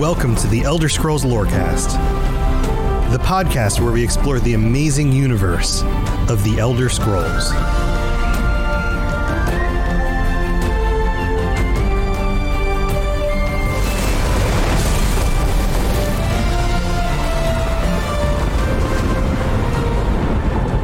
Welcome 0.00 0.34
to 0.36 0.46
the 0.46 0.62
Elder 0.62 0.88
Scrolls 0.88 1.26
Lorecast, 1.26 1.92
the 3.12 3.18
podcast 3.18 3.82
where 3.82 3.92
we 3.92 4.02
explore 4.02 4.40
the 4.40 4.54
amazing 4.54 5.12
universe 5.12 5.82
of 6.30 6.42
the 6.42 6.58
Elder 6.58 6.88
Scrolls. 6.88 7.52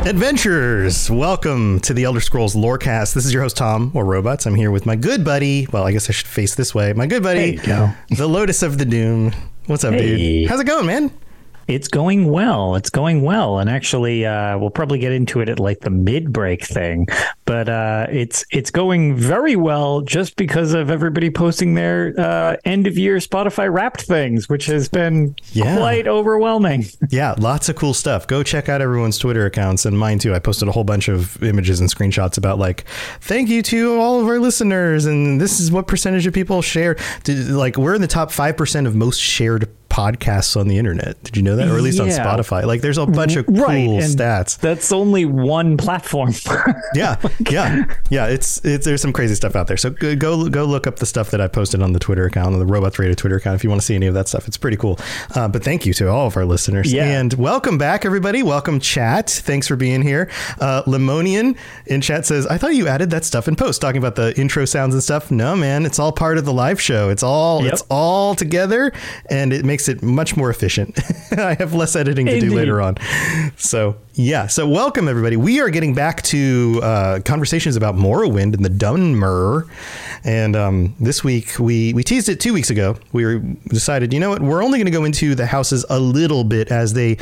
Adventurers, 0.07 1.11
welcome 1.11 1.81
to 1.81 1.93
the 1.93 2.05
Elder 2.05 2.21
Scrolls 2.21 2.55
Lorecast. 2.55 3.13
This 3.13 3.27
is 3.27 3.33
your 3.35 3.43
host 3.43 3.57
Tom, 3.57 3.91
or 3.93 4.05
Robots. 4.05 4.47
I'm 4.47 4.55
here 4.55 4.71
with 4.71 4.87
my 4.87 4.95
good 4.95 5.25
buddy. 5.25 5.67
Well, 5.73 5.85
I 5.85 5.91
guess 5.91 6.09
I 6.09 6.13
should 6.13 6.29
face 6.29 6.55
this 6.55 6.73
way. 6.73 6.93
My 6.93 7.09
good 7.09 7.25
buddy, 7.25 7.57
the 7.57 8.29
Lotus 8.29 8.63
of 8.63 8.79
the 8.79 8.85
Doom. 8.85 9.33
What's 9.67 9.83
up, 9.83 9.95
Hey. 9.95 10.17
dude? 10.45 10.49
How's 10.49 10.61
it 10.61 10.67
going, 10.69 10.87
man? 10.87 11.11
It's 11.69 11.89
going 11.89 12.31
well. 12.31 12.77
It's 12.77 12.91
going 12.91 13.23
well, 13.23 13.59
and 13.59 13.69
actually, 13.69 14.25
uh, 14.25 14.57
we'll 14.59 14.71
probably 14.71 14.99
get 14.99 15.13
into 15.13 15.41
it 15.41 15.49
at 15.49 15.59
like 15.59 15.81
the 15.81 15.91
mid 15.91 16.33
break 16.33 16.65
thing. 16.65 17.07
But 17.45 17.69
uh, 17.69 18.07
it's 18.11 18.45
it's 18.51 18.71
going 18.71 19.17
very 19.17 19.57
well 19.57 20.01
just 20.01 20.37
because 20.37 20.75
of 20.75 20.91
everybody 20.91 21.31
posting 21.31 21.75
their 21.75 22.15
uh, 22.19 22.57
end 22.65 22.87
of 22.87 22.97
year 22.97 23.17
Spotify 23.17 23.73
Wrapped 23.73 24.03
things, 24.03 24.49
which 24.49 24.67
has 24.67 24.89
been 24.89 25.35
Yeah. 25.53 25.77
quite 25.77 26.07
overwhelming. 26.09 26.85
Yeah, 27.11 27.35
lots 27.39 27.69
of 27.69 27.77
cool 27.77 27.95
stuff. 27.95 28.27
Go 28.27 28.43
check 28.43 28.69
out 28.69 28.81
everyone's 28.81 29.17
Twitter 29.17 29.47
accounts 29.47 29.87
and 29.87 29.99
mine 29.99 30.19
too. 30.19 30.35
I 30.35 30.39
posted 30.39 30.69
a 30.69 30.73
whole 30.73 30.85
bunch 30.85 31.09
of 31.09 31.41
images 31.43 31.81
and 31.81 31.89
screenshots 31.89 32.37
about 32.37 32.59
like, 32.59 32.85
thank 33.21 33.49
you 33.49 33.63
to 33.63 33.99
all 34.01 34.21
of 34.21 34.27
our 34.27 34.39
listeners, 34.41 35.05
and 35.07 35.41
this 35.41 35.61
is 35.61 35.71
what 35.71 35.87
percentage 35.87 36.27
of 36.27 36.35
people 36.35 36.63
share. 36.63 36.97
Did, 37.25 37.49
like, 37.49 37.77
we're 37.77 37.95
in 37.95 38.01
the 38.03 38.07
top 38.09 38.31
five 38.33 38.57
percent 38.57 38.87
of 38.87 38.95
most 38.97 39.21
shared 39.21 39.69
podcasts 39.97 40.59
on 40.61 40.69
the 40.69 40.77
internet. 40.77 41.23
Did 41.23 41.37
you 41.39 41.43
know 41.43 41.57
that, 41.57 41.69
or 41.69 41.77
at 41.77 41.83
least 41.83 42.01
on 42.01 42.09
Spotify? 42.09 42.65
Like, 42.67 42.83
there's 42.83 42.99
a 42.99 43.07
bunch 43.07 43.37
of 43.37 43.47
cool 43.47 43.57
right, 43.57 43.89
stats. 44.03 44.59
That's 44.59 44.93
only 44.93 45.25
one 45.25 45.79
platform. 45.79 46.33
yeah, 46.95 47.17
yeah, 47.51 47.85
yeah. 48.11 48.27
It's 48.27 48.63
it's 48.65 48.85
there's 48.85 49.01
some 49.01 49.13
crazy 49.15 49.35
stuff 49.35 49.57
out 49.57 49.69
there. 49.69 49.79
So 49.79 49.89
go 49.91 50.15
go, 50.15 50.49
go 50.51 50.65
look 50.67 50.87
up 50.87 50.97
the 50.97 51.07
stuff 51.07 51.31
that 51.31 51.41
I 51.41 51.49
posted 51.49 51.81
on 51.81 51.93
the 51.95 51.99
Twitter 51.99 52.27
account, 52.27 52.53
on 52.53 52.59
the 52.59 52.67
Robots 52.67 52.99
Radio 52.99 53.15
Twitter 53.15 53.37
account, 53.37 53.55
if 53.57 53.65
you 53.65 53.71
want 53.71 53.81
to 53.81 53.87
see 53.87 53.95
any 53.95 54.07
of 54.07 54.13
that 54.15 54.29
stuff. 54.29 54.47
It's 54.47 54.59
pretty 54.59 54.77
cool. 54.77 54.99
Uh, 55.35 55.49
but 55.49 55.65
thank 55.65 55.87
you 55.87 55.95
to 55.95 56.09
all 56.11 56.27
of 56.27 56.37
our 56.37 56.45
listeners, 56.45 56.93
Yeah. 56.93 57.05
and 57.19 57.33
welcome 57.35 57.79
back, 57.79 58.05
everybody. 58.05 58.43
Welcome, 58.43 58.81
chat. 58.81 59.31
Thanks 59.31 59.67
for 59.67 59.77
being 59.77 60.03
here. 60.03 60.29
Uh, 60.61 60.83
Lemonian 60.83 61.57
in 61.87 62.03
chat 62.03 62.27
says, 62.27 62.47
"I 62.47 62.59
thought 62.59 62.75
you 62.75 62.87
added 62.87 63.09
that 63.11 63.25
stuff 63.25 63.49
in 63.49 63.57
post, 63.57 63.81
talking 63.81 63.99
about 63.99 64.17
the 64.17 64.39
intro 64.39 64.67
sounds 64.67 64.93
and 64.93 65.03
stuff." 65.03 65.31
No, 65.31 65.57
man, 65.57 65.87
it's 65.87 65.99
all 65.99 66.13
part 66.13 66.37
of 66.37 66.45
the 66.45 66.53
live 66.53 66.81
show. 66.83 67.09
It's 67.09 67.23
all 67.23 67.65
Yep. 67.65 67.73
it's 67.73 67.83
all 67.89 68.35
together, 68.35 68.93
and 69.31 69.55
it 69.55 69.65
makes 69.65 69.86
it 69.89 70.03
much 70.03 70.37
more 70.37 70.51
efficient. 70.51 70.99
I 71.33 71.55
have 71.55 71.75
less 71.75 71.97
editing 71.97 72.27
to 72.27 72.41
do 72.41 72.55
later 72.55 72.81
on. 72.81 72.97
So 73.57 73.97
yeah, 74.15 74.47
so 74.47 74.69
welcome 74.69 75.09
everybody. 75.09 75.37
We 75.37 75.61
are 75.61 75.71
getting 75.71 75.95
back 75.95 76.23
to 76.23 76.81
uh, 76.83 77.21
conversations 77.25 77.77
about 77.77 77.97
Morrowind 77.97 78.55
and 78.55 78.65
the 78.65 78.71
Dunmer, 78.71 79.69
and 80.25 80.57
um, 80.57 80.95
this 81.01 81.23
week 81.23 81.59
we 81.59 81.93
we 81.93 82.03
teased 82.03 82.29
it 82.29 82.41
two 82.41 82.53
weeks 82.53 82.71
ago. 82.71 82.97
We 83.13 83.25
were, 83.25 83.39
decided, 83.69 84.13
you 84.13 84.21
know 84.21 84.31
what, 84.31 84.43
we're 84.43 84.63
only 84.63 84.79
going 84.79 84.87
to 84.87 84.93
go 84.93 85.05
into 85.05 85.35
the 85.35 85.47
houses 85.47 85.85
a 85.91 85.99
little 85.99 86.45
bit 86.45 86.71
as 86.71 86.95
they 86.95 87.19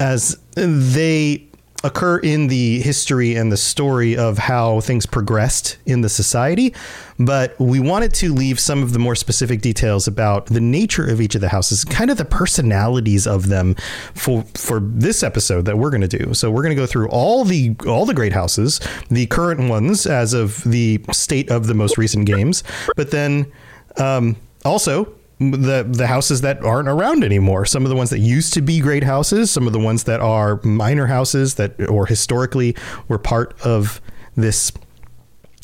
as 0.00 0.38
they 0.54 1.48
occur 1.84 2.18
in 2.18 2.48
the 2.48 2.80
history 2.80 3.34
and 3.34 3.50
the 3.50 3.56
story 3.56 4.16
of 4.16 4.38
how 4.38 4.80
things 4.80 5.06
progressed 5.06 5.76
in 5.86 6.00
the 6.00 6.08
society, 6.08 6.74
but 7.18 7.58
we 7.58 7.80
wanted 7.80 8.14
to 8.14 8.32
leave 8.32 8.60
some 8.60 8.82
of 8.82 8.92
the 8.92 8.98
more 8.98 9.14
specific 9.14 9.60
details 9.60 10.06
about 10.06 10.46
the 10.46 10.60
nature 10.60 11.08
of 11.08 11.20
each 11.20 11.34
of 11.34 11.40
the 11.40 11.48
houses, 11.48 11.84
kind 11.84 12.10
of 12.10 12.16
the 12.16 12.24
personalities 12.24 13.26
of 13.26 13.48
them 13.48 13.74
for 14.14 14.44
for 14.54 14.80
this 14.80 15.22
episode 15.22 15.64
that 15.64 15.78
we're 15.78 15.90
going 15.90 16.06
to 16.06 16.08
do. 16.08 16.34
So 16.34 16.50
we're 16.50 16.62
going 16.62 16.74
to 16.74 16.80
go 16.80 16.86
through 16.86 17.08
all 17.08 17.44
the 17.44 17.74
all 17.86 18.06
the 18.06 18.14
great 18.14 18.32
houses, 18.32 18.80
the 19.10 19.26
current 19.26 19.68
ones 19.68 20.06
as 20.06 20.34
of 20.34 20.62
the 20.64 21.04
state 21.12 21.50
of 21.50 21.66
the 21.66 21.74
most 21.74 21.98
recent 21.98 22.26
games, 22.26 22.62
but 22.96 23.10
then 23.10 23.50
um, 23.98 24.36
also 24.64 25.12
the 25.50 25.86
the 25.88 26.06
houses 26.06 26.40
that 26.42 26.62
aren't 26.62 26.88
around 26.88 27.24
anymore. 27.24 27.66
Some 27.66 27.84
of 27.84 27.88
the 27.90 27.96
ones 27.96 28.10
that 28.10 28.20
used 28.20 28.52
to 28.54 28.62
be 28.62 28.80
great 28.80 29.04
houses, 29.04 29.50
some 29.50 29.66
of 29.66 29.72
the 29.72 29.78
ones 29.78 30.04
that 30.04 30.20
are 30.20 30.60
minor 30.62 31.06
houses 31.06 31.54
that 31.56 31.74
or 31.88 32.06
historically 32.06 32.76
were 33.08 33.18
part 33.18 33.54
of 33.64 34.00
this. 34.36 34.72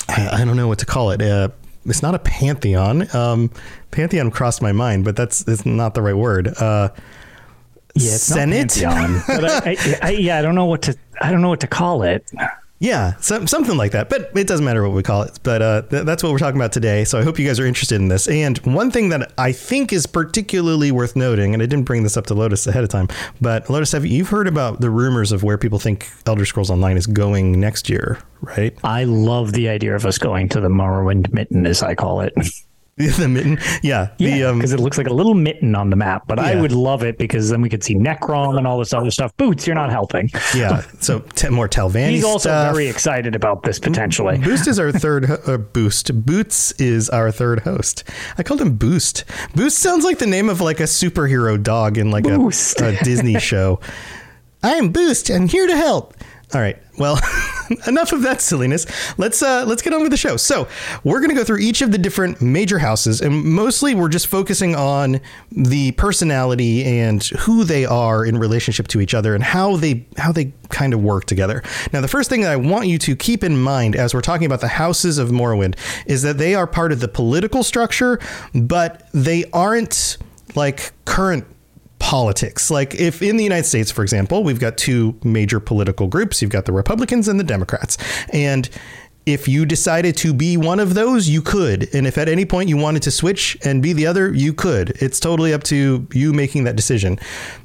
I 0.09 0.41
I 0.41 0.44
don't 0.44 0.56
know 0.56 0.69
what 0.69 0.78
to 0.81 0.87
call 0.87 1.11
it. 1.11 1.22
Uh, 1.22 1.49
it's 1.84 2.03
not 2.03 2.15
a 2.15 2.19
pantheon. 2.19 3.15
Um, 3.15 3.50
pantheon 3.91 4.31
crossed 4.31 4.61
my 4.61 4.72
mind, 4.72 5.05
but 5.05 5.16
that's 5.16 5.47
it's 5.49 5.65
not 5.65 5.95
the 5.95 6.03
right 6.03 6.16
word. 6.16 6.49
Uh, 6.49 6.91
Yeah, 7.95 8.15
it's 8.15 8.28
not 8.31 8.37
Senate. 8.37 8.69
Pantheon, 8.75 9.22
but 9.27 9.45
I, 9.45 9.71
I, 9.71 9.98
I, 10.03 10.10
yeah, 10.10 10.39
I 10.39 10.42
don't 10.42 10.54
know 10.54 10.66
what 10.66 10.83
to 10.83 10.97
I 11.21 11.31
don't 11.33 11.41
know 11.41 11.48
what 11.48 11.60
to 11.60 11.66
call 11.66 12.03
it. 12.03 12.31
Yeah, 12.80 13.16
some, 13.16 13.48
something 13.48 13.77
like 13.77 13.91
that. 13.92 14.09
But 14.09 14.30
it 14.36 14.47
doesn't 14.47 14.65
matter 14.65 14.83
what 14.86 14.95
we 14.95 15.03
call 15.03 15.22
it. 15.22 15.41
But 15.42 15.63
uh, 15.63 15.83
th- 15.83 16.04
that's 16.04 16.22
what 16.22 16.30
we're 16.30 16.39
talking 16.39 16.60
about 16.60 16.71
today. 16.71 17.04
So 17.04 17.19
I 17.19 17.25
hope 17.25 17.36
you 17.39 17.47
guys 17.47 17.59
are 17.59 17.66
interested 17.66 17.97
in 17.97 18.07
this. 18.07 18.28
And 18.28 18.57
one 18.59 18.92
thing 18.92 19.09
that 19.09 19.33
I 19.36 19.51
think 19.51 19.92
is 19.92 20.07
particularly 20.07 20.92
worth 20.92 21.16
noting, 21.16 21.54
and 21.54 21.63
I 21.63 21.66
didn't 21.66 21.86
bring 21.86 22.04
this 22.04 22.16
up 22.16 22.27
to 22.27 22.34
Lotus 22.34 22.69
ahead 22.69 22.84
of 22.84 22.91
time, 22.91 23.09
but 23.41 23.69
Lotus, 23.69 23.91
have 23.92 24.07
you- 24.07 24.19
you've 24.19 24.28
heard 24.28 24.47
about 24.47 24.80
the 24.80 24.91
rumors 24.91 25.33
of 25.33 25.42
where 25.42 25.59
people 25.59 25.80
think 25.80 26.09
Elder 26.27 26.45
Scrolls 26.45 26.71
Online 26.71 26.97
is 26.97 27.09
going 27.09 27.59
next 27.59 27.89
year, 27.89 28.19
right? 28.42 28.77
I 28.84 29.04
love 29.04 29.53
the 29.54 29.69
idea 29.69 29.97
of 29.97 30.07
us 30.07 30.19
going 30.19 30.48
to 30.51 30.60
the 30.60 30.69
Morrowind 30.69 31.33
Mitten, 31.33 31.66
as 31.66 31.83
I 31.83 31.97
call 31.97 32.21
it. 32.21 32.33
the 33.18 33.28
mitten, 33.28 33.59
yeah, 33.83 34.09
the 34.18 34.24
Yeah, 34.24 34.47
um, 34.48 34.59
because 34.59 34.72
it 34.72 34.80
looks 34.80 34.98
like 34.98 35.06
a 35.06 35.12
little 35.15 35.34
mitten 35.34 35.74
on 35.74 35.91
the 35.91 35.97
map. 35.97 36.24
But 36.27 36.39
I 36.39 36.60
would 36.60 36.72
love 36.72 37.03
it 37.03 37.16
because 37.18 37.48
then 37.50 37.60
we 37.62 37.68
could 37.68 37.83
see 37.84 37.95
Necrom 37.95 38.59
and 38.59 38.66
all 38.66 38.78
this 38.78 38.92
other 38.92 39.10
stuff. 39.10 39.36
Boots, 39.36 39.66
you're 39.66 39.77
not 39.77 39.91
helping. 39.91 40.30
yeah. 40.54 40.83
So 41.00 41.21
t- 41.21 41.48
more 41.48 41.68
Telvanni 41.68 42.10
He's 42.10 42.24
also 42.24 42.48
stuff. 42.48 42.72
very 42.74 42.89
excited 42.89 43.34
about 43.34 43.62
this 43.62 43.78
potentially. 43.78 44.39
Boost 44.48 44.66
is 44.66 44.78
our 44.78 44.91
third 44.92 45.24
ho- 45.27 45.39
uh, 45.47 45.56
boost. 45.59 46.24
Boots 46.27 46.72
is 46.72 47.09
our 47.10 47.30
third 47.30 47.60
host. 47.60 48.04
I 48.36 48.42
called 48.42 48.60
him 48.60 48.77
Boost. 48.77 49.24
Boost 49.54 49.78
sounds 49.78 50.04
like 50.04 50.18
the 50.18 50.27
name 50.27 50.48
of 50.48 50.60
like 50.60 50.80
a 50.80 50.84
superhero 50.84 51.62
dog 51.62 51.98
in 51.98 52.10
like 52.10 52.27
a, 52.27 52.34
a 52.39 53.04
Disney 53.04 53.39
show. 53.41 53.80
I 54.62 54.74
am 54.74 54.91
Boost. 54.91 55.30
I'm 55.30 55.47
here 55.48 55.66
to 55.66 55.77
help. 55.77 56.15
All 56.54 56.62
right. 56.62 56.78
Well, 56.97 57.21
enough 57.86 58.12
of 58.12 58.22
that 58.22 58.41
silliness. 58.41 58.86
Let's 59.18 59.42
uh, 59.42 59.65
let's 59.66 59.83
get 59.83 59.92
on 59.92 60.00
with 60.00 60.10
the 60.10 60.16
show. 60.16 60.39
So 60.39 60.66
we're 61.04 61.18
going 61.18 61.28
to 61.28 61.34
go 61.34 61.45
through 61.45 61.59
each 61.59 61.83
of 61.83 61.92
the 61.92 61.98
different 61.98 62.41
major 62.41 62.78
houses, 62.78 63.21
and 63.21 63.45
mostly 63.45 63.95
we're 63.95 64.09
just 64.09 64.28
focusing 64.28 64.74
on 64.74 65.21
the 65.53 65.92
personality 65.92 66.84
and 66.84 67.22
who 67.22 67.65
they 67.65 67.84
are 67.84 68.24
in 68.24 68.39
relationship 68.39 68.89
to 68.89 69.00
each 69.00 69.12
other 69.12 69.34
and 69.34 69.45
how 69.45 69.77
they 69.77 70.06
how 70.16 70.33
they 70.33 70.53
kind 70.71 70.95
of 70.95 71.03
work 71.03 71.27
together. 71.27 71.62
Now, 71.92 72.00
the 72.00 72.09
first 72.09 72.30
thing 72.30 72.41
that 72.41 72.53
I 72.53 72.56
want 72.56 72.86
you 72.89 72.97
to 72.98 73.15
keep 73.15 73.45
in 73.45 73.60
mind 73.60 73.95
as 73.95 74.15
we're 74.15 74.22
talking 74.22 74.47
about 74.47 74.62
the 74.62 74.68
houses 74.68 75.18
of 75.18 75.28
Morrowind 75.28 75.77
is 76.06 76.22
that 76.22 76.39
they 76.39 76.54
are 76.54 76.66
part 76.66 76.92
of 76.92 77.00
the 77.00 77.09
political 77.09 77.62
structure, 77.62 78.18
but 78.54 79.06
they 79.12 79.45
aren't 79.53 80.16
like 80.54 80.92
current 81.04 81.47
politics. 81.98 82.71
Like 82.71 82.95
if 82.95 83.22
in 83.22 83.36
the 83.36 83.45
United 83.45 83.65
States, 83.65 83.91
for 83.91 84.03
example, 84.03 84.45
we've 84.45 84.60
got 84.60 84.78
two 84.78 85.18
major 85.24 85.60
political 85.60 86.06
groups, 86.06 86.41
you've 86.41 86.50
got 86.50 86.65
the 86.65 86.72
Republicans 86.72 87.28
and 87.28 87.39
the 87.39 87.45
Democrats. 87.45 87.98
And 88.33 88.68
if 89.27 89.47
you 89.47 89.66
decided 89.66 90.16
to 90.18 90.33
be 90.33 90.56
one 90.56 90.80
of 90.80 90.95
those, 90.95 91.28
you 91.28 91.42
could. 91.42 91.92
And 91.95 92.06
if 92.06 92.16
at 92.16 92.28
any 92.28 92.47
point 92.47 92.71
you 92.71 92.78
wanted 92.78 93.03
to 93.03 93.10
switch 93.10 93.59
and 93.62 93.83
be 93.83 93.92
the 93.92 94.06
other, 94.06 94.33
you 94.33 94.54
could. 94.54 94.91
It's 95.03 95.21
totally 95.21 95.53
up 95.53 95.65
to 95.65 96.06
you 96.15 96.33
making 96.33 96.65
that 96.65 96.77
decision. 96.77 97.18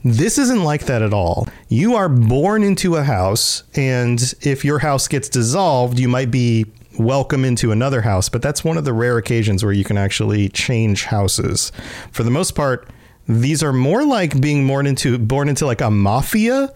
This 0.03 0.37
isn't 0.37 0.63
like 0.63 0.87
that 0.87 1.01
at 1.01 1.13
all. 1.13 1.47
You 1.69 1.95
are 1.95 2.09
born 2.09 2.63
into 2.63 2.97
a 2.97 3.03
house, 3.03 3.63
and 3.75 4.33
if 4.41 4.65
your 4.65 4.79
house 4.79 5.07
gets 5.07 5.29
dissolved, 5.29 5.99
you 5.99 6.09
might 6.09 6.31
be 6.31 6.65
welcome 6.99 7.43
into 7.45 7.71
another 7.71 8.01
house, 8.01 8.29
but 8.29 8.41
that's 8.41 8.63
one 8.63 8.77
of 8.77 8.85
the 8.85 8.93
rare 8.93 9.17
occasions 9.17 9.63
where 9.63 9.73
you 9.73 9.83
can 9.83 9.97
actually 9.97 10.49
change 10.49 11.05
houses. 11.05 11.71
For 12.11 12.23
the 12.23 12.29
most 12.29 12.55
part, 12.55 12.89
these 13.27 13.63
are 13.63 13.73
more 13.73 14.03
like 14.05 14.39
being 14.39 14.67
born 14.67 14.87
into 14.87 15.17
born 15.17 15.49
into 15.49 15.65
like 15.65 15.81
a 15.81 15.89
mafia. 15.89 16.73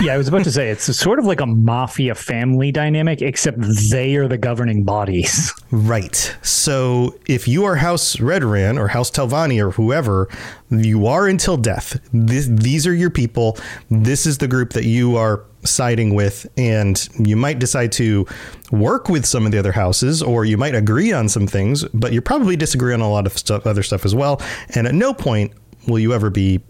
yeah, 0.00 0.14
I 0.14 0.16
was 0.16 0.26
about 0.26 0.44
to 0.44 0.50
say 0.50 0.70
it's 0.70 0.84
sort 0.96 1.18
of 1.18 1.26
like 1.26 1.40
a 1.40 1.46
mafia 1.46 2.14
family 2.14 2.72
dynamic, 2.72 3.22
except 3.22 3.58
they 3.90 4.16
are 4.16 4.26
the 4.26 4.38
governing 4.38 4.84
bodies. 4.84 5.52
Right. 5.70 6.36
So 6.42 7.18
if 7.26 7.46
you 7.46 7.64
are 7.64 7.76
House 7.76 8.16
Redoran 8.16 8.78
or 8.78 8.88
House 8.88 9.10
Telvanni 9.10 9.60
or 9.60 9.72
whoever, 9.72 10.28
you 10.70 11.06
are 11.06 11.28
until 11.28 11.56
death. 11.56 12.00
This, 12.12 12.46
these 12.46 12.86
are 12.86 12.94
your 12.94 13.10
people. 13.10 13.58
This 13.90 14.26
is 14.26 14.38
the 14.38 14.48
group 14.48 14.70
that 14.72 14.84
you 14.84 15.16
are 15.16 15.44
siding 15.64 16.14
with, 16.14 16.46
and 16.56 17.08
you 17.18 17.36
might 17.36 17.58
decide 17.58 17.92
to 17.92 18.26
work 18.70 19.08
with 19.08 19.26
some 19.26 19.44
of 19.44 19.52
the 19.52 19.58
other 19.58 19.72
houses, 19.72 20.22
or 20.22 20.44
you 20.44 20.56
might 20.56 20.74
agree 20.74 21.12
on 21.12 21.28
some 21.28 21.46
things, 21.46 21.84
but 21.88 22.12
you 22.12 22.20
probably 22.20 22.56
disagree 22.56 22.94
on 22.94 23.00
a 23.00 23.10
lot 23.10 23.26
of 23.26 23.36
stuff, 23.36 23.66
other 23.66 23.82
stuff 23.82 24.04
as 24.04 24.14
well. 24.14 24.40
And 24.74 24.86
at 24.86 24.94
no 24.94 25.12
point 25.12 25.52
will 25.86 25.98
you 25.98 26.12
ever 26.12 26.30
be 26.30 26.60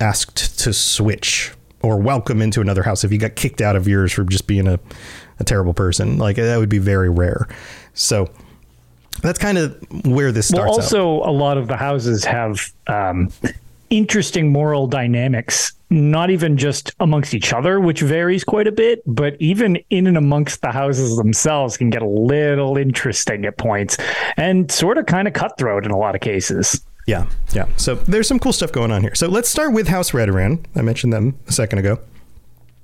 asked 0.00 0.58
to 0.60 0.72
switch 0.72 1.52
or 1.82 1.98
welcome 1.98 2.40
into 2.40 2.60
another 2.60 2.82
house 2.82 3.04
if 3.04 3.12
you 3.12 3.18
got 3.18 3.34
kicked 3.34 3.60
out 3.60 3.76
of 3.76 3.86
yours 3.86 4.12
for 4.12 4.24
just 4.24 4.46
being 4.46 4.66
a, 4.66 4.80
a 5.38 5.44
terrible 5.44 5.74
person. 5.74 6.16
Like 6.16 6.36
that 6.36 6.56
would 6.56 6.70
be 6.70 6.78
very 6.78 7.10
rare. 7.10 7.46
So 7.92 8.30
that's 9.22 9.38
kind 9.38 9.58
of 9.58 9.76
where 10.06 10.32
this 10.32 10.48
starts. 10.48 10.70
Well, 10.70 10.74
also, 10.74 11.22
out. 11.22 11.28
a 11.28 11.30
lot 11.30 11.58
of 11.58 11.68
the 11.68 11.76
houses 11.76 12.24
have 12.24 12.72
um, 12.86 13.30
interesting 13.90 14.50
moral 14.50 14.86
dynamics, 14.86 15.72
not 15.90 16.30
even 16.30 16.56
just 16.56 16.92
amongst 17.00 17.34
each 17.34 17.52
other, 17.52 17.80
which 17.80 18.00
varies 18.00 18.44
quite 18.44 18.66
a 18.66 18.72
bit, 18.72 19.02
but 19.06 19.36
even 19.38 19.78
in 19.90 20.06
and 20.06 20.16
amongst 20.16 20.62
the 20.62 20.72
houses 20.72 21.16
themselves 21.16 21.76
can 21.76 21.90
get 21.90 22.02
a 22.02 22.08
little 22.08 22.76
interesting 22.78 23.44
at 23.44 23.58
points 23.58 23.96
and 24.36 24.70
sort 24.70 24.98
of 24.98 25.06
kind 25.06 25.28
of 25.28 25.34
cutthroat 25.34 25.84
in 25.84 25.90
a 25.90 25.98
lot 25.98 26.14
of 26.14 26.20
cases. 26.20 26.80
Yeah, 27.06 27.28
yeah. 27.52 27.66
So 27.76 27.96
there's 27.96 28.26
some 28.26 28.38
cool 28.38 28.52
stuff 28.52 28.72
going 28.72 28.90
on 28.90 29.02
here. 29.02 29.14
So 29.14 29.28
let's 29.28 29.48
start 29.48 29.72
with 29.72 29.88
House 29.88 30.12
Redoran. 30.12 30.64
I 30.74 30.82
mentioned 30.82 31.12
them 31.12 31.38
a 31.46 31.52
second 31.52 31.78
ago. 31.78 31.98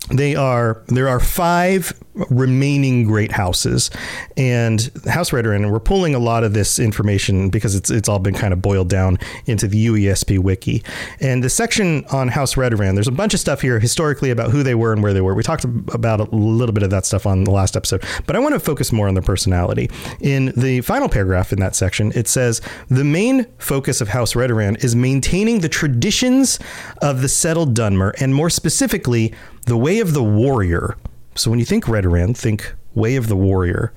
They 0.08 0.34
are 0.34 0.82
there 0.88 1.08
are 1.08 1.20
five 1.20 1.92
remaining 2.28 3.04
great 3.04 3.32
houses, 3.32 3.90
and 4.36 4.90
House 5.06 5.30
Redoran. 5.30 5.56
And 5.56 5.72
we're 5.72 5.80
pulling 5.80 6.14
a 6.14 6.18
lot 6.18 6.42
of 6.42 6.52
this 6.52 6.78
information 6.78 7.48
because 7.48 7.74
it's 7.74 7.90
it's 7.90 8.08
all 8.08 8.18
been 8.18 8.34
kind 8.34 8.52
of 8.52 8.60
boiled 8.60 8.88
down 8.88 9.18
into 9.46 9.68
the 9.68 9.86
UESP 9.86 10.38
wiki. 10.38 10.82
And 11.20 11.44
the 11.44 11.50
section 11.50 12.04
on 12.06 12.28
House 12.28 12.54
Redoran, 12.54 12.94
there's 12.94 13.08
a 13.08 13.12
bunch 13.12 13.34
of 13.34 13.40
stuff 13.40 13.60
here 13.60 13.78
historically 13.78 14.30
about 14.30 14.50
who 14.50 14.62
they 14.62 14.74
were 14.74 14.92
and 14.92 15.02
where 15.02 15.14
they 15.14 15.20
were. 15.20 15.34
We 15.34 15.42
talked 15.42 15.64
about 15.64 16.20
a 16.20 16.24
little 16.34 16.72
bit 16.72 16.82
of 16.82 16.90
that 16.90 17.06
stuff 17.06 17.26
on 17.26 17.44
the 17.44 17.50
last 17.50 17.76
episode, 17.76 18.04
but 18.26 18.36
I 18.36 18.38
want 18.40 18.54
to 18.54 18.60
focus 18.60 18.92
more 18.92 19.06
on 19.06 19.14
their 19.14 19.22
personality. 19.22 19.90
In 20.20 20.52
the 20.56 20.80
final 20.80 21.08
paragraph 21.08 21.52
in 21.52 21.60
that 21.60 21.76
section, 21.76 22.12
it 22.14 22.26
says 22.26 22.60
the 22.88 23.04
main 23.04 23.46
focus 23.58 24.00
of 24.00 24.08
House 24.08 24.34
Redoran 24.34 24.82
is 24.82 24.96
maintaining 24.96 25.60
the 25.60 25.68
traditions 25.68 26.58
of 27.00 27.22
the 27.22 27.28
settled 27.28 27.74
Dunmer, 27.74 28.12
and 28.20 28.34
more 28.34 28.50
specifically 28.50 29.32
the 29.66 29.76
Way 29.76 30.00
of 30.00 30.14
the 30.14 30.22
Warrior. 30.22 30.96
So 31.34 31.50
when 31.50 31.58
you 31.58 31.64
think 31.64 31.84
Redoran, 31.84 32.36
think 32.36 32.74
Way 32.94 33.16
of 33.16 33.28
the 33.28 33.36
Warrior. 33.36 33.92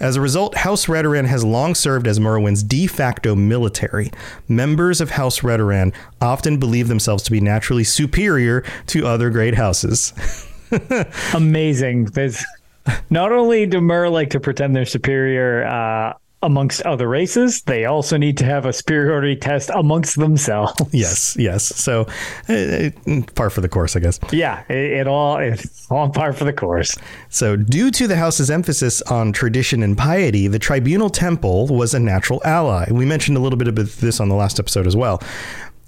As 0.00 0.14
a 0.14 0.20
result, 0.20 0.54
House 0.54 0.86
Redoran 0.86 1.26
has 1.26 1.44
long 1.44 1.74
served 1.74 2.06
as 2.06 2.20
Morrowind's 2.20 2.62
de 2.62 2.86
facto 2.86 3.34
military. 3.34 4.12
Members 4.46 5.00
of 5.00 5.10
House 5.10 5.40
Redoran 5.40 5.92
often 6.20 6.58
believe 6.58 6.86
themselves 6.86 7.24
to 7.24 7.32
be 7.32 7.40
naturally 7.40 7.82
superior 7.82 8.64
to 8.86 9.06
other 9.06 9.28
great 9.28 9.54
houses. 9.54 10.12
Amazing. 11.34 12.06
There's 12.06 12.44
not 13.10 13.32
only 13.32 13.66
do 13.66 13.80
Mer 13.80 14.08
like 14.08 14.30
to 14.30 14.40
pretend 14.40 14.76
they're 14.76 14.84
superior 14.84 15.66
uh, 15.66 16.14
amongst 16.42 16.82
other 16.82 17.08
races. 17.08 17.62
They 17.62 17.84
also 17.84 18.16
need 18.16 18.36
to 18.38 18.44
have 18.44 18.64
a 18.64 18.72
superiority 18.72 19.36
test 19.36 19.70
amongst 19.74 20.16
themselves. 20.16 20.58
Yes, 20.92 21.36
yes. 21.38 21.64
So, 21.64 22.06
uh, 22.48 22.90
par 23.34 23.50
for 23.50 23.60
the 23.60 23.68
course, 23.68 23.94
I 23.94 24.00
guess. 24.00 24.18
Yeah, 24.32 24.64
it, 24.68 25.00
it 25.00 25.06
all 25.06 25.36
it's 25.38 25.90
all 25.90 26.08
par 26.08 26.32
for 26.32 26.44
the 26.44 26.52
course. 26.52 26.96
So, 27.28 27.56
due 27.56 27.90
to 27.92 28.06
the 28.06 28.16
house's 28.16 28.50
emphasis 28.50 29.02
on 29.02 29.32
tradition 29.32 29.82
and 29.82 29.96
piety, 29.96 30.48
the 30.48 30.58
tribunal 30.58 31.10
temple 31.10 31.66
was 31.68 31.94
a 31.94 32.00
natural 32.00 32.40
ally. 32.44 32.88
We 32.90 33.04
mentioned 33.04 33.36
a 33.36 33.40
little 33.40 33.58
bit 33.58 33.68
of 33.68 34.00
this 34.00 34.20
on 34.20 34.28
the 34.28 34.34
last 34.34 34.58
episode 34.58 34.86
as 34.86 34.96
well. 34.96 35.22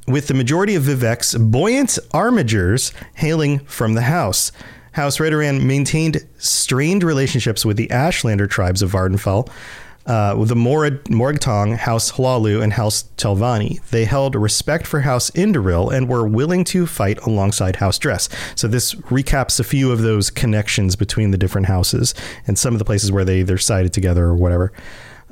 With 0.07 0.29
the 0.29 0.35
majority 0.35 0.75
of 0.75 0.85
Vivec's 0.85 1.35
buoyant 1.35 1.99
armigers 2.13 2.93
hailing 3.15 3.61
from 3.61 3.95
the 3.95 4.03
house. 4.03 4.53
House 4.93 5.19
Redoran 5.19 5.63
maintained 5.65 6.27
strained 6.39 7.05
relationships 7.05 7.65
with 7.65 7.77
the 7.77 7.89
Ashlander 7.89 8.51
tribes 8.51 8.83
of 8.83 8.93
Vvardenfell, 8.93 9.49
uh, 10.11 10.35
the 10.45 10.57
Morag- 10.57 11.05
Moragtong, 11.05 11.77
House 11.77 12.13
Hlaalu, 12.13 12.61
and 12.61 12.73
House 12.73 13.05
Telvanni. 13.17 13.81
They 13.91 14.07
held 14.07 14.35
respect 14.35 14.85
for 14.89 15.03
House 15.03 15.31
Indoril 15.31 15.93
and 15.93 16.09
were 16.09 16.27
willing 16.27 16.65
to 16.65 16.85
fight 16.89 17.19
alongside 17.21 17.77
House 17.77 17.97
Dres. 17.97 18.29
So 18.57 18.67
this 18.67 18.95
recaps 18.95 19.61
a 19.61 19.65
few 19.65 19.93
of 19.93 20.03
those 20.03 20.29
connections 20.29 20.97
between 20.97 21.31
the 21.31 21.39
different 21.39 21.69
houses 21.69 22.13
and 22.45 22.59
some 22.59 22.75
of 22.75 22.81
the 22.81 22.85
places 22.85 23.13
where 23.13 23.25
they 23.25 23.39
either 23.39 23.57
sided 23.57 23.93
together 23.93 24.25
or 24.25 24.35
whatever. 24.35 24.73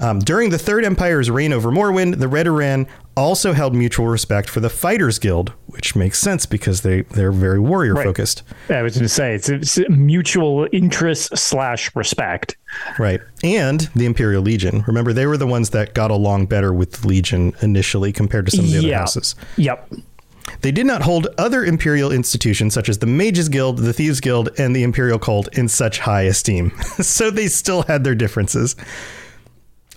Um, 0.01 0.21
during 0.21 0.51
the 0.51 0.59
Third 0.59 0.85
Empire's 0.85 1.31
reign 1.31 1.53
over 1.53 1.71
Morrowind, 1.71 2.19
the 2.19 2.27
Redoran 2.27 2.87
also 3.17 3.53
held 3.53 3.75
mutual 3.75 4.07
respect 4.07 4.49
for 4.49 4.61
the 4.61 4.71
Fighters 4.71 5.19
Guild, 5.19 5.53
which 5.67 5.97
makes 5.97 6.21
sense 6.21 6.47
because 6.47 6.83
they 6.83 7.03
they're 7.03 7.33
very 7.33 7.59
warrior 7.59 7.95
right. 7.95 8.05
focused. 8.05 8.45
I 8.69 8.83
was 8.83 8.95
going 8.95 9.03
to 9.03 9.09
say 9.09 9.35
it's, 9.35 9.49
it's 9.49 9.79
mutual 9.89 10.69
interest 10.73 11.37
slash 11.37 11.95
respect. 11.97 12.57
Right, 12.99 13.21
and 13.43 13.81
the 13.97 14.07
Imperial 14.07 14.43
Legion. 14.43 14.85
Remember, 14.87 15.13
they 15.13 15.27
were 15.27 15.37
the 15.37 15.47
ones 15.47 15.71
that 15.71 15.95
got 15.95 16.11
along 16.11 16.47
better 16.47 16.73
with 16.73 16.93
the 16.93 17.09
Legion 17.09 17.55
initially 17.61 18.13
compared 18.13 18.47
to 18.47 18.53
some 18.53 18.67
of 18.67 18.71
the 18.71 18.79
other 18.79 18.95
houses. 18.95 19.35
Yep. 19.57 19.93
They 20.63 20.73
did 20.73 20.87
not 20.87 21.03
hold 21.03 21.27
other 21.39 21.65
imperial 21.65 22.11
institutions 22.11 22.73
such 22.73 22.89
as 22.89 22.99
the 22.99 23.07
Mages 23.07 23.49
Guild, 23.49 23.79
the 23.79 23.93
Thieves 23.93 24.21
Guild, 24.21 24.49
and 24.59 24.75
the 24.75 24.83
Imperial 24.83 25.19
Cult 25.19 25.49
in 25.57 25.69
such 25.69 25.99
high 25.99 26.23
esteem. 26.23 26.71
so 27.01 27.31
they 27.31 27.49
still 27.49 27.83
had 27.83 28.03
their 28.03 28.15
differences. 28.15 28.75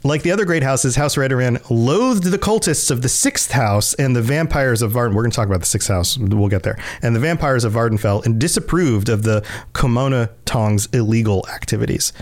Like 0.03 0.24
the 0.24 0.31
other 0.31 0.46
great 0.46 0.63
houses, 0.63 0.96
House 0.96 1.15
Redoran 1.15 1.63
loathed 1.70 2.24
the 2.24 2.39
cultists 2.39 2.89
of 2.89 3.03
the 3.03 3.10
Sixth 3.10 3.51
House 3.51 3.93
and 3.93 4.15
the 4.15 4.22
vampires 4.22 4.81
of 4.81 4.91
Varden. 4.91 5.15
We're 5.15 5.22
going 5.22 5.31
to 5.31 5.36
talk 5.36 5.48
about 5.48 5.60
the 5.60 5.67
Sixth 5.67 5.88
House. 5.88 6.17
We'll 6.17 6.50
get 6.50 6.63
there. 6.63 6.79
And 7.03 7.15
the 7.15 7.20
vampires 7.20 7.63
of 7.63 7.74
Vvardenfell 7.74 8.25
and 8.25 8.39
disapproved 8.39 9.10
of 9.10 9.24
the 9.24 9.46
Camonna 9.74 10.31
Tong's 10.46 10.88
illegal 10.88 11.46
activities. 11.53 12.13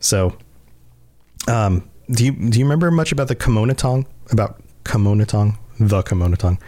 So, 0.00 0.36
um, 1.46 1.88
do 2.10 2.24
you 2.24 2.32
do 2.32 2.58
you 2.58 2.64
remember 2.64 2.90
much 2.90 3.12
about 3.12 3.28
the 3.28 3.36
Camonna 3.36 3.76
Tong? 3.76 4.06
About 4.32 4.60
Camonna 4.84 5.26
Tong? 5.26 5.56
The 5.78 6.02
Camonna 6.02 6.36
Tong? 6.36 6.58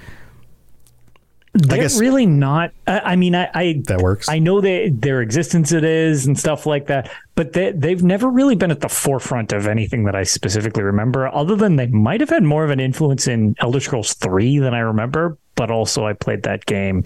They're 1.54 1.80
I 1.80 1.82
guess 1.82 2.00
really 2.00 2.25
not. 2.25 2.73
I 2.87 3.14
mean, 3.16 3.35
I, 3.35 3.50
I, 3.52 3.82
that 3.87 4.00
works. 4.00 4.28
I 4.28 4.38
know 4.38 4.62
that 4.62 4.99
their 5.02 5.21
existence 5.21 5.71
it 5.71 5.85
is 5.85 6.26
and 6.26 6.38
stuff 6.38 6.64
like 6.64 6.87
that, 6.87 7.11
but 7.35 7.52
they, 7.52 7.73
they've 7.73 8.02
never 8.02 8.30
really 8.30 8.54
been 8.54 8.71
at 8.71 8.80
the 8.80 8.88
forefront 8.88 9.52
of 9.52 9.66
anything 9.66 10.04
that 10.04 10.14
I 10.14 10.23
specifically 10.23 10.82
remember. 10.82 11.28
Other 11.28 11.54
than 11.54 11.76
they 11.76 11.88
might 11.88 12.21
have 12.21 12.30
had 12.30 12.42
more 12.42 12.64
of 12.64 12.71
an 12.71 12.80
influence 12.80 13.28
in 13.28 13.54
Elder 13.59 13.80
Scrolls 13.80 14.14
Three 14.14 14.59
than 14.59 14.73
I 14.73 14.78
remember, 14.78 15.37
but 15.54 15.71
also 15.71 16.06
I 16.06 16.14
played 16.14 16.44
that 16.44 16.64
game 16.64 17.02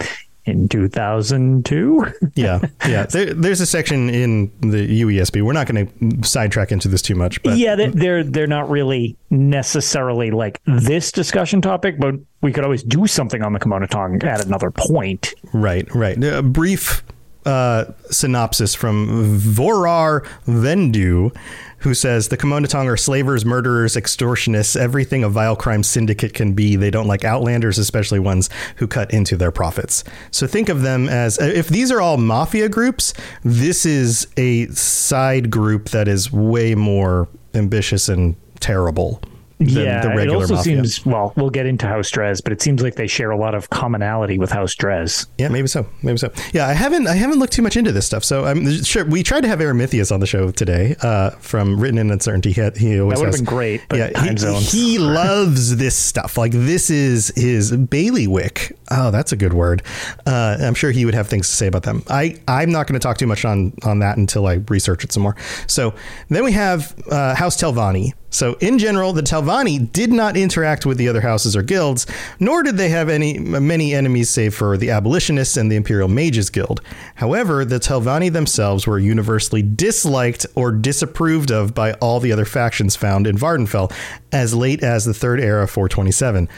in 0.47 0.67
2002. 0.69 2.05
yeah, 2.35 2.59
yeah. 2.87 3.05
There, 3.05 3.33
there's 3.33 3.61
a 3.61 3.65
section 3.65 4.09
in 4.09 4.51
the 4.61 5.01
UESP. 5.01 5.41
We're 5.43 5.53
not 5.53 5.67
going 5.67 5.87
to 5.87 6.27
sidetrack 6.27 6.71
into 6.71 6.87
this 6.87 7.01
too 7.01 7.15
much, 7.15 7.41
but 7.43 7.57
yeah, 7.57 7.75
they're 7.75 8.23
they're 8.23 8.47
not 8.47 8.69
really 8.69 9.17
necessarily 9.29 10.31
like 10.31 10.61
this 10.65 11.11
discussion 11.11 11.61
topic, 11.61 11.99
but 11.99 12.15
we 12.41 12.51
could 12.51 12.63
always 12.63 12.83
do 12.83 13.07
something 13.07 13.41
on 13.41 13.53
the 13.53 13.59
Tong 13.89 14.23
at 14.23 14.45
another 14.45 14.71
point. 14.71 15.33
Right, 15.53 15.93
right. 15.93 16.21
A 16.23 16.41
brief 16.41 17.03
uh, 17.45 17.85
synopsis 18.09 18.75
from 18.75 19.39
Vorar 19.39 20.25
Vendu, 20.45 21.35
who 21.79 21.93
says 21.93 22.27
the 22.27 22.37
Camonna 22.37 22.67
Tong 22.67 22.87
are 22.87 22.97
slavers, 22.97 23.45
murderers, 23.45 23.95
extortionists, 23.95 24.75
everything 24.75 25.23
a 25.23 25.29
vile 25.29 25.55
crime 25.55 25.83
syndicate 25.83 26.33
can 26.33 26.53
be. 26.53 26.75
They 26.75 26.91
don't 26.91 27.07
like 27.07 27.23
outlanders, 27.23 27.77
especially 27.77 28.19
ones 28.19 28.49
who 28.77 28.87
cut 28.87 29.11
into 29.11 29.37
their 29.37 29.51
profits. 29.51 30.03
So 30.31 30.47
think 30.47 30.69
of 30.69 30.81
them 30.81 31.07
as 31.09 31.39
uh, 31.39 31.43
if 31.43 31.67
these 31.67 31.91
are 31.91 32.01
all 32.01 32.17
mafia 32.17 32.69
groups, 32.69 33.13
this 33.43 33.85
is 33.85 34.27
a 34.37 34.67
side 34.67 35.49
group 35.49 35.89
that 35.89 36.07
is 36.07 36.31
way 36.31 36.75
more 36.75 37.27
ambitious 37.53 38.09
and 38.09 38.35
terrible 38.59 39.21
than 39.59 39.69
yeah, 39.69 40.01
the 40.01 40.21
it 40.21 40.29
also 40.29 40.53
mafia. 40.55 40.75
seems 40.85 41.05
well. 41.05 41.33
We'll 41.35 41.49
get 41.49 41.65
into 41.65 41.87
House 41.87 42.11
Dres, 42.11 42.41
but 42.41 42.53
it 42.53 42.61
seems 42.61 42.81
like 42.83 42.93
they 42.95 43.07
share 43.07 43.31
a 43.31 43.37
lot 43.37 43.55
of 43.55 43.69
commonality 43.71 44.37
with 44.37 44.51
House 44.51 44.75
Dres. 44.75 45.25
Yeah, 45.39 45.47
maybe 45.49 45.67
so. 45.67 45.87
Maybe 46.03 46.17
so. 46.17 46.31
Yeah, 46.53 46.67
I 46.67 46.73
haven't 46.73 47.07
I 47.07 47.15
haven't 47.15 47.39
looked 47.39 47.53
too 47.53 47.63
much 47.63 47.75
into 47.75 47.91
this 47.91 48.05
stuff. 48.05 48.23
So 48.23 48.45
I'm 48.45 48.83
sure 48.83 49.03
we 49.05 49.23
tried 49.23 49.41
to 49.41 49.47
have 49.47 49.59
Aramithius 49.59 50.11
on 50.11 50.19
the 50.19 50.27
show 50.27 50.51
today 50.51 50.95
uh, 51.01 51.31
from 51.39 51.79
Written 51.79 51.97
in 51.97 52.11
Uncertainty. 52.11 52.51
He, 52.51 52.61
he 52.77 52.99
always 52.99 53.17
That 53.17 53.25
would 53.25 53.25
have 53.27 53.33
has- 53.33 53.41
been 53.41 53.45
great, 53.45 53.81
but 53.89 53.97
yeah, 53.97 54.23
he, 54.23 54.93
he 54.93 54.97
loves 54.99 55.77
this 55.77 55.95
stuff. 55.95 56.37
Like 56.37 56.51
this 56.51 56.89
is 56.91 57.31
his 57.35 57.75
bailiwick. 57.75 58.77
Oh, 58.91 59.11
that's 59.11 59.31
a 59.31 59.35
good 59.35 59.53
word. 59.53 59.81
Uh, 60.25 60.57
I'm 60.61 60.75
sure 60.75 60.91
he 60.91 61.03
would 61.05 61.13
have 61.15 61.27
things 61.27 61.49
to 61.49 61.55
say 61.55 61.67
about 61.67 61.83
them. 61.83 62.03
I 62.09 62.39
I'm 62.47 62.71
not 62.71 62.87
going 62.87 62.93
to 62.99 63.03
talk 63.05 63.17
too 63.17 63.27
much 63.27 63.43
on 63.43 63.73
on 63.83 63.99
that 63.99 64.17
until 64.17 64.45
I 64.47 64.55
research 64.69 65.03
it 65.03 65.11
some 65.11 65.23
more. 65.23 65.35
So 65.67 65.93
then 66.29 66.43
we 66.43 66.51
have 66.53 66.95
uh, 67.11 67.35
House 67.35 67.57
Telvanni. 67.59 68.13
So 68.29 68.53
in 68.55 68.77
general, 68.77 69.13
the 69.13 69.21
Telvanni 69.21 69.91
did 69.91 70.11
not 70.11 70.35
interact 70.35 70.85
with 70.85 70.97
the 70.97 71.07
other 71.07 71.21
houses 71.21 71.55
or 71.55 71.61
guilds, 71.61 72.05
nor 72.39 72.61
did 72.61 72.77
they 72.77 72.89
have 72.89 73.09
any 73.09 73.39
many 73.39 73.93
enemies 73.93 74.29
save 74.29 74.53
for 74.53 74.77
the 74.77 74.89
abolitionists 74.89 75.55
and 75.55 75.71
the 75.71 75.75
Imperial 75.75 76.09
Mages 76.09 76.49
Guild. 76.49 76.81
However, 77.15 77.63
the 77.63 77.79
Telvanni 77.79 78.31
themselves 78.31 78.85
were 78.85 78.99
universally 78.99 79.61
disliked 79.61 80.45
or 80.55 80.71
disapproved 80.71 81.51
of 81.51 81.73
by 81.73 81.93
all 81.93 82.19
the 82.19 82.31
other 82.31 82.45
factions 82.45 82.95
found 82.95 83.27
in 83.27 83.37
Vvardenfell 83.37 83.91
as 84.31 84.53
late 84.53 84.83
as 84.83 85.05
the 85.05 85.13
Third 85.13 85.39
Era 85.39 85.67
427. 85.67 86.49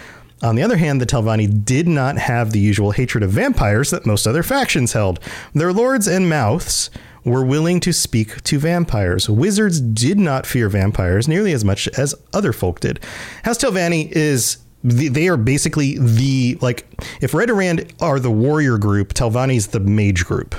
On 0.41 0.55
the 0.55 0.63
other 0.63 0.77
hand, 0.77 1.01
the 1.01 1.05
Telvanni 1.05 1.65
did 1.65 1.87
not 1.87 2.17
have 2.17 2.51
the 2.51 2.59
usual 2.59 2.91
hatred 2.91 3.23
of 3.23 3.31
vampires 3.31 3.89
that 3.89 4.05
most 4.05 4.25
other 4.25 4.41
factions 4.41 4.93
held. 4.93 5.19
Their 5.53 5.73
lords 5.73 6.07
and 6.07 6.29
mouths 6.29 6.89
were 7.25 7.43
willing 7.43 7.79
to 7.81 7.93
speak 7.93 8.41
to 8.43 8.59
vampires. 8.59 9.29
Wizards 9.29 9.79
did 9.81 10.17
not 10.19 10.45
fear 10.45 10.69
vampires 10.69 11.27
nearly 11.27 11.51
as 11.53 11.63
much 11.65 11.87
as 11.97 12.15
other 12.33 12.53
folk 12.53 12.79
did. 12.79 12.99
House 13.43 13.57
Telvanni 13.57 14.09
is 14.11 14.57
the, 14.83 15.09
they 15.09 15.27
are 15.27 15.37
basically 15.37 15.97
the 15.99 16.57
like 16.61 16.87
if 17.21 17.33
Red 17.33 17.49
Redoran 17.49 17.91
are 18.01 18.19
the 18.19 18.31
warrior 18.31 18.77
group, 18.77 19.13
Telvanni's 19.13 19.67
the 19.67 19.79
mage 19.79 20.25
group. 20.25 20.55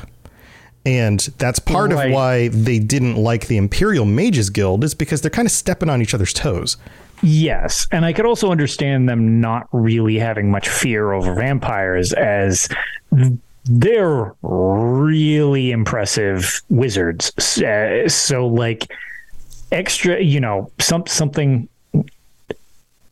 And 0.87 1.21
that's 1.39 1.59
part 1.59 1.93
Right. 1.93 2.09
of 2.09 2.13
why 2.15 2.49
they 2.49 2.79
didn't 2.79 3.17
like 3.17 3.49
the 3.49 3.59
Imperial 3.59 4.07
Mages 4.07 4.49
Guild 4.49 4.83
is 4.83 4.95
because 4.95 5.21
they're 5.21 5.31
kind 5.31 5.45
of 5.47 5.53
stepping 5.53 5.91
on 5.91 6.01
each 6.01 6.15
other's 6.15 6.33
toes. 6.33 6.79
Yes, 7.23 7.87
and 7.93 8.07
I 8.07 8.15
could 8.15 8.25
also 8.25 8.51
understand 8.51 9.07
them 9.07 9.43
not 9.43 9.69
really 9.73 10.19
having 10.19 10.51
much 10.51 10.71
fear 10.71 11.13
over 11.13 11.35
vampires 11.35 12.15
as 12.15 12.67
they're 13.71 14.35
really 14.43 15.71
impressive 15.71 16.61
wizards. 16.69 17.33
Uh, 17.63 18.09
So 18.09 18.47
like 18.47 18.91
extra, 19.71 20.21
you 20.21 20.41
know, 20.41 20.71
some 20.81 21.07
something 21.07 21.69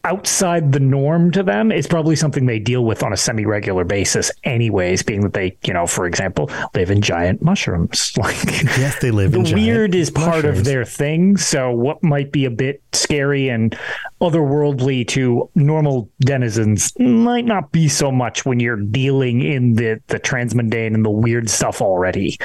outside 0.09 0.73
the 0.73 0.81
norm 0.81 1.31
to 1.33 1.43
them 1.43 1.71
is 1.71 1.87
probably 1.87 2.17
something 2.17 2.47
they 2.47 2.59
deal 2.59 2.85
with 2.85 3.03
on 3.03 3.13
a 3.13 3.17
semi-regular 3.17 3.85
basis 3.85 4.31
anyways 4.45 5.03
being 5.03 5.21
that 5.21 5.35
they 5.35 5.57
you 5.65 5.75
know 5.75 5.87
for 5.87 6.07
example 6.07 6.51
live 6.75 6.91
in 6.91 7.03
giant 7.03 7.43
mushrooms 7.43 8.13
like 8.17 8.37
Yes, 8.79 8.99
they 9.01 9.11
live 9.11 9.33
the 9.33 9.41
in 9.41 9.45
giant 9.45 9.61
weird 9.61 9.95
is 9.95 10.11
part 10.11 10.45
of 10.45 10.65
their 10.65 10.85
thing. 10.85 11.37
So 11.37 11.71
what 11.73 12.03
might 12.03 12.33
be 12.33 12.45
a 12.45 12.51
bit 12.51 12.83
scary 12.93 13.49
and 13.49 13.77
otherworldly 14.21 15.07
to 15.09 15.49
normal 15.55 16.11
denizens 16.21 16.93
might 16.99 17.45
not 17.45 17.73
be 17.73 17.89
so 17.89 18.11
much 18.11 18.45
when 18.45 18.61
you're 18.61 18.77
dealing 18.77 19.43
in 19.43 19.75
the 19.75 20.01
the 20.09 20.19
transmundane 20.19 20.95
and 20.95 21.05
the 21.05 21.11
weird 21.11 21.51
stuff 21.51 21.81
already. 21.83 22.39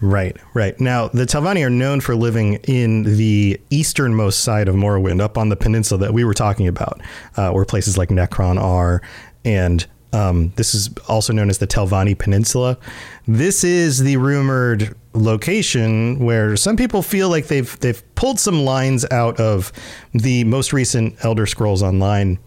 Right, 0.00 0.36
right. 0.54 0.78
Now, 0.80 1.08
the 1.08 1.24
Telvanni 1.24 1.64
are 1.64 1.70
known 1.70 2.00
for 2.00 2.14
living 2.14 2.54
in 2.64 3.02
the 3.16 3.60
easternmost 3.70 4.44
side 4.44 4.68
of 4.68 4.76
Morrowind, 4.76 5.20
up 5.20 5.36
on 5.36 5.48
the 5.48 5.56
peninsula 5.56 5.98
that 6.00 6.14
we 6.14 6.22
were 6.22 6.34
talking 6.34 6.68
about, 6.68 7.00
uh, 7.36 7.50
where 7.50 7.64
places 7.64 7.98
like 7.98 8.08
Necrom 8.10 8.60
are. 8.60 9.02
And 9.44 9.84
um, 10.12 10.52
this 10.56 10.74
is 10.74 10.90
also 11.08 11.32
known 11.32 11.50
as 11.50 11.58
the 11.58 11.66
Telvanni 11.66 12.16
Peninsula. 12.16 12.78
This 13.26 13.64
is 13.64 13.98
the 13.98 14.16
rumored 14.18 14.94
location 15.14 16.18
where 16.20 16.56
some 16.56 16.76
people 16.76 17.02
feel 17.02 17.28
like 17.28 17.48
they've 17.48 17.78
they've 17.80 18.02
pulled 18.14 18.38
some 18.38 18.64
lines 18.64 19.04
out 19.10 19.40
of 19.40 19.72
the 20.12 20.44
most 20.44 20.72
recent 20.72 21.22
Elder 21.24 21.46
Scrolls 21.46 21.82
Online 21.82 22.38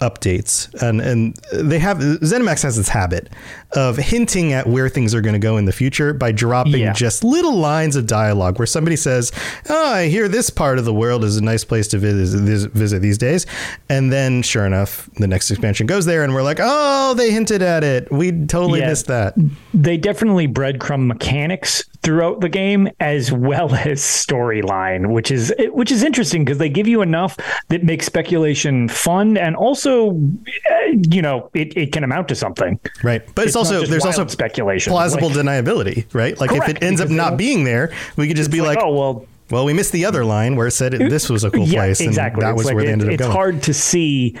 updates 0.00 0.72
and 0.82 1.00
and 1.00 1.36
they 1.52 1.78
have 1.78 1.98
ZeniMax 1.98 2.62
has 2.62 2.76
this 2.76 2.88
habit 2.88 3.28
of 3.72 3.96
hinting 3.96 4.52
at 4.52 4.66
where 4.66 4.88
things 4.88 5.14
are 5.14 5.20
going 5.20 5.32
to 5.34 5.38
go 5.38 5.56
in 5.56 5.64
the 5.64 5.72
future 5.72 6.12
by 6.12 6.32
dropping 6.32 6.76
Yeah. 6.80 6.92
just 6.92 7.24
little 7.24 7.54
lines 7.56 7.96
of 7.96 8.06
dialogue 8.06 8.58
where 8.58 8.66
somebody 8.66 8.96
says 8.96 9.32
oh 9.70 9.86
I 9.94 10.08
hear 10.08 10.28
this 10.28 10.50
part 10.50 10.78
of 10.78 10.84
the 10.84 10.92
world 10.94 11.24
is 11.24 11.36
a 11.36 11.42
nice 11.44 11.64
place 11.64 11.88
to 11.88 11.98
visit, 11.98 12.70
visit 12.72 13.00
these 13.02 13.18
days 13.18 13.46
and 13.88 14.12
then 14.12 14.42
sure 14.42 14.66
enough 14.66 15.08
the 15.16 15.26
next 15.26 15.50
expansion 15.50 15.86
goes 15.86 16.04
there 16.06 16.22
and 16.24 16.34
we're 16.34 16.42
like 16.42 16.58
oh 16.60 17.14
they 17.14 17.30
hinted 17.30 17.62
at 17.62 17.82
it 17.84 18.10
we 18.12 18.32
totally 18.46 18.80
Yeah. 18.80 18.88
missed 18.88 19.06
that 19.06 19.34
They 19.74 19.96
definitely 19.96 20.48
breadcrumb 20.48 21.06
mechanics 21.06 21.84
throughout 22.06 22.40
the 22.40 22.48
game 22.48 22.88
as 23.00 23.32
well 23.32 23.74
as 23.74 24.00
storyline, 24.00 25.10
which 25.12 25.32
is 25.32 25.52
which 25.70 25.90
is 25.90 26.04
interesting 26.04 26.44
because 26.44 26.58
they 26.58 26.68
give 26.68 26.86
you 26.86 27.02
enough 27.02 27.36
that 27.66 27.82
makes 27.82 28.06
speculation 28.06 28.88
fun 28.88 29.36
and 29.36 29.56
also, 29.56 30.12
uh, 30.12 30.76
you 31.10 31.20
know, 31.20 31.50
it, 31.52 31.76
it 31.76 31.90
can 31.90 32.04
amount 32.04 32.28
to 32.28 32.36
something. 32.36 32.78
right 33.02 33.22
but 33.34 33.46
it's, 33.46 33.54
not 33.56 33.60
also 33.62 33.84
there's 33.84 34.04
also 34.04 34.24
speculation. 34.28 34.92
plausible 34.92 35.28
Like- 35.30 35.38
deniability 35.38 36.06
right 36.14 36.38
like 36.40 36.52
if 36.52 36.68
it 36.68 36.80
ends 36.80 37.00
up 37.00 37.08
not 37.10 37.36
being 37.36 37.64
there 37.64 37.92
we 38.16 38.28
could 38.28 38.36
just 38.36 38.52
be 38.52 38.60
like, 38.60 38.78
oh 38.80 38.92
well, 38.94 39.26
well 39.50 39.64
we 39.64 39.72
missed 39.72 39.90
the 39.90 40.04
other 40.04 40.24
line 40.24 40.54
where 40.54 40.68
it 40.68 40.72
said 40.72 40.94
it, 40.94 41.10
this 41.10 41.28
was 41.28 41.42
a 41.42 41.50
cool 41.50 41.66
yeah, 41.66 41.80
place 41.80 42.00
exactly. 42.00 42.44
and 42.44 42.46
that 42.46 42.52
It's 42.52 42.58
was 42.58 42.66
like 42.66 42.76
where 42.76 42.84
they 42.84 42.90
it- 42.90 42.92
ended 42.92 43.08
up 43.08 43.14
it's 43.14 43.22
going 43.22 43.32
hard 43.32 43.62
to 43.64 43.74
see 43.74 44.38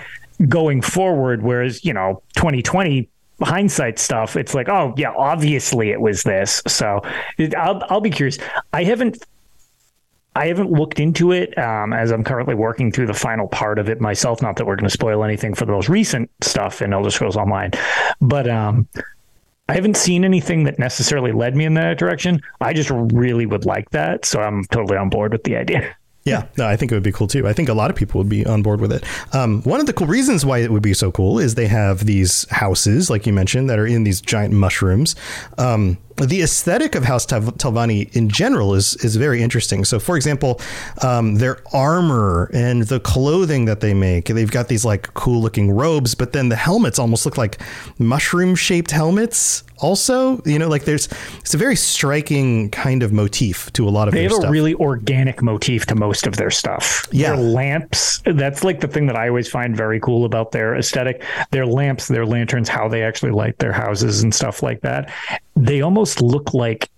going 0.48 0.82
forward. 0.82 1.42
Whereas 1.42 1.84
you 1.84 1.92
know, 1.92 2.22
2020 2.36 3.08
hindsight 3.42 3.98
stuff, 3.98 4.36
it's 4.36 4.54
like, 4.54 4.68
oh 4.68 4.94
yeah, 4.96 5.12
obviously 5.16 5.90
it 5.90 6.00
was 6.00 6.22
this. 6.22 6.62
So 6.66 7.00
I'll 7.56 7.82
I'll 7.88 8.00
be 8.00 8.10
curious. 8.10 8.38
I 8.72 8.84
haven't. 8.84 9.24
I 10.34 10.48
haven't 10.48 10.70
looked 10.70 11.00
into 11.00 11.32
it 11.32 11.56
um, 11.56 11.94
as 11.94 12.10
I'm 12.10 12.22
currently 12.22 12.54
working 12.54 12.92
through 12.92 13.06
the 13.06 13.14
final 13.14 13.48
part 13.48 13.78
of 13.78 13.88
it 13.88 14.02
myself. 14.02 14.42
Not 14.42 14.56
that 14.56 14.66
we're 14.66 14.76
going 14.76 14.84
to 14.84 14.90
spoil 14.90 15.24
anything 15.24 15.54
for 15.54 15.64
the 15.64 15.72
most 15.72 15.88
recent 15.88 16.30
stuff 16.42 16.82
in 16.82 16.92
Elder 16.92 17.10
Scrolls 17.10 17.38
Online, 17.38 17.70
but 18.20 18.46
um, 18.46 18.86
I 19.70 19.72
haven't 19.72 19.96
seen 19.96 20.26
anything 20.26 20.64
that 20.64 20.78
necessarily 20.78 21.32
led 21.32 21.56
me 21.56 21.64
in 21.64 21.72
that 21.74 21.96
direction. 21.96 22.42
I 22.60 22.74
just 22.74 22.90
really 22.90 23.46
would 23.46 23.64
like 23.64 23.88
that, 23.90 24.26
so 24.26 24.42
I'm 24.42 24.64
totally 24.64 24.98
on 24.98 25.08
board 25.08 25.32
with 25.32 25.44
the 25.44 25.56
idea. 25.56 25.96
Yeah, 26.26 26.46
no, 26.58 26.66
I 26.66 26.74
think 26.76 26.90
it 26.90 26.96
would 26.96 27.04
be 27.04 27.12
cool 27.12 27.28
too. 27.28 27.46
I 27.46 27.52
think 27.52 27.68
a 27.68 27.74
lot 27.74 27.88
of 27.88 27.96
people 27.96 28.18
would 28.18 28.28
be 28.28 28.44
on 28.44 28.60
board 28.60 28.80
with 28.80 28.92
it. 28.92 29.04
Um, 29.32 29.62
one 29.62 29.78
of 29.78 29.86
the 29.86 29.92
cool 29.92 30.08
reasons 30.08 30.44
why 30.44 30.58
it 30.58 30.72
would 30.72 30.82
be 30.82 30.92
so 30.92 31.12
cool 31.12 31.38
is 31.38 31.54
they 31.54 31.68
have 31.68 32.04
these 32.04 32.50
houses, 32.50 33.08
like 33.08 33.26
you 33.26 33.32
mentioned, 33.32 33.70
that 33.70 33.78
are 33.78 33.86
in 33.86 34.02
these 34.02 34.20
giant 34.20 34.52
mushrooms. 34.52 35.14
Um, 35.56 35.98
the 36.16 36.42
aesthetic 36.42 36.94
of 36.94 37.04
House 37.04 37.26
Telvanni 37.26 38.14
in 38.16 38.28
general 38.28 38.74
is 38.74 38.94
is 39.04 39.16
very 39.16 39.42
interesting. 39.42 39.84
So, 39.84 39.98
for 39.98 40.16
example, 40.16 40.60
um, 41.02 41.36
their 41.36 41.58
armor 41.72 42.50
and 42.54 42.82
the 42.84 43.00
clothing 43.00 43.66
that 43.66 43.80
they 43.80 43.94
make, 43.94 44.26
they've 44.26 44.50
got 44.50 44.68
these 44.68 44.84
like 44.84 45.12
cool 45.14 45.40
looking 45.40 45.70
robes, 45.70 46.14
but 46.14 46.32
then 46.32 46.48
the 46.48 46.56
helmets 46.56 46.98
almost 46.98 47.26
look 47.26 47.36
like 47.36 47.60
mushroom 47.98 48.54
shaped 48.54 48.90
helmets. 48.90 49.62
Also, 49.78 50.40
you 50.46 50.58
know, 50.58 50.68
like 50.68 50.84
there's 50.86 51.06
it's 51.40 51.52
a 51.52 51.58
very 51.58 51.76
striking 51.76 52.70
kind 52.70 53.02
of 53.02 53.12
motif 53.12 53.70
to 53.74 53.86
a 53.86 53.90
lot 53.90 54.08
of 54.08 54.14
They 54.14 54.20
their 54.20 54.30
have 54.30 54.36
stuff. 54.36 54.48
a 54.48 54.50
really 54.50 54.74
organic 54.76 55.42
motif 55.42 55.84
to 55.86 55.94
most 55.94 56.26
of 56.26 56.36
their 56.36 56.50
stuff. 56.50 57.06
Yeah. 57.12 57.36
Their 57.36 57.44
lamps, 57.44 58.22
that's 58.24 58.64
like 58.64 58.80
the 58.80 58.88
thing 58.88 59.06
that 59.08 59.16
I 59.16 59.28
always 59.28 59.48
find 59.48 59.76
very 59.76 60.00
cool 60.00 60.24
about 60.24 60.52
their 60.52 60.76
aesthetic. 60.76 61.22
Their 61.50 61.66
lamps, 61.66 62.08
their 62.08 62.24
lanterns, 62.24 62.70
how 62.70 62.88
they 62.88 63.02
actually 63.02 63.32
light 63.32 63.58
their 63.58 63.72
houses 63.72 64.22
and 64.22 64.34
stuff 64.34 64.62
like 64.62 64.80
that. 64.80 65.12
They 65.56 65.80
almost 65.80 66.20
look 66.20 66.54
like 66.54 66.90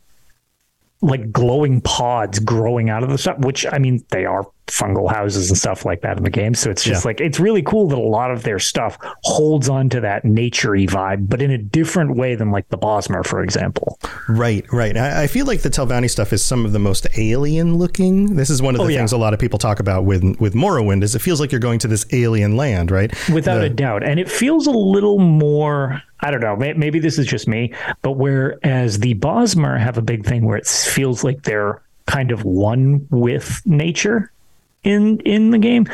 like 1.00 1.30
glowing 1.30 1.80
pods 1.80 2.40
growing 2.40 2.90
out 2.90 3.02
of 3.04 3.08
the 3.08 3.18
stuff, 3.18 3.38
which 3.38 3.64
I 3.70 3.78
mean 3.78 4.04
they 4.10 4.24
are 4.24 4.46
fungal 4.68 5.10
houses 5.12 5.48
and 5.48 5.58
stuff 5.58 5.84
like 5.84 6.00
that 6.02 6.16
in 6.18 6.22
the 6.25 6.30
game. 6.30 6.54
So 6.54 6.70
it's 6.70 6.84
just 6.84 7.04
Yeah. 7.04 7.08
like 7.08 7.20
it's 7.20 7.40
really 7.40 7.62
cool 7.62 7.88
that 7.88 7.98
a 7.98 8.00
lot 8.00 8.30
of 8.30 8.42
their 8.42 8.58
stuff 8.58 8.96
holds 9.25 9.68
on 9.68 9.88
to 9.90 10.00
that 10.00 10.25
naturey 10.25 10.88
vibe, 10.88 11.28
but 11.28 11.42
in 11.42 11.50
a 11.50 11.58
different 11.58 12.16
way 12.16 12.34
than 12.34 12.50
like 12.50 12.68
the 12.68 12.78
Bosmer, 12.78 13.25
for 13.26 13.42
example. 13.42 13.98
Right, 14.28 14.64
right. 14.72 14.96
I, 14.96 15.25
I 15.25 15.26
feel 15.26 15.46
like 15.46 15.62
the 15.62 15.70
Telvanni 15.70 16.10
stuff 16.10 16.32
is 16.32 16.44
some 16.44 16.64
of 16.64 16.72
the 16.72 16.78
most 16.78 17.06
alien 17.16 17.76
looking. 17.76 18.37
This 18.37 18.50
is 18.50 18.62
one 18.62 18.75
of 18.75 18.78
the 18.78 18.84
Oh, 18.84 18.88
yeah. 18.88 18.98
things 18.98 19.12
a 19.12 19.18
lot 19.18 19.34
of 19.34 19.40
people 19.40 19.58
talk 19.58 19.80
about 19.80 20.04
with 20.04 20.22
with 20.38 20.54
Morrowind. 20.54 21.02
Is 21.02 21.14
it 21.14 21.20
feels 21.22 21.40
like 21.40 21.50
you're 21.52 21.60
going 21.60 21.78
to 21.80 21.88
this 21.88 22.06
alien 22.12 22.56
land, 22.56 22.90
right? 22.90 23.10
Without 23.30 23.58
The- 23.58 23.64
a 23.66 23.70
doubt. 23.70 24.02
And 24.04 24.20
it 24.20 24.30
feels 24.30 24.66
a 24.66 24.70
little 24.70 25.18
more, 25.18 26.02
I 26.20 26.30
don't 26.30 26.40
know, 26.40 26.56
maybe 26.56 26.98
this 26.98 27.18
is 27.18 27.26
just 27.26 27.48
me, 27.48 27.72
but 28.02 28.12
whereas 28.12 28.98
the 29.00 29.14
Bosmer 29.14 29.78
have 29.78 29.96
a 29.98 30.02
big 30.02 30.25
thing 30.26 30.44
where 30.44 30.56
it 30.56 30.66
feels 30.66 31.25
like 31.25 31.42
they're 31.44 31.80
kind 32.06 32.30
of 32.30 32.44
one 32.44 33.06
with 33.10 33.60
nature 33.66 34.30
in 34.85 35.20
in 35.20 35.50
the 35.50 35.58
game. 35.58 35.87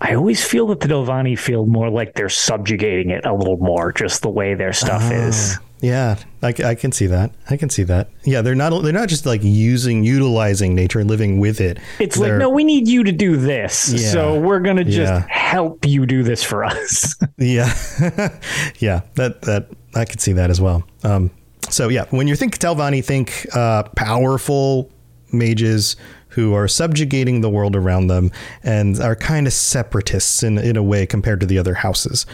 I 0.00 0.14
always 0.14 0.44
feel 0.44 0.68
that 0.68 0.78
the 0.78 0.86
Dovani 0.86 1.36
feel 1.36 1.66
more 1.66 1.90
like 1.90 2.14
they're 2.14 2.28
subjugating 2.28 3.10
it 3.10 3.26
a 3.26 3.34
little 3.34 3.56
more, 3.56 3.90
just 3.92 4.22
the 4.22 4.30
way 4.30 4.54
their 4.54 4.72
stuff 4.72 5.10
is. 5.10 5.58
Yeah, 5.80 6.16
I 6.42 6.52
can 6.76 6.92
see 6.92 7.06
that. 7.06 7.32
I 7.50 7.56
can 7.56 7.68
see 7.68 7.82
that. 7.84 8.08
Yeah, 8.24 8.42
they're 8.42 8.54
not 8.54 8.70
they're 8.82 8.92
not 8.92 9.08
just 9.08 9.26
like 9.26 9.42
using 9.42 10.04
utilizing 10.04 10.74
nature 10.76 11.00
and 11.00 11.08
living 11.10 11.40
with 11.40 11.60
it. 11.60 11.78
It's 11.98 12.16
like, 12.16 12.28
They're- 12.30 12.38
no, 12.38 12.48
we 12.50 12.62
need 12.64 12.86
you 12.88 13.02
to 13.04 13.12
do 13.12 13.36
this. 13.36 13.92
Yeah. 13.92 14.10
So 14.10 14.40
we're 14.40 14.58
going 14.60 14.76
to 14.76 14.84
just 14.84 15.12
Yeah. 15.12 15.24
help 15.28 15.84
you 15.84 16.06
do 16.06 16.22
this 16.22 16.42
for 16.44 16.64
us. 16.64 17.14
Yeah, 17.38 17.72
yeah, 18.80 19.02
that 19.14 19.42
that 19.42 19.68
I 19.94 20.04
could 20.04 20.20
see 20.20 20.32
that 20.32 20.50
as 20.50 20.60
well. 20.60 20.82
Um, 21.04 21.30
so 21.70 21.88
yeah, 21.88 22.04
when 22.10 22.26
you 22.28 22.34
think 22.36 22.58
Telvanni, 22.58 23.04
think 23.04 23.46
uh, 23.54 23.84
powerful 23.94 24.90
mages 25.32 25.94
who 26.30 26.54
are 26.54 26.68
subjugating 26.68 27.40
the 27.40 27.50
world 27.50 27.74
around 27.74 28.08
them 28.08 28.30
and 28.62 29.00
are 29.00 29.16
kind 29.16 29.46
of 29.46 29.52
separatists 29.52 30.42
in 30.42 30.58
in 30.58 30.76
a 30.76 30.82
way 30.82 31.06
compared 31.06 31.40
to 31.40 31.46
the 31.46 31.58
other 31.58 31.74
houses. 31.74 32.26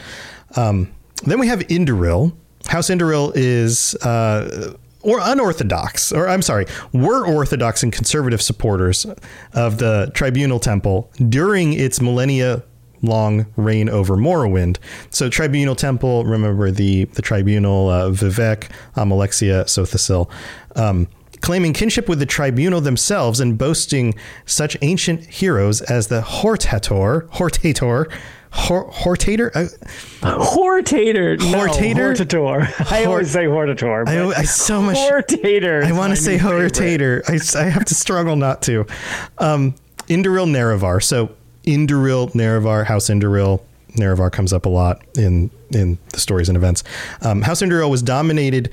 Um, 0.56 0.92
then 1.24 1.38
we 1.38 1.46
have 1.48 1.60
Indoril. 1.60 2.34
House 2.66 2.88
Indoril 2.88 3.32
is. 3.34 3.94
Uh, 3.96 4.74
or 5.02 5.18
unorthodox, 5.20 6.12
or 6.12 6.26
I'm 6.26 6.40
sorry, 6.40 6.64
were 6.94 7.26
orthodox 7.26 7.82
and 7.82 7.92
conservative 7.92 8.40
supporters 8.40 9.04
of 9.52 9.76
the 9.76 10.10
Tribunal 10.14 10.58
Temple 10.58 11.10
during 11.28 11.74
its 11.74 12.00
millennia 12.00 12.62
long 13.02 13.46
reign 13.56 13.88
over 13.88 14.16
Morrowind. 14.16 14.78
So 15.10 15.28
Tribunal 15.28 15.74
Temple, 15.74 16.24
remember 16.24 16.70
the 16.70 17.04
the 17.04 17.22
Tribunal 17.22 17.88
uh, 17.88 18.10
Vivec, 18.10 18.70
Almalexia, 18.96 19.68
Sothasil, 19.68 20.30
um, 20.74 21.06
claiming 21.44 21.74
kinship 21.74 22.08
with 22.08 22.18
the 22.18 22.26
Tribunal 22.26 22.80
themselves 22.80 23.38
and 23.38 23.58
boasting 23.58 24.14
such 24.46 24.78
ancient 24.80 25.26
heroes 25.26 25.82
as 25.82 26.08
the 26.08 26.22
Hortator, 26.22 27.28
Hortator, 27.28 28.10
Hor- 28.50 28.90
Hortator. 28.90 29.50
Uh, 29.54 30.38
Hortator. 30.38 31.38
No, 31.38 31.66
Hortator? 31.66 32.16
Hortator. 32.16 32.92
I 32.92 33.04
always 33.06 33.30
say 33.30 33.44
Hortator. 33.44 34.08
I, 34.08 34.40
I 34.40 34.44
so 34.44 34.80
much. 34.80 34.96
Hortator. 34.96 35.84
I 35.84 35.92
want 35.92 36.12
to 36.12 36.16
say. 36.16 36.38
Hortator. 36.38 37.22
I, 37.28 37.60
I 37.60 37.68
have 37.68 37.84
to 37.86 37.94
struggle 37.94 38.36
not 38.36 38.62
to. 38.62 38.86
Um, 39.36 39.74
Indoril 40.08 40.48
Nerevar. 40.48 41.02
So 41.02 41.34
Indoril 41.64 42.32
Nerevar, 42.32 42.86
House 42.86 43.08
Indoril. 43.08 43.60
Nerevar 43.96 44.32
comes 44.32 44.52
up 44.52 44.66
a 44.66 44.68
lot 44.70 45.02
in 45.16 45.50
in 45.70 45.98
the 46.10 46.20
stories 46.20 46.48
and 46.48 46.56
events. 46.56 46.84
Um, 47.20 47.42
House 47.42 47.60
Indoril 47.60 47.90
was 47.90 48.02
dominated, 48.02 48.70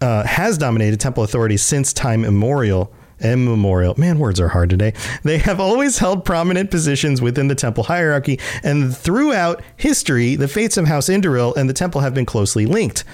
uh, 0.00 0.24
has 0.24 0.58
dominated 0.58 1.00
temple 1.00 1.24
authority 1.24 1.56
since 1.56 1.92
time 1.92 2.24
immemorial. 2.24 2.92
Immemorial. 3.20 3.94
Man, 3.96 4.18
words 4.18 4.40
are 4.40 4.48
hard 4.48 4.70
today. 4.70 4.92
They 5.22 5.38
have 5.38 5.60
always 5.60 5.98
held 5.98 6.24
prominent 6.24 6.70
positions 6.70 7.22
within 7.22 7.48
the 7.48 7.54
temple 7.54 7.84
hierarchy, 7.84 8.38
and 8.62 8.94
throughout 8.94 9.62
history, 9.76 10.36
the 10.36 10.48
fates 10.48 10.76
of 10.76 10.86
House 10.86 11.08
Indoril 11.08 11.56
and 11.56 11.68
the 11.68 11.74
temple 11.74 12.00
have 12.00 12.12
been 12.12 12.26
closely 12.26 12.66
linked. 12.66 13.04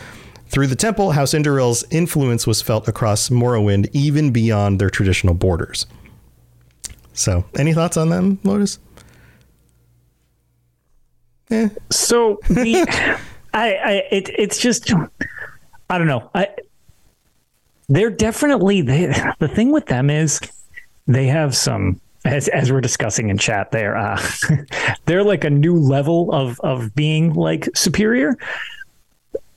Through 0.48 0.66
the 0.66 0.76
temple, 0.76 1.12
House 1.12 1.32
Indoril's 1.32 1.84
influence 1.90 2.46
was 2.46 2.60
felt 2.60 2.88
across 2.88 3.28
Morrowind, 3.28 3.88
even 3.92 4.32
beyond 4.32 4.80
their 4.80 4.90
traditional 4.90 5.34
borders. 5.34 5.86
So, 7.12 7.44
any 7.56 7.72
thoughts 7.72 7.96
on 7.96 8.08
them, 8.08 8.40
Lotus? 8.42 8.78
Eh. 11.50 11.68
So 11.90 12.40
the, 12.48 12.86
I, 13.54 13.74
I, 13.74 13.92
it, 14.10 14.30
it's 14.38 14.58
just, 14.58 14.92
I 15.88 15.98
don't 15.98 16.06
know. 16.06 16.30
I, 16.34 16.48
they're 17.90 18.10
definitely 18.10 18.80
they, 18.80 19.12
the 19.38 19.48
thing 19.48 19.72
with 19.72 19.86
them 19.86 20.08
is 20.08 20.40
they 21.06 21.26
have 21.26 21.54
some. 21.54 22.00
As, 22.22 22.48
as 22.48 22.70
we're 22.70 22.82
discussing 22.82 23.30
in 23.30 23.38
chat, 23.38 23.70
there, 23.70 23.96
uh, 23.96 24.22
they're 25.06 25.24
like 25.24 25.42
a 25.42 25.48
new 25.48 25.74
level 25.74 26.30
of 26.32 26.60
of 26.60 26.94
being 26.94 27.32
like 27.32 27.68
superior. 27.74 28.36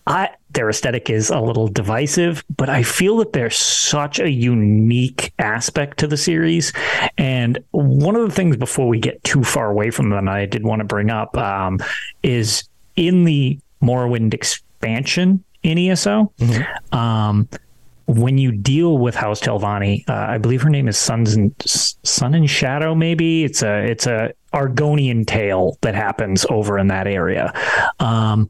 I 0.07 0.29
their 0.51 0.69
aesthetic 0.69 1.09
is 1.09 1.29
a 1.29 1.39
little 1.39 1.67
divisive, 1.67 2.43
but 2.55 2.69
I 2.69 2.83
feel 2.83 3.17
that 3.17 3.33
there's 3.33 3.57
such 3.57 4.19
a 4.19 4.29
unique 4.29 5.33
aspect 5.39 5.99
to 5.99 6.07
the 6.07 6.17
series. 6.17 6.71
And 7.17 7.61
one 7.71 8.15
of 8.15 8.27
the 8.27 8.33
things 8.33 8.55
before 8.55 8.87
we 8.87 8.99
get 8.99 9.23
too 9.23 9.43
far 9.43 9.69
away 9.69 9.91
from 9.91 10.09
them, 10.09 10.29
I 10.29 10.45
did 10.45 10.63
want 10.63 10.79
to 10.79 10.85
bring 10.85 11.09
up 11.09 11.35
um, 11.37 11.79
is 12.21 12.63
in 12.95 13.25
the 13.25 13.59
Morrowind 13.81 14.33
expansion 14.33 15.43
in 15.63 15.77
ESO. 15.77 16.31
Um, 16.91 17.49
when 18.05 18.37
you 18.37 18.51
deal 18.51 18.97
with 18.97 19.15
House 19.15 19.39
Telvanni, 19.39 20.07
uh, 20.09 20.13
I 20.13 20.37
believe 20.37 20.61
her 20.61 20.69
name 20.69 20.87
is 20.87 20.97
Sons 20.97 21.33
and 21.33 21.53
Sun 21.61 22.33
and 22.33 22.49
Shadow. 22.49 22.93
Maybe 22.95 23.43
it's 23.43 23.61
a 23.61 23.83
it's 23.83 24.07
a 24.07 24.33
Argonian 24.53 25.25
tale 25.25 25.77
that 25.81 25.95
happens 25.95 26.45
over 26.49 26.77
in 26.77 26.87
that 26.87 27.07
area. 27.07 27.53
Um, 27.99 28.49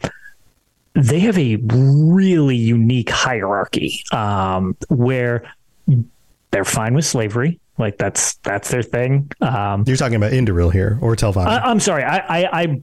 they 0.96 1.20
have 1.22 1.38
a 1.38 1.58
really 1.58 2.56
unique 2.56 3.10
hierarchy 3.10 4.04
um, 4.12 4.76
where 4.90 5.44
they're 6.52 6.66
fine 6.66 6.94
with 6.94 7.06
slavery. 7.06 7.60
Like 7.84 7.98
that's 7.98 8.36
that's 8.36 8.72
their 8.72 8.82
thing. 8.82 9.30
Um, 9.42 9.84
You're 9.86 9.98
talking 9.98 10.16
about 10.16 10.32
Indoril 10.32 10.72
here, 10.72 10.98
or 11.02 11.16
Telvanni. 11.18 11.48
I, 11.48 11.60
I'm 11.60 11.82
sorry. 11.82 12.04
I, 12.04 12.18
I, 12.18 12.62
I 12.64 12.82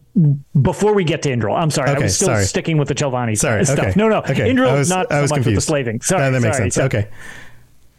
before 0.60 0.92
we 0.94 1.04
get 1.04 1.22
to 1.22 1.30
Indril, 1.30 1.58
I'm 1.58 1.70
sorry. 1.70 1.90
Okay, 1.90 2.00
I 2.00 2.02
was 2.04 2.16
still 2.16 2.28
sorry. 2.28 2.44
sticking 2.44 2.76
with 2.76 2.88
the 2.88 2.94
Telvanni 2.94 3.38
Sorry, 3.38 3.64
stuff. 3.64 3.78
okay. 3.78 3.92
No, 3.96 4.08
no. 4.10 4.18
Okay, 4.18 4.52
Indril 4.52 4.78
is 4.78 4.90
not 4.90 5.10
I 5.10 5.16
so 5.16 5.22
was 5.22 5.30
much 5.30 5.46
with 5.46 5.54
the 5.54 5.60
slaving. 5.62 6.02
Sorry, 6.02 6.20
that, 6.20 6.30
that 6.30 6.42
makes 6.42 6.56
sorry. 6.58 6.70
sense. 6.70 6.74
So- 6.74 6.84
okay. 6.98 7.08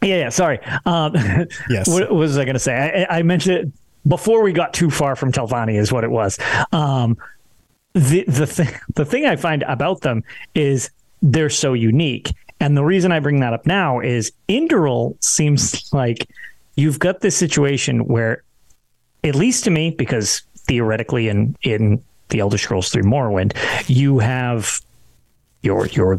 Yeah, 0.02 0.16
yeah. 0.16 0.28
Sorry. 0.30 0.60
Um, 0.86 1.14
Yes. 1.70 1.88
What, 1.88 2.12
was 2.12 2.38
I 2.38 2.44
going 2.44 2.54
to 2.54 2.60
say? 2.60 3.06
I, 3.10 3.18
I 3.18 3.22
mentioned 3.22 3.56
it 3.56 3.72
before 4.08 4.42
we 4.42 4.52
got 4.52 4.72
too 4.74 4.90
far 4.90 5.16
from 5.16 5.32
Telvanni. 5.32 5.76
Is 5.78 5.92
what 5.92 6.04
it 6.04 6.10
was. 6.10 6.38
Um, 6.72 7.16
the 7.94 8.24
the 8.26 8.46
thing 8.46 8.68
the 8.94 9.04
thing 9.04 9.26
I 9.26 9.36
find 9.36 9.62
about 9.64 10.00
them 10.02 10.22
is 10.54 10.90
they're 11.20 11.50
so 11.50 11.72
unique, 11.72 12.32
and 12.60 12.76
the 12.76 12.84
reason 12.84 13.12
I 13.12 13.20
bring 13.20 13.40
that 13.40 13.52
up 13.52 13.66
now 13.66 14.00
is 14.00 14.32
Indoril 14.48 15.22
seems 15.22 15.92
like 15.92 16.28
you've 16.76 16.98
got 16.98 17.20
this 17.20 17.36
situation 17.36 18.06
where, 18.06 18.42
at 19.24 19.34
least 19.34 19.64
to 19.64 19.70
me, 19.70 19.90
because 19.90 20.42
theoretically 20.56 21.28
in 21.28 21.56
in 21.62 22.02
the 22.28 22.40
Elder 22.40 22.58
Scrolls 22.58 22.88
Three 22.90 23.02
Morrowind, 23.02 23.52
you 23.88 24.18
have 24.18 24.80
your 25.62 25.86
your 25.88 26.18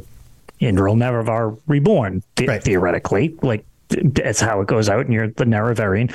Indril 0.62 0.96
Nerevar 0.96 1.58
reborn 1.68 2.24
the- 2.36 2.48
Right. 2.48 2.64
theoretically, 2.64 3.36
like 3.42 3.66
that's 3.90 4.40
how 4.40 4.62
it 4.62 4.68
goes 4.68 4.90
out, 4.90 5.06
and 5.06 5.14
you're 5.14 5.28
the 5.28 5.46
Nerevarine. 5.46 6.14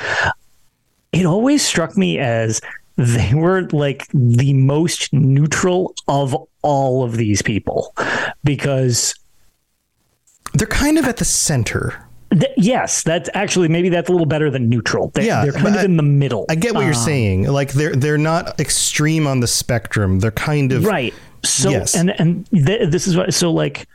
It 1.13 1.27
always 1.27 1.65
struck 1.67 1.97
me 1.97 2.19
as 2.19 2.61
they 2.97 3.33
were 3.35 3.69
like 3.73 4.07
the 4.13 4.53
most 4.55 5.13
neutral 5.13 5.95
of 6.09 6.35
all 6.63 7.05
of 7.05 7.17
these 7.17 7.43
people 7.43 7.95
because 8.45 9.15
They're 10.55 10.67
kind 10.67 10.99
of 10.99 11.05
at 11.07 11.19
the 11.19 11.25
center. 11.27 12.08
Th- 12.33 12.53
yes, 12.57 13.03
that's 13.03 13.29
actually 13.35 13.69
maybe 13.69 13.89
that's 13.89 14.09
a 14.09 14.13
little 14.13 14.27
better 14.27 14.51
than 14.51 14.69
neutral. 14.69 15.09
They, 15.15 15.27
Yeah, 15.27 15.43
they're 15.45 15.53
kind 15.53 15.69
of 15.69 15.83
I- 15.83 15.85
in 15.85 15.97
the 15.97 16.03
middle. 16.03 16.47
I 16.49 16.55
get 16.55 16.75
what 16.75 16.81
you're 16.83 16.89
Um, 16.91 16.95
saying. 16.95 17.43
Like 17.49 17.73
they're 17.73 17.95
they're 17.97 18.19
not 18.19 18.59
extreme 18.61 19.27
on 19.27 19.41
the 19.41 19.47
spectrum. 19.47 20.21
They're 20.21 20.31
kind 20.31 20.73
of 20.73 20.85
right 20.85 21.15
so 21.45 21.71
Yes. 21.71 21.95
and 21.95 22.11
and 22.21 22.47
th- 22.51 22.91
this 22.91 23.07
is 23.07 23.17
what 23.17 23.33
so 23.35 23.53
like 23.53 23.87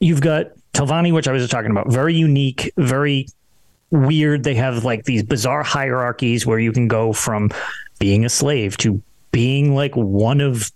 you've 0.00 0.20
got 0.20 0.46
Telvanni, 0.74 1.12
which 1.12 1.28
I 1.28 1.32
was 1.32 1.42
just 1.42 1.52
talking 1.52 1.70
about, 1.70 1.90
very 1.90 2.14
unique, 2.14 2.72
very 2.76 3.26
weird. 3.90 4.42
They 4.42 4.54
have 4.56 4.84
like 4.84 5.04
these 5.04 5.22
bizarre 5.22 5.62
hierarchies 5.62 6.44
where 6.46 6.58
you 6.58 6.72
can 6.72 6.88
go 6.88 7.12
from 7.12 7.50
being 8.00 8.24
a 8.24 8.28
slave 8.28 8.76
to 8.78 9.00
being 9.30 9.74
like 9.74 9.94
one 9.94 10.40
of 10.40 10.70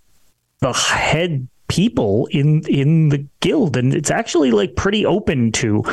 the 0.61 0.71
head 0.73 1.47
people 1.69 2.27
in 2.31 2.63
in 2.67 3.09
the 3.09 3.25
guild, 3.39 3.77
and 3.77 3.93
it's 3.93 4.11
actually 4.11 4.51
like 4.51 4.75
pretty 4.75 5.05
open 5.05 5.51
to. 5.53 5.83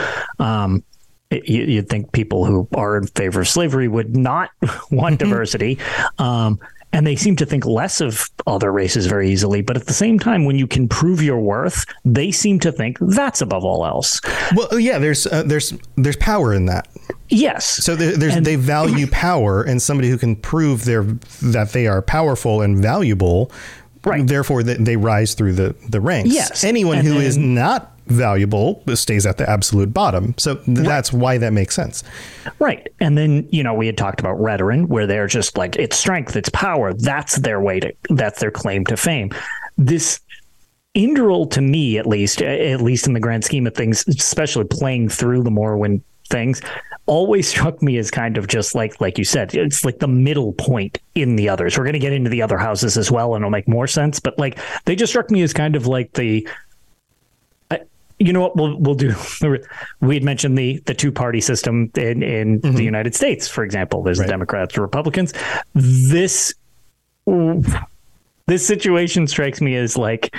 Um, 0.41 0.83
you, 1.31 1.65
you'd 1.65 1.89
think 1.89 2.13
people 2.13 2.45
who 2.45 2.69
are 2.77 2.97
in 2.97 3.07
favor 3.09 3.41
of 3.41 3.49
slavery 3.49 3.89
would 3.89 4.17
not 4.17 4.51
want 4.91 5.19
diversity. 5.19 5.79
Um, 6.19 6.59
and 6.93 7.05
they 7.05 7.17
seem 7.17 7.35
to 7.37 7.45
think 7.45 7.67
less 7.67 8.01
of 8.01 8.31
other 8.47 8.73
races 8.73 9.07
very 9.07 9.29
easily. 9.29 9.61
But 9.61 9.77
at 9.77 9.87
the 9.87 9.93
same 9.93 10.21
time, 10.21 10.45
when 10.45 10.57
you 10.57 10.69
can 10.69 10.89
prove 10.89 11.21
your 11.21 11.41
worth, 11.41 11.85
they 12.05 12.31
seem 12.31 12.61
to 12.61 12.71
think 12.73 12.97
that's 13.01 13.41
above 13.43 13.65
all 13.65 13.85
else. 13.85 14.21
Well, 14.55 14.79
yeah, 14.79 14.99
there's 14.99 15.27
uh, 15.27 15.43
there's 15.43 15.75
there's 15.97 16.17
power 16.17 16.55
in 16.55 16.67
that. 16.67 16.89
Yes. 17.29 17.67
So 17.85 17.97
there, 17.97 18.17
there's 18.17 18.37
And- 18.37 18.47
they 18.47 18.55
value 18.57 19.07
power, 19.11 19.63
and 19.63 19.83
somebody 19.83 20.09
who 20.09 20.17
can 20.17 20.37
prove 20.37 20.85
their 20.85 21.03
that 21.43 21.71
they 21.73 21.87
are 21.89 22.01
powerful 22.03 22.63
and 22.63 22.79
valuable. 22.81 23.51
Right. 24.07 24.27
Therefore, 24.27 24.63
they, 24.63 24.75
they 24.75 24.97
rise 24.97 25.35
through 25.35 25.55
the 25.55 25.75
the 25.89 26.01
ranks. 26.01 26.33
Yes. 26.33 26.65
Anyone 26.65 26.99
And 26.99 27.09
who 27.09 27.19
is 27.19 27.35
then- 27.37 27.55
not 27.55 27.93
valuable 28.07 28.85
stays 28.95 29.27
at 29.27 29.37
the 29.37 29.51
absolute 29.51 29.93
bottom. 29.93 30.33
So 30.39 30.55
th- 30.55 30.79
that's 30.79 31.13
why 31.13 31.39
that 31.39 31.53
makes 31.53 31.75
sense. 31.75 32.05
Right. 32.61 32.87
And 33.01 33.19
then, 33.19 33.49
you 33.51 33.65
know, 33.65 33.75
we 33.75 33.87
had 33.87 33.99
talked 33.99 34.21
about 34.21 34.39
Redoran, 34.39 34.87
where 34.87 35.09
they're 35.09 35.27
just 35.27 35.59
like, 35.59 35.75
it's 35.75 35.99
strength, 35.99 36.37
it's 36.37 36.49
power. 36.51 36.95
That's 36.95 37.35
their 37.41 37.61
way 37.61 37.81
to, 37.81 37.93
that's 38.11 38.39
their 38.39 38.53
claim 38.53 38.85
to 38.87 38.97
fame. 38.97 39.31
This 39.77 40.21
Indral, 40.97 41.51
to 41.51 41.61
me, 41.61 41.99
at 41.99 42.07
least, 42.07 42.41
at 42.43 42.81
least 42.81 43.09
in 43.09 43.13
the 43.13 43.21
grand 43.21 43.45
scheme 43.45 43.67
of 43.67 43.75
things, 43.75 44.07
especially 44.07 44.65
playing 44.65 45.09
through 45.09 45.43
the 45.43 45.51
Morrowind 45.51 46.01
things, 46.31 46.63
always 47.07 47.49
struck 47.49 47.83
me 47.83 47.99
as 47.99 48.11
kind 48.11 48.37
of 48.37 48.49
just 48.49 48.75
like, 48.75 49.01
like 49.01 49.19
you 49.19 49.25
said, 49.25 49.55
it's 49.55 49.85
like 49.85 49.99
the 49.99 50.09
middle 50.09 50.53
point 50.53 50.99
in 51.15 51.37
the 51.37 51.49
others. 51.49 51.79
We're 51.79 51.85
going 51.85 51.95
to 51.95 51.99
get 51.99 52.13
into 52.13 52.31
the 52.31 52.43
other 52.43 52.59
houses 52.59 52.99
as 52.99 53.11
well, 53.11 53.35
and 53.35 53.43
it'll 53.43 53.51
make 53.51 53.69
more 53.69 53.87
sense. 53.87 54.21
But 54.21 54.39
like, 54.39 54.59
they 54.85 54.97
just 54.97 55.13
struck 55.13 55.31
me 55.31 55.43
as 55.43 55.53
kind 55.53 55.77
of 55.77 55.87
like 55.87 56.13
the, 56.13 56.47
you 58.19 58.33
know 58.33 58.41
what 58.41 58.57
we'll 58.57 58.77
we'll 58.79 58.95
do 58.95 59.15
we 60.01 60.15
had 60.15 60.25
mentioned 60.25 60.57
the 60.57 60.79
the 60.87 60.95
two 60.95 61.13
party 61.13 61.41
system 61.41 61.91
in 61.97 62.23
in 62.23 62.61
the 62.61 62.69
mm-hmm. 62.69 62.81
United 62.81 63.15
States 63.15 63.47
for 63.47 63.63
example 63.63 64.03
there's 64.03 64.19
Right. 64.19 64.27
the 64.27 64.33
Democrats 64.33 64.79
Republicans 64.79 65.35
this 65.75 66.55
this 68.47 68.67
situation 68.67 69.27
strikes 69.27 69.61
me 69.61 69.77
as 69.77 69.99
like 69.99 70.35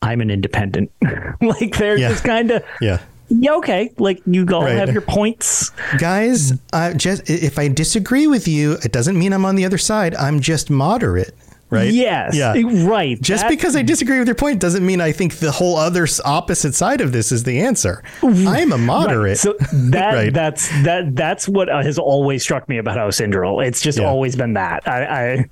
I'm 0.00 0.20
an 0.20 0.30
independent 0.30 0.92
like 1.40 1.76
they're 1.76 1.98
Yeah. 1.98 2.10
just 2.10 2.24
kind 2.24 2.50
of 2.52 2.62
Yeah. 2.80 3.00
Yeah 3.28 3.52
okay 3.54 3.92
like 3.98 4.20
you 4.26 4.46
all 4.52 4.62
Right. 4.62 4.76
have 4.76 4.92
your 4.92 5.02
points 5.02 5.70
Guys, 5.98 6.52
I 6.72 6.92
just 6.94 7.28
if 7.28 7.58
I 7.58 7.68
disagree 7.68 8.26
with 8.26 8.48
you, 8.48 8.72
it 8.84 8.92
doesn't 8.92 9.18
mean 9.18 9.32
I'm 9.32 9.44
on 9.44 9.54
the 9.56 9.64
other 9.64 9.78
side. 9.78 10.14
I'm 10.14 10.40
just 10.40 10.70
moderate, 10.70 11.34
right? 11.70 11.92
yes 11.92 12.34
Yeah. 12.34 12.54
right 12.86 13.20
Just 13.20 13.44
That- 13.44 13.50
because 13.50 13.76
I 13.76 13.82
disagree 13.82 14.18
with 14.18 14.28
your 14.28 14.34
point 14.34 14.60
doesn't 14.60 14.84
mean 14.84 15.00
I 15.00 15.12
think 15.12 15.36
the 15.36 15.50
whole 15.50 15.76
other 15.76 16.06
opposite 16.24 16.74
side 16.74 17.00
of 17.00 17.12
this 17.12 17.30
is 17.32 17.44
the 17.44 17.60
answer. 17.60 18.02
I'm 18.22 18.72
a 18.72 18.76
Right. 18.76 18.80
moderate. 18.80 19.38
So 19.38 19.54
that 19.72 20.14
Right. 20.14 20.32
that's 20.32 20.68
that 20.84 21.14
that's 21.14 21.48
what 21.48 21.68
uh, 21.68 21.82
has 21.82 21.98
always 21.98 22.42
struck 22.42 22.68
me 22.68 22.78
about 22.78 22.96
House 22.96 23.20
Indral. 23.20 23.64
It's 23.66 23.80
just 23.80 23.98
Yeah. 23.98 24.06
always 24.08 24.36
been 24.36 24.54
that. 24.54 24.86
I, 24.88 25.04
I 25.04 25.44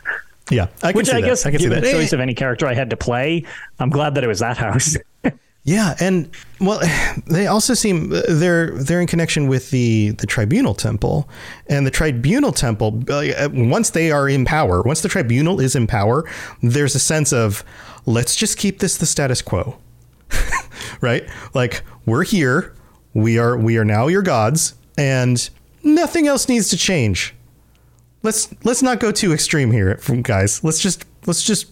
yeah, 0.50 0.66
I 0.82 0.90
which 0.92 1.10
I 1.10 1.20
that. 1.20 1.26
guess, 1.26 1.46
I 1.46 1.50
can 1.52 1.60
see 1.60 1.68
that. 1.68 1.82
the 1.82 1.90
choice 1.92 2.12
of 2.12 2.18
any 2.20 2.34
character 2.34 2.66
I 2.66 2.74
had 2.74 2.90
to 2.90 2.96
play, 2.96 3.44
I'm 3.78 3.90
glad 3.90 4.14
that 4.16 4.24
it 4.24 4.28
was 4.28 4.40
that 4.40 4.56
house. 4.56 4.96
Yeah, 5.62 5.94
and 6.00 6.30
well, 6.60 6.80
they 7.26 7.46
also 7.46 7.74
seem 7.74 8.08
they're 8.08 8.70
they're 8.70 9.00
in 9.00 9.06
connection 9.06 9.46
with 9.46 9.70
the 9.70 10.10
the 10.12 10.26
tribunal 10.26 10.74
temple, 10.74 11.28
and 11.68 11.86
the 11.86 11.90
tribunal 11.90 12.52
temple. 12.52 13.02
uh, 13.08 13.48
Once 13.52 13.90
they 13.90 14.10
are 14.10 14.28
in 14.28 14.44
power, 14.44 14.82
once 14.82 15.00
the 15.02 15.08
tribunal 15.08 15.60
is 15.60 15.76
in 15.76 15.86
power, 15.86 16.24
there's 16.62 16.94
a 16.94 16.98
sense 17.00 17.32
of 17.32 17.64
let's 18.06 18.34
just 18.34 18.58
keep 18.58 18.78
this 18.78 18.96
the 18.96 19.06
status 19.06 19.42
quo, 19.42 19.76
right? 21.00 21.28
Like 21.54 21.82
we're 22.06 22.24
here, 22.24 22.74
we 23.14 23.38
are 23.38 23.56
we 23.56 23.76
are 23.76 23.84
now 23.84 24.06
your 24.08 24.22
gods, 24.22 24.74
and 24.96 25.48
nothing 25.82 26.26
else 26.26 26.48
needs 26.48 26.68
to 26.70 26.76
change. 26.76 27.34
Let's 28.22 28.48
let's 28.64 28.82
not 28.82 28.98
go 29.00 29.12
too 29.12 29.32
extreme 29.32 29.72
here, 29.72 29.98
guys. 30.22 30.64
Let's 30.64 30.78
just 30.80 31.04
let's 31.26 31.42
just 31.42 31.66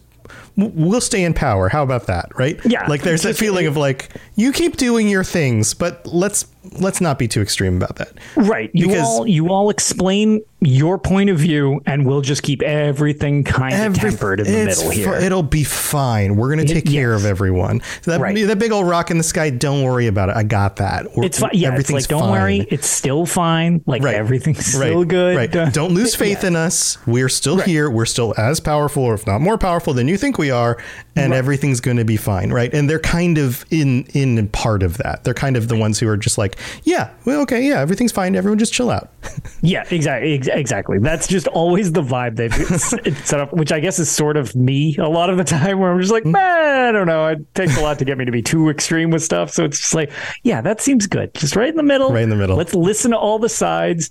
we'll 0.59 1.01
stay 1.01 1.25
in 1.25 1.33
power. 1.35 1.69
How 1.69 1.83
about 1.83 2.07
that, 2.09 2.31
right? 2.37 2.59
Yeah. 2.65 2.87
Like 2.87 3.03
there's 3.03 3.23
that 3.23 3.37
feeling 3.37 3.67
of 3.67 3.77
like 3.77 4.11
you 4.35 4.53
keep 4.53 4.77
doing 4.77 5.09
your 5.09 5.25
things, 5.25 5.73
but 5.75 6.05
let's 6.07 6.47
let's 6.81 7.01
not 7.01 7.19
be 7.19 7.27
too 7.27 7.41
extreme 7.41 7.77
about 7.79 7.97
that. 7.97 8.13
right. 8.37 8.71
You 8.75 8.89
Because- 8.89 9.03
all 9.07 9.27
you 9.27 9.49
all 9.49 9.71
explain 9.71 10.43
your 10.61 10.99
point 10.99 11.31
of 11.31 11.39
view, 11.39 11.81
and 11.87 12.05
we'll 12.05 12.21
just 12.21 12.43
keep 12.43 12.63
everything 12.63 13.45
kind 13.45 13.73
of 13.73 13.81
Every- 13.81 14.11
tempered 14.11 14.41
in 14.41 14.47
the 14.47 14.65
middle 14.67 14.91
here. 14.91 15.15
it'll 15.15 15.45
be 15.45 15.63
fine. 15.65 16.35
We're 16.37 16.51
gonna 16.51 16.65
take 16.67 16.85
care 16.85 17.13
yes. 17.13 17.21
of 17.21 17.27
everyone. 17.27 17.81
So 18.03 18.11
that 18.11 18.21
Right. 18.21 18.37
that 18.47 18.59
big 18.59 18.73
old 18.73 18.87
rock 18.89 19.11
in 19.13 19.19
the 19.19 19.25
sky. 19.25 19.51
Don't 19.51 19.83
worry 19.85 20.09
about 20.09 20.29
it. 20.31 20.37
I 20.37 20.43
got 20.43 20.77
that. 20.77 21.07
We're- 21.17 21.27
it's 21.27 21.39
fine. 21.39 21.51
Yeah, 21.55 21.69
it's 21.69 21.73
everything's 21.75 22.03
like 22.03 22.09
don't 22.09 22.21
fine. 22.23 22.31
worry, 22.33 22.67
it's 22.71 22.89
still 22.89 23.25
fine. 23.25 23.83
Like 23.87 24.03
Right. 24.03 24.17
everything's 24.17 24.67
still 24.67 24.99
right. 25.01 25.09
good. 25.09 25.37
Right. 25.37 25.73
Don't 25.73 25.93
lose 25.95 26.15
faith 26.25 26.43
in 26.45 26.57
us. 26.57 26.99
We're 27.07 27.29
still 27.31 27.59
here. 27.59 27.89
We're 27.89 28.05
still 28.05 28.35
as 28.37 28.59
powerful, 28.61 29.05
or 29.05 29.15
if 29.15 29.27
not 29.27 29.41
more 29.41 29.59
powerful 29.59 29.95
than 29.95 30.09
you 30.09 30.17
think 30.19 30.37
we 30.39 30.48
are, 30.51 30.83
and 31.17 31.33
everything's 31.33 31.81
going 31.81 31.97
to 31.97 32.05
be 32.05 32.17
fine. 32.17 32.53
Right. 32.53 32.73
And 32.73 32.89
they're 32.89 32.99
kind 32.99 33.39
of 33.39 33.65
in 33.71 34.05
in 34.15 34.49
part 34.49 34.83
of 34.83 34.99
that. 34.99 35.25
They're 35.25 35.35
kind 35.35 35.57
of 35.57 35.69
the 35.69 35.77
ones 35.77 35.99
who 35.99 36.09
are 36.09 36.17
just 36.17 36.39
like, 36.39 36.57
yeah, 36.85 37.11
well, 37.25 37.41
okay, 37.43 37.67
yeah, 37.67 37.81
everything's 37.81 38.13
fine. 38.13 38.37
Everyone 38.37 38.59
just 38.59 38.73
chill 38.73 38.91
out. 38.91 39.11
Yeah, 39.61 39.85
exactly. 39.91 40.35
Exactly. 40.35 40.99
That's 40.99 41.27
just 41.27 41.49
always 41.49 41.91
the 41.91 42.03
vibe 42.03 42.37
they've 42.37 42.55
set 43.27 43.41
up, 43.41 43.53
which 43.53 43.73
I 43.73 43.81
guess 43.81 43.99
is 43.99 44.09
sort 44.09 44.37
of 44.37 44.55
me 44.55 44.97
a 44.99 45.09
lot 45.09 45.31
of 45.31 45.37
the 45.37 45.45
time, 45.59 45.81
where 45.81 45.91
I'm 45.91 46.01
just 46.01 46.13
like, 46.13 46.23
mm-hmm. 46.23 46.33
man, 46.33 46.89
I 46.89 46.93
don't 46.93 47.07
know. 47.09 47.27
It 47.27 47.55
takes 47.55 47.77
a 47.77 47.81
lot 47.81 47.99
to 47.99 48.05
get 48.05 48.19
me 48.19 48.25
to 48.25 48.31
be 48.31 48.41
too 48.41 48.69
extreme 48.69 49.11
with 49.11 49.23
stuff. 49.23 49.51
So 49.51 49.65
it's 49.65 49.81
just 49.81 49.95
like, 49.95 50.13
yeah, 50.45 50.61
that 50.61 50.81
seems 50.81 51.07
good. 51.07 51.35
Just 51.35 51.57
right 51.57 51.69
in 51.69 51.77
the 51.77 51.83
middle. 51.83 52.13
Right 52.13 52.23
in 52.23 52.31
the 52.31 52.37
middle. 52.37 52.57
Let's 52.57 52.75
listen 52.75 53.11
to 53.11 53.19
all 53.19 53.39
the 53.39 53.49
sides, 53.49 54.11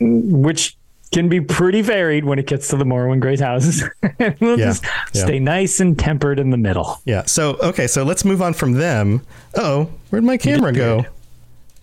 which 0.00 0.76
can 1.12 1.28
be 1.28 1.40
pretty 1.40 1.82
varied 1.82 2.24
when 2.24 2.38
it 2.38 2.46
gets 2.46 2.68
to 2.68 2.76
the 2.76 2.84
Morrowind 2.84 3.20
Great 3.20 3.38
Houses. 3.40 3.84
And 4.18 4.34
we'll 4.40 4.58
Yeah, 4.58 4.66
just 4.66 4.84
yeah. 5.12 5.24
stay 5.24 5.38
nice 5.38 5.78
and 5.80 5.98
tempered 5.98 6.38
in 6.38 6.50
the 6.50 6.56
middle. 6.56 7.00
Yeah. 7.04 7.24
So 7.26 7.56
okay, 7.62 7.86
so 7.86 8.02
let's 8.02 8.24
move 8.24 8.40
on 8.42 8.54
from 8.54 8.72
them. 8.72 9.22
Oh, 9.56 9.90
where'd 10.10 10.24
my 10.24 10.36
camera 10.38 10.72
go? 10.72 11.04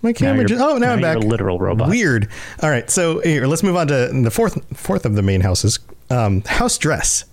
My 0.02 0.14
camera. 0.14 0.46
Just, 0.46 0.62
oh, 0.62 0.78
now, 0.78 0.88
now 0.88 0.94
I'm 0.94 1.02
back. 1.02 1.18
a 1.18 1.20
literal 1.20 1.60
robot. 1.60 1.90
Weird. 1.90 2.30
All 2.64 2.70
right. 2.70 2.90
So 2.90 3.20
here, 3.20 3.46
let's 3.48 3.64
move 3.64 3.76
on 3.76 3.88
to 3.88 4.08
the 4.24 4.32
fourth 4.32 4.58
fourth 4.78 5.06
of 5.06 5.16
the 5.16 5.22
main 5.22 5.42
houses. 5.42 5.80
Um, 6.10 6.42
House 6.44 6.78
Dres. 6.78 7.26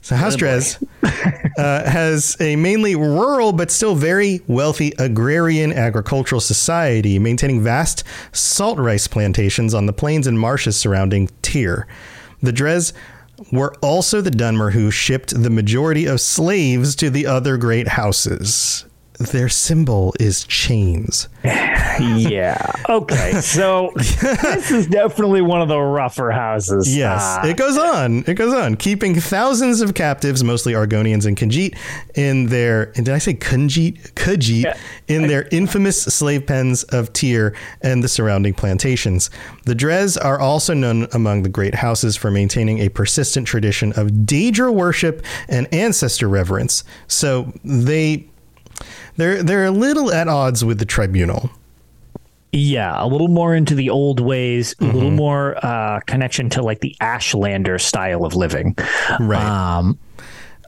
So 0.00 0.16
House 0.16 0.36
Dres 0.36 0.82
uh, 1.02 1.90
has 1.90 2.36
a 2.40 2.56
mainly 2.56 2.94
rural 2.94 3.52
but 3.52 3.70
still 3.70 3.94
very 3.94 4.40
wealthy 4.46 4.92
agrarian 4.98 5.72
agricultural 5.72 6.40
society, 6.40 7.18
maintaining 7.18 7.60
vast 7.60 8.04
salt 8.32 8.78
rice 8.78 9.08
plantations 9.08 9.74
on 9.74 9.86
the 9.86 9.92
plains 9.92 10.26
and 10.26 10.38
marshes 10.38 10.76
surrounding 10.76 11.28
Tear. 11.42 11.86
The 12.42 12.52
Dres 12.52 12.92
were 13.52 13.74
also 13.82 14.20
the 14.20 14.30
Dunmer 14.30 14.72
who 14.72 14.90
shipped 14.90 15.42
the 15.42 15.50
majority 15.50 16.06
of 16.06 16.20
slaves 16.20 16.96
to 16.96 17.10
the 17.10 17.26
other 17.26 17.56
great 17.56 17.88
houses. 17.88 18.84
Their 19.18 19.48
symbol 19.48 20.14
is 20.20 20.44
chains. 20.44 21.28
Yeah. 22.00 22.56
Okay. 22.88 23.32
So 23.40 23.90
this 23.96 24.70
is 24.70 24.86
definitely 24.86 25.40
one 25.42 25.60
of 25.60 25.66
the 25.66 25.80
rougher 25.80 26.30
houses. 26.30 26.94
Yes, 26.96 27.20
Ah. 27.20 27.44
it 27.44 27.56
goes 27.56 27.76
on. 27.76 28.22
It 28.28 28.34
goes 28.34 28.54
on, 28.54 28.76
keeping 28.76 29.18
thousands 29.18 29.80
of 29.80 29.94
captives, 29.94 30.44
mostly 30.44 30.74
Argonians 30.74 31.26
and 31.26 31.36
Khajiit, 31.36 31.76
in 32.14 32.46
their. 32.46 32.92
And 32.94 33.04
did 33.04 33.08
I 33.14 33.18
say 33.18 33.34
Khajiit? 33.34 34.12
Khajiit 34.12 34.62
Yeah. 34.62 34.76
in 35.08 35.26
their 35.26 35.48
infamous 35.50 36.00
slave 36.00 36.46
pens 36.46 36.84
of 36.84 37.12
Tear 37.12 37.52
and 37.82 38.04
the 38.04 38.08
surrounding 38.08 38.54
plantations. 38.54 39.28
The 39.64 39.74
Dres 39.74 40.16
are 40.16 40.38
also 40.38 40.74
known 40.74 41.08
among 41.12 41.42
the 41.42 41.48
great 41.48 41.74
houses 41.74 42.16
for 42.16 42.30
maintaining 42.30 42.78
a 42.78 42.90
persistent 42.90 43.48
tradition 43.48 43.92
of 43.94 44.08
Daedra 44.24 44.72
worship 44.72 45.24
and 45.48 45.66
ancestor 45.74 46.28
reverence. 46.28 46.84
So 47.08 47.52
they. 47.64 48.28
They're, 49.18 49.42
they're 49.42 49.66
a 49.66 49.70
little 49.70 50.10
at 50.12 50.28
odds 50.28 50.64
with 50.64 50.78
the 50.78 50.84
tribunal. 50.86 51.50
Yeah, 52.52 52.94
a 52.96 53.04
little 53.06 53.28
more 53.28 53.54
into 53.54 53.74
the 53.74 53.90
old 53.90 54.20
ways, 54.20 54.72
a 54.72 54.76
Mm-hmm. 54.76 54.94
little 54.94 55.10
more 55.10 55.62
uh, 55.62 56.00
connection 56.06 56.48
to 56.50 56.62
like 56.62 56.80
the 56.80 56.96
Ashlander 57.02 57.78
style 57.78 58.24
of 58.24 58.34
living. 58.34 58.74
Right. 59.20 59.44
Um, 59.44 59.98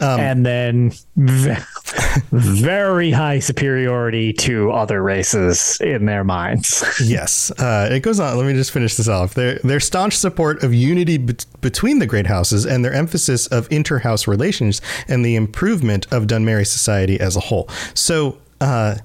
and 0.01 0.45
then 0.45 0.93
ve- 1.17 1.57
very 2.31 3.11
high 3.11 3.39
superiority 3.39 4.33
to 4.33 4.71
other 4.71 5.03
races 5.03 5.79
in 5.81 6.07
their 6.07 6.25
minds. 6.25 6.85
yes, 7.05 7.51
uh, 7.53 7.89
it 7.91 8.01
goes 8.01 8.21
on. 8.21 8.37
Let 8.37 8.47
me 8.47 8.53
just 8.53 8.71
finish 8.71 8.97
this 8.97 9.09
off. 9.09 9.35
Their 9.35 9.59
their 9.59 9.81
staunch 9.81 10.17
support 10.17 10.63
of 10.63 10.73
unity 10.73 11.19
bet 11.19 11.45
between 11.61 11.99
the 11.99 12.07
great 12.07 12.27
houses 12.27 12.65
and 12.65 12.85
their 12.85 12.93
emphasis 12.93 13.47
of 13.49 13.71
inter-house 13.71 14.27
relations 14.27 14.81
and 15.09 15.25
the 15.25 15.37
improvement 15.37 16.07
of 16.13 16.27
Dunmeri 16.27 16.67
society 16.67 17.21
as 17.21 17.37
a 17.37 17.41
whole. 17.41 17.69
So, 17.95 18.39
uh, 18.61 18.97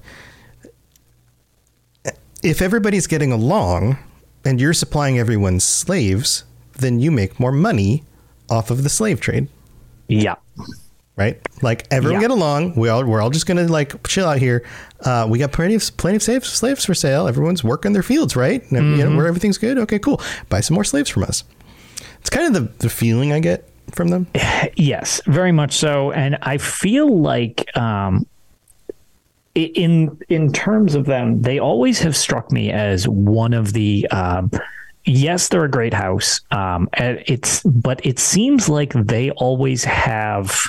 if 2.42 2.62
everybody's 2.62 3.06
getting 3.06 3.32
along 3.32 3.98
and 4.44 4.60
you're 4.60 4.72
supplying 4.72 5.18
everyone 5.18 5.60
slaves, 5.60 6.44
then 6.78 7.00
you 7.00 7.10
make 7.10 7.40
more 7.40 7.52
money 7.52 8.04
off 8.48 8.70
of 8.70 8.84
the 8.84 8.88
slave 8.88 9.20
trade 9.20 9.48
yeah. 10.08 10.36
Right? 11.16 11.40
Like 11.62 11.86
everyone 11.90 12.20
Yeah. 12.20 12.28
get 12.28 12.30
along. 12.30 12.74
We 12.76 12.88
all 12.88 13.04
we're 13.04 13.20
all 13.22 13.30
just 13.30 13.46
gonna 13.46 13.66
like 13.66 14.06
chill 14.06 14.26
out 14.28 14.38
here. 14.38 14.64
Uh, 15.00 15.26
we 15.28 15.38
got 15.38 15.52
plenty 15.52 15.74
of 15.74 15.96
plenty 15.96 16.16
of 16.16 16.22
slaves 16.22 16.48
slaves 16.48 16.84
for 16.84 16.94
sale. 16.94 17.26
Everyone's 17.28 17.64
working 17.64 17.92
their 17.92 18.02
fields, 18.02 18.36
right? 18.36 18.62
And, 18.70 18.72
You 18.92 18.96
know 18.98 19.04
Mm-hmm. 19.06 19.16
where 19.16 19.26
everything's 19.26 19.58
good. 19.58 19.78
Okay, 19.78 19.98
cool. 19.98 20.20
Buy 20.48 20.60
some 20.60 20.74
more 20.74 20.84
slaves 20.84 21.08
from 21.10 21.22
us. 21.24 21.44
It's 22.20 22.30
kind 22.30 22.46
of 22.46 22.52
the 22.62 22.70
the 22.78 22.90
feeling 22.90 23.32
I 23.32 23.40
get 23.40 23.68
from 23.92 24.08
them? 24.08 24.26
Yes, 24.76 25.20
very 25.26 25.52
much 25.52 25.72
so. 25.74 26.10
And 26.12 26.36
I 26.42 26.58
feel 26.58 27.20
like 27.20 27.74
um, 27.76 28.26
in 29.54 30.18
in 30.28 30.52
terms 30.52 30.94
of 30.94 31.06
them, 31.06 31.40
they 31.42 31.58
always 31.58 31.98
have 32.00 32.16
struck 32.16 32.52
me 32.52 32.70
as 32.70 33.08
one 33.08 33.54
of 33.54 33.72
the. 33.72 34.06
Um, 34.10 34.50
yes, 35.04 35.48
they're 35.48 35.64
a 35.64 35.70
great 35.70 35.94
house. 35.94 36.40
Um, 36.50 36.88
and 36.94 37.22
it's 37.26 37.62
but 37.62 38.04
it 38.04 38.18
seems 38.18 38.68
like 38.68 38.92
they 38.92 39.30
always 39.32 39.84
have. 39.84 40.66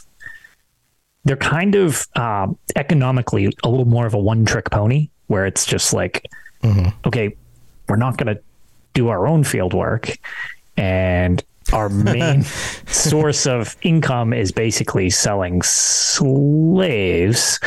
They're 1.28 1.38
kind 1.38 1.76
of 1.76 2.08
um, 2.16 2.58
economically 2.76 3.54
a 3.64 3.70
little 3.70 3.86
more 3.86 4.06
of 4.08 4.14
a 4.14 4.20
one 4.20 4.46
trick 4.46 4.72
pony, 4.72 5.10
where 5.28 5.46
it's 5.46 5.66
just 5.66 5.94
like, 5.94 6.26
okay, 7.06 7.36
we're 7.88 7.98
not 7.98 8.18
going 8.18 8.36
to 8.36 8.42
do 8.94 9.10
our 9.10 9.28
own 9.28 9.44
field 9.44 9.74
work, 9.74 10.18
and 10.76 11.44
our 11.74 11.90
main 11.90 12.44
source 12.88 13.46
of 13.46 13.76
income 13.82 14.34
is 14.34 14.52
basically 14.52 15.10
selling 15.10 15.62
slaves. 15.62 17.60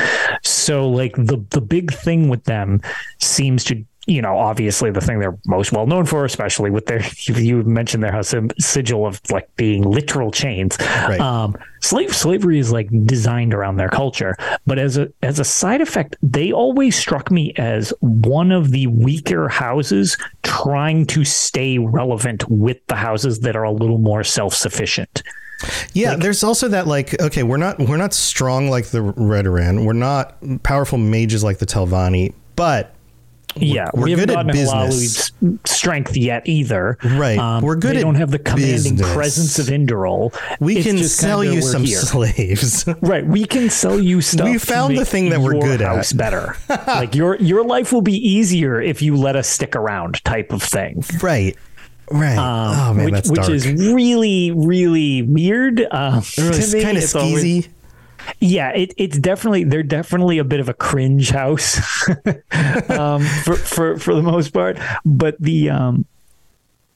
So 0.43 0.89
like 0.89 1.15
the 1.17 1.45
the 1.51 1.61
big 1.61 1.93
thing 1.93 2.29
with 2.29 2.45
them 2.45 2.81
seems 3.19 3.65
to 3.65 3.85
you 4.07 4.23
know 4.23 4.37
obviously 4.39 4.91
the 4.91 5.01
thing 5.01 5.19
they're 5.21 5.37
most 5.47 5.73
well 5.73 5.87
known 5.87 6.07
for 6.07 6.25
especially 6.25 6.71
with 6.71 6.87
their 6.87 7.03
you 7.27 7.63
mentioned 7.65 8.03
their 8.03 8.13
house 8.13 8.35
sigil 8.59 9.07
of 9.07 9.21
like 9.31 9.55
being 9.57 9.83
literal 9.83 10.31
chains 10.31 10.77
Right. 10.81 11.21
um 11.21 11.55
slave 11.81 12.15
slavery 12.15 12.59
is 12.59 12.73
like 12.73 12.89
designed 13.05 13.53
around 13.53 13.77
their 13.77 13.91
culture 13.91 14.37
but 14.67 14.79
as 14.79 14.97
a 14.97 15.13
as 15.23 15.39
a 15.39 15.45
side 15.45 15.81
effect 15.83 16.17
they 16.23 16.51
always 16.51 16.97
struck 16.97 17.31
me 17.31 17.53
as 17.57 17.93
one 18.01 18.53
of 18.53 18.71
the 18.71 18.87
weaker 18.87 19.49
houses 19.49 20.17
trying 20.43 21.05
to 21.07 21.25
stay 21.25 21.79
relevant 21.79 22.49
with 22.51 22.79
the 22.87 22.97
houses 22.97 23.41
that 23.41 23.55
are 23.55 23.65
a 23.65 23.71
little 23.73 23.99
more 23.99 24.25
self-sufficient 24.25 25.23
Yeah, 25.93 26.17
there's 26.17 26.43
also 26.43 26.69
that 26.69 26.87
like 26.87 27.21
okay, 27.21 27.43
we're 27.43 27.59
not 27.59 27.79
we're 27.79 27.99
not 27.99 28.15
strong 28.15 28.71
like 28.71 28.87
the 28.87 29.01
Redoran. 29.01 29.85
We're 29.85 29.93
not 29.93 30.37
powerful 30.63 30.97
mages 30.97 31.45
like 31.45 31.59
the 31.59 31.67
Telvanni, 31.67 32.33
but 32.57 32.95
yeah, 33.57 33.89
we're 33.95 34.05
we 34.05 34.11
haven't 34.13 34.29
good 34.29 34.39
at 34.39 34.47
business. 34.47 35.33
Strength 35.65 36.17
yet 36.17 36.43
either. 36.49 36.97
Um, 37.03 37.19
Right. 37.19 37.63
We're 37.63 37.77
good 37.77 37.95
They 37.97 38.01
at 38.01 38.03
don't 38.03 38.15
have 38.15 38.31
the 38.31 38.39
commanding 38.39 38.97
business. 38.97 39.13
presence 39.15 39.59
of 39.59 39.67
Indorol. 39.67 40.35
we 40.61 40.77
It's 40.77 40.87
can 40.87 40.99
sell 41.05 41.43
you 41.45 41.61
some 41.63 41.85
here. 41.85 41.99
slaves. 41.99 42.85
Right, 43.01 43.27
we 43.27 43.45
can 43.45 43.71
sell 43.71 43.99
you 43.99 44.21
stuff. 44.21 44.49
We 44.49 44.59
found 44.59 44.97
the 44.97 45.05
thing 45.05 45.31
that 45.31 45.41
we're 45.41 45.59
good 45.61 45.83
at. 45.83 45.89
house 45.89 46.13
better. 46.13 46.57
like 46.87 47.15
your 47.15 47.37
your 47.37 47.65
life 47.65 47.93
will 47.93 48.03
be 48.03 48.15
easier 48.17 48.81
if 48.81 49.03
you 49.03 49.17
let 49.17 49.37
us 49.37 49.49
stick 49.49 49.75
around, 49.77 50.25
type 50.25 50.53
of 50.53 50.63
thing. 50.63 51.03
right. 51.23 51.57
Right. 52.13 52.37
oh 52.39 52.93
man, 52.93 53.05
which, 53.05 53.15
that's 53.15 53.31
which 53.31 53.49
is 53.49 53.67
really 53.69 54.51
really 54.51 55.23
weird. 55.23 55.87
Um, 55.93 56.23
really 56.39 56.61
to 56.61 56.83
kind 56.83 56.97
of 56.99 57.05
it's 57.05 57.15
always- 57.15 57.45
skeezy. 57.45 57.69
Yeah, 58.41 58.71
it, 58.71 58.95
it's 58.97 59.19
definitely 59.19 59.65
they're 59.65 59.83
definitely 59.83 60.39
a 60.39 60.45
bit 60.45 60.61
of 60.61 60.69
a 60.69 60.75
cringe 60.75 61.31
house 61.31 61.79
um, 62.91 63.23
for 63.45 63.57
for 63.57 63.99
for 63.99 64.15
the 64.15 64.23
most 64.23 64.51
part. 64.51 64.79
But 65.05 65.37
the 65.41 65.71
um, 65.71 66.07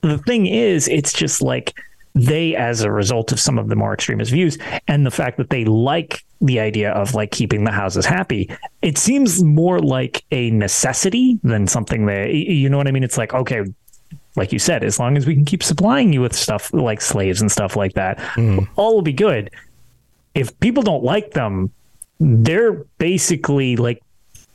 the 0.00 0.18
thing 0.18 0.46
is, 0.46 0.88
it's 0.88 1.12
just 1.12 1.42
like 1.42 1.74
they, 2.14 2.54
as 2.54 2.82
a 2.82 2.90
result 2.90 3.32
of 3.32 3.40
some 3.40 3.58
of 3.58 3.68
the 3.68 3.76
more 3.76 3.92
extremist 3.92 4.30
views 4.30 4.56
and 4.86 5.04
the 5.04 5.10
fact 5.10 5.36
that 5.38 5.50
they 5.50 5.64
like 5.64 6.24
the 6.40 6.60
idea 6.60 6.92
of 6.92 7.14
like 7.14 7.32
keeping 7.32 7.64
the 7.64 7.72
houses 7.72 8.06
happy, 8.06 8.50
it 8.82 8.98
seems 8.98 9.42
more 9.42 9.80
like 9.80 10.24
a 10.30 10.50
necessity 10.50 11.38
than 11.42 11.66
something 11.66 12.06
that 12.06 12.32
you 12.32 12.68
know 12.68 12.76
what 12.76 12.88
I 12.88 12.92
mean. 12.92 13.04
It's 13.04 13.18
like 13.18 13.34
okay. 13.34 13.64
Like 14.36 14.52
you 14.52 14.58
said, 14.58 14.82
as 14.82 14.98
long 14.98 15.16
as 15.16 15.28
we 15.28 15.34
can 15.34 15.44
keep 15.44 15.62
supplying 15.62 16.12
you 16.12 16.20
with 16.20 16.34
stuff 16.34 16.72
like 16.74 17.00
slaves 17.00 17.40
and 17.40 17.52
stuff 17.52 17.76
like 17.76 17.92
that, 17.92 18.18
all 18.74 18.96
will 18.96 19.02
be 19.02 19.12
good 19.12 19.48
if 20.34 20.58
people 20.60 20.82
don't 20.82 21.04
like 21.04 21.32
them, 21.32 21.72
they're 22.20 22.72
basically 22.98 23.76
like 23.76 24.02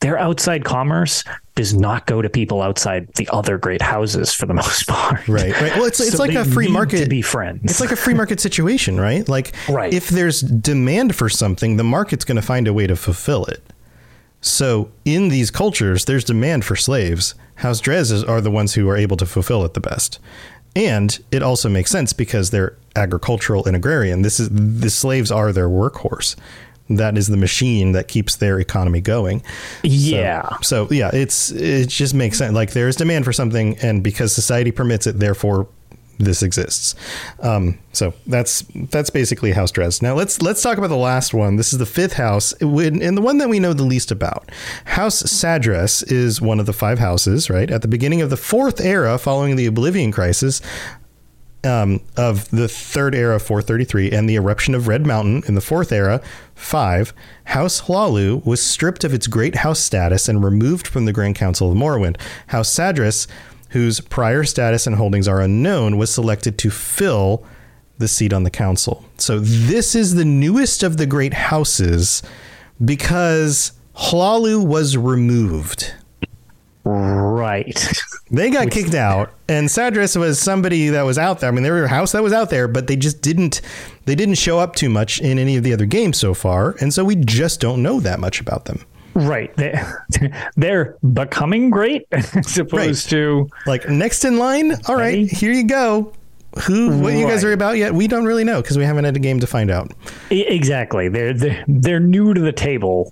their 0.01 0.17
outside 0.17 0.63
commerce 0.63 1.23
does 1.55 1.73
not 1.73 2.05
go 2.07 2.21
to 2.21 2.29
people 2.29 2.61
outside 2.61 3.13
the 3.15 3.27
other 3.33 3.57
great 3.57 3.81
houses 3.81 4.33
for 4.33 4.45
the 4.45 4.53
most 4.63 4.87
part. 4.87 5.27
Right, 5.27 5.51
right. 5.61 5.73
Well, 5.75 5.85
it's- 5.85 5.99
it's 5.99 6.11
So 6.15 6.23
like 6.23 6.33
a 6.35 6.45
free 6.45 6.69
market- 6.69 7.03
to 7.03 7.09
be 7.09 7.21
friends. 7.21 7.61
It's 7.69 7.81
like 7.81 7.91
a 7.91 7.97
free 7.97 8.13
market 8.13 8.39
situation, 8.39 8.97
right? 8.99 9.27
Like 9.27 9.53
Right. 9.69 9.93
if 9.93 10.07
there's 10.09 10.39
demand 10.41 11.15
for 11.15 11.27
something, 11.27 11.75
the 11.75 11.83
market's 11.83 12.23
going 12.23 12.37
to 12.37 12.41
find 12.41 12.67
a 12.67 12.73
way 12.73 12.87
to 12.87 12.95
fulfill 12.95 13.43
it. 13.45 13.61
So 14.41 14.89
in 15.03 15.27
these 15.27 15.51
cultures, 15.51 16.05
there's 16.05 16.23
demand 16.23 16.63
for 16.63 16.77
slaves. 16.77 17.35
House 17.55 17.81
Drezes 17.81 18.27
are 18.27 18.39
the 18.39 18.51
ones 18.51 18.75
who 18.75 18.87
are 18.87 18.95
able 18.95 19.17
to 19.17 19.25
fulfill 19.25 19.65
it 19.65 19.73
the 19.73 19.81
best. 19.81 20.17
And 20.77 21.19
it 21.29 21.43
also 21.43 21.67
makes 21.67 21.91
sense 21.91 22.13
because 22.13 22.51
they're 22.51 22.77
agricultural 22.95 23.65
and 23.65 23.75
agrarian. 23.75 24.21
This 24.21 24.39
is 24.39 24.49
the 24.49 24.89
slaves 24.89 25.31
are 25.31 25.51
their 25.51 25.69
workhorse. 25.69 26.35
That 26.89 27.17
is 27.17 27.27
the 27.27 27.37
machine 27.37 27.91
that 27.91 28.07
keeps 28.07 28.37
their 28.37 28.59
economy 28.59 28.99
going. 28.99 29.43
yeah. 29.83 30.57
So 30.61 30.87
yeah, 30.89 31.11
it's 31.13 31.51
it 31.51 31.89
just 31.89 32.13
makes 32.13 32.37
sense. 32.37 32.53
Like 32.53 32.71
there 32.71 32.87
is 32.87 32.95
demand 32.95 33.25
for 33.25 33.33
something, 33.33 33.77
and 33.79 34.03
because 34.03 34.33
society 34.33 34.71
permits 34.71 35.05
it, 35.05 35.19
therefore 35.19 35.67
this 36.19 36.43
exists. 36.43 36.95
Um, 37.39 37.79
so 37.93 38.13
that's 38.27 38.63
that's 38.91 39.09
basically 39.09 39.51
House 39.53 39.71
Dres. 39.71 40.01
Now 40.01 40.15
let's 40.15 40.41
let's 40.41 40.61
talk 40.61 40.77
about 40.77 40.89
the 40.89 40.97
last 40.97 41.33
one. 41.33 41.55
This 41.55 41.71
is 41.73 41.79
the 41.79 41.85
fifth 41.85 42.13
house, 42.13 42.53
and 42.61 43.17
the 43.17 43.21
one 43.21 43.37
that 43.37 43.49
we 43.49 43.59
know 43.59 43.73
the 43.73 43.83
least 43.83 44.11
about. 44.11 44.51
House 44.85 45.23
Sadras 45.23 46.09
is 46.11 46.41
one 46.41 46.59
of 46.59 46.65
the 46.65 46.73
five 46.73 46.99
houses. 46.99 47.49
Right 47.49 47.71
at 47.71 47.81
the 47.81 47.87
beginning 47.87 48.21
of 48.21 48.29
the 48.29 48.37
fourth 48.37 48.81
era, 48.81 49.17
following 49.17 49.55
the 49.55 49.65
Oblivion 49.65 50.11
Crisis, 50.11 50.61
um, 51.63 52.01
of 52.15 52.49
the 52.49 52.67
third 52.67 53.13
era 53.13 53.39
433 53.39 54.11
and 54.11 54.29
the 54.29 54.35
eruption 54.35 54.73
of 54.75 54.87
Red 54.87 55.05
Mountain 55.05 55.43
in 55.47 55.55
the 55.55 55.61
fourth 55.61 55.91
era 55.91 56.21
5, 56.55 57.13
House 57.45 57.81
Hlaalu 57.81 58.45
was 58.45 58.61
stripped 58.61 59.03
of 59.03 59.13
its 59.13 59.27
great 59.27 59.55
house 59.55 59.79
status 59.79 60.29
and 60.29 60.43
removed 60.43 60.87
from 60.87 61.05
the 61.05 61.13
Grand 61.13 61.35
Council 61.35 61.71
of 61.71 61.77
Morrowind. 61.77 62.17
House 62.47 62.73
Sadras, 62.73 63.27
whose 63.69 63.99
prior 63.99 64.43
status 64.43 64.87
and 64.87 64.95
holdings 64.95 65.27
are 65.27 65.41
unknown, 65.41 65.97
was 65.97 66.13
selected 66.13 66.57
to 66.59 66.69
fill 66.69 67.43
the 67.97 68.07
seat 68.07 68.31
on 68.31 68.43
the 68.43 68.49
council. 68.49 69.05
So 69.17 69.39
this 69.39 69.93
is 69.93 70.15
the 70.15 70.25
newest 70.25 70.83
of 70.83 70.97
the 70.97 71.05
great 71.05 71.33
houses 71.33 72.23
because 72.83 73.73
Hlaalu 73.95 74.65
was 74.65 74.95
removed. 74.95 75.93
Right. 76.89 77.91
They 78.31 78.51
got 78.51 78.69
kicked 78.69 78.93
out, 78.93 79.31
and 79.47 79.67
Sadras 79.67 80.15
was 80.15 80.39
somebody 80.39 80.89
that 80.89 81.01
was 81.01 81.17
out 81.17 81.39
there. 81.39 81.49
I 81.49 81.51
mean, 81.51 81.63
they 81.63 81.71
were 81.71 81.85
a 81.85 81.89
house 81.89 82.11
that 82.11 82.21
was 82.21 82.31
out 82.31 82.51
there, 82.51 82.67
but 82.67 82.85
they 82.85 82.95
just 82.95 83.23
didn't 83.23 83.59
they 84.05 84.13
didn't 84.13 84.35
show 84.35 84.59
up 84.59 84.75
too 84.75 84.87
much 84.87 85.19
in 85.19 85.39
any 85.39 85.55
of 85.57 85.63
the 85.63 85.73
other 85.73 85.87
games 85.87 86.19
so 86.19 86.35
far, 86.35 86.75
and 86.79 86.93
so 86.93 87.03
we 87.03 87.15
just 87.15 87.59
don't 87.59 87.81
know 87.81 87.99
that 88.01 88.19
much 88.19 88.39
about 88.39 88.65
them. 88.65 88.85
Right. 89.15 89.55
They, 89.57 89.73
they're 90.57 90.95
becoming 91.11 91.71
great 91.71 92.05
as 92.11 92.55
opposed 92.59 93.09
to 93.09 93.49
Like 93.65 93.89
next 93.89 94.23
in 94.25 94.37
line, 94.37 94.75
all 94.87 94.95
right, 94.95 95.27
here 95.27 95.51
you 95.51 95.63
go. 95.63 96.13
Who 96.65 96.99
what 96.99 97.13
you 97.13 97.25
guys 97.25 97.43
are 97.43 97.51
about 97.51 97.77
yet? 97.77 97.95
We 97.95 98.07
don't 98.07 98.25
really 98.25 98.43
know 98.43 98.61
because 98.61 98.77
we 98.77 98.83
haven't 98.83 99.05
had 99.05 99.15
a 99.15 99.19
game 99.19 99.39
to 99.39 99.47
find 99.47 99.71
out. 99.71 99.91
Exactly. 100.29 101.09
They're, 101.09 101.33
they're 101.33 101.65
they're 101.67 101.99
new 101.99 102.35
to 102.35 102.41
the 102.41 102.51
table. 102.51 103.11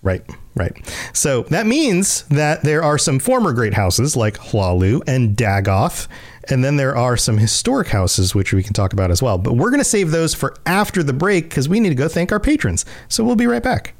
Right, 0.00 0.22
right. 0.54 0.72
So 1.12 1.42
that 1.44 1.66
means 1.66 2.22
that 2.28 2.62
there 2.62 2.82
are 2.84 2.98
some 2.98 3.18
former 3.18 3.52
great 3.52 3.74
houses 3.74 4.16
like 4.16 4.38
Hlaalu 4.38 5.02
and 5.08 5.36
Dagoth, 5.36 6.06
and 6.48 6.62
then 6.62 6.76
there 6.76 6.96
are 6.96 7.16
some 7.16 7.36
historic 7.36 7.88
houses 7.88 8.34
which 8.34 8.52
we 8.52 8.62
can 8.62 8.74
talk 8.74 8.92
about 8.92 9.10
as 9.10 9.20
well. 9.20 9.38
But 9.38 9.54
we're 9.54 9.70
going 9.70 9.80
to 9.80 9.84
save 9.84 10.12
those 10.12 10.34
for 10.34 10.54
after 10.66 11.02
the 11.02 11.12
break 11.12 11.48
because 11.48 11.68
we 11.68 11.80
need 11.80 11.88
to 11.88 11.94
go 11.96 12.08
thank 12.08 12.30
our 12.30 12.38
patrons. 12.38 12.84
So 13.08 13.24
we'll 13.24 13.36
be 13.36 13.48
right 13.48 13.62
back. 13.62 13.94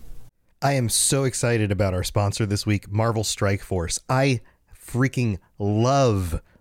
I 0.63 0.73
am 0.73 0.89
so 0.89 1.25
excited 1.25 1.73
about 1.73 1.95
our 1.95 2.05
sponsor 2.05 2.47
this 2.47 2.65
week, 2.65 2.91
Marvel 2.91 3.25
Strike 3.25 3.63
Force. 3.63 3.99
I 4.09 4.41
freaking 4.75 5.39
love 5.59 6.41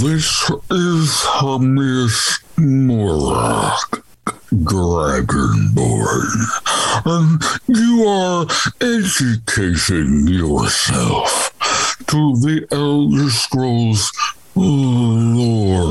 This 0.00 0.48
is 0.70 1.10
Hamis 1.28 2.40
Morak, 2.56 4.02
Dragonborn, 4.64 6.32
and 7.04 7.42
you 7.68 8.06
are 8.08 8.46
educating 8.80 10.26
yourself 10.26 11.52
to 12.06 12.34
the 12.40 12.66
Elder 12.72 13.28
Scrolls 13.28 14.10
Lorecast. 14.56 15.90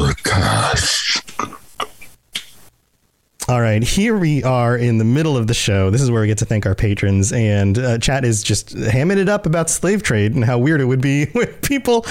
All 3.50 3.62
right, 3.62 3.82
here 3.82 4.16
we 4.16 4.44
are 4.44 4.78
in 4.78 5.00
the 5.00 5.04
middle 5.04 5.36
of 5.36 5.48
the 5.48 5.56
show. 5.56 5.90
This 5.90 6.04
is 6.04 6.12
where 6.12 6.22
we 6.22 6.28
get 6.28 6.38
to 6.38 6.46
thank 6.46 6.68
our 6.68 6.76
patrons, 6.76 7.34
and 7.34 7.80
uh, 7.80 7.98
chat 7.98 8.24
is 8.24 8.44
just 8.44 8.76
hamming 8.76 9.18
it 9.18 9.28
up 9.28 9.48
about 9.48 9.72
slave 9.72 10.04
trade 10.04 10.36
and 10.36 10.46
how 10.46 10.60
weird 10.60 10.82
it 10.82 10.86
would 10.86 11.02
be 11.02 11.26
when 11.32 11.48
people 11.64 12.06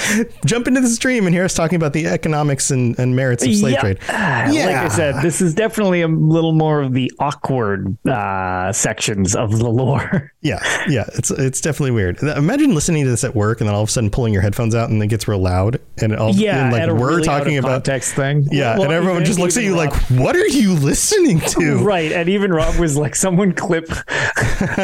jump 0.44 0.66
into 0.66 0.81
the 0.81 0.88
stream 0.88 1.27
and 1.27 1.35
hear 1.37 1.44
us 1.44 1.55
talking 1.55 1.77
about 1.77 1.92
the 1.92 2.09
economics 2.09 2.72
and, 2.72 2.98
and 2.98 3.14
merits 3.14 3.46
of 3.46 3.55
slave 3.55 3.74
yeah. 3.74 3.81
trade. 3.81 3.98
Like 4.09 4.77
I 4.77 4.88
said, 4.88 5.22
this 5.22 5.40
is 5.40 5.55
definitely 5.55 6.01
a 6.01 6.09
little 6.09 6.51
more 6.51 6.83
of 6.83 6.92
the 6.92 7.12
awkward 7.20 7.96
uh, 8.05 8.72
sections 8.72 9.37
of 9.37 9.57
the 9.61 9.68
lore. 9.68 10.33
Yeah, 10.40 10.61
yeah, 10.88 11.05
it's 11.14 11.33
it's 11.33 11.61
definitely 11.61 11.90
weird. 11.90 12.22
Imagine 12.22 12.72
listening 12.72 13.05
to 13.05 13.11
this 13.11 13.24
at 13.24 13.35
work 13.35 13.61
and 13.61 13.68
then 13.68 13.74
all 13.74 13.83
of 13.83 13.88
a 13.88 13.92
sudden 13.92 14.09
pulling 14.09 14.33
your 14.33 14.40
headphones 14.40 14.72
out 14.72 14.88
and 14.88 15.03
it 15.03 15.09
gets 15.09 15.27
real 15.27 15.40
loud 15.40 15.81
and 16.01 16.14
all 16.14 16.33
Yeah, 16.33 16.66
and 16.66 16.72
like 16.72 16.88
we're 16.88 17.09
really 17.09 17.24
talking 17.24 17.59
about 17.59 17.85
text 17.85 18.14
thing. 18.14 18.46
Yeah, 18.53 18.74
Well, 18.74 18.85
and 18.85 18.92
everyone 18.92 19.24
just 19.24 19.40
looks 19.40 19.57
at 19.57 19.64
you 19.64 19.74
like, 19.74 19.92
"What 20.11 20.37
are 20.37 20.46
you 20.46 20.74
listening 20.74 21.27
to?" 21.36 21.78
Right, 21.84 22.10
and 22.12 22.28
even 22.28 22.52
Rob 22.52 22.76
was 22.76 22.96
like, 22.96 23.14
"Someone 23.14 23.52
clip 23.52 23.86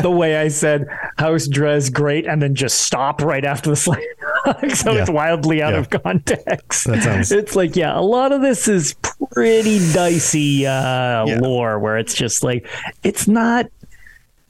the 0.02 0.10
way 0.14 0.36
I 0.36 0.48
said 0.48 0.86
House 1.18 1.46
Dres 1.48 1.90
great, 1.90 2.26
and 2.26 2.40
then 2.42 2.54
just 2.54 2.80
stop 2.82 3.22
right 3.22 3.44
after 3.44 3.70
the 3.70 3.76
slave." 3.76 4.04
so 4.74 4.92
Yeah. 4.92 5.00
it's 5.02 5.10
wildly 5.10 5.62
out 5.62 5.72
Yeah. 5.72 5.78
of 5.80 5.90
context. 5.90 6.84
That 6.86 7.02
sounds- 7.02 7.32
It's 7.32 7.56
like, 7.56 7.76
yeah, 7.76 7.98
a 7.98 8.02
lot 8.02 8.32
of 8.32 8.42
this 8.42 8.68
is 8.68 8.94
pretty 9.32 9.78
dicey 9.92 10.66
uh, 10.66 11.24
Yeah. 11.26 11.38
lore, 11.40 11.78
where 11.78 11.96
it's 11.98 12.14
just 12.14 12.44
like, 12.44 12.66
it's 13.02 13.26
not, 13.26 13.66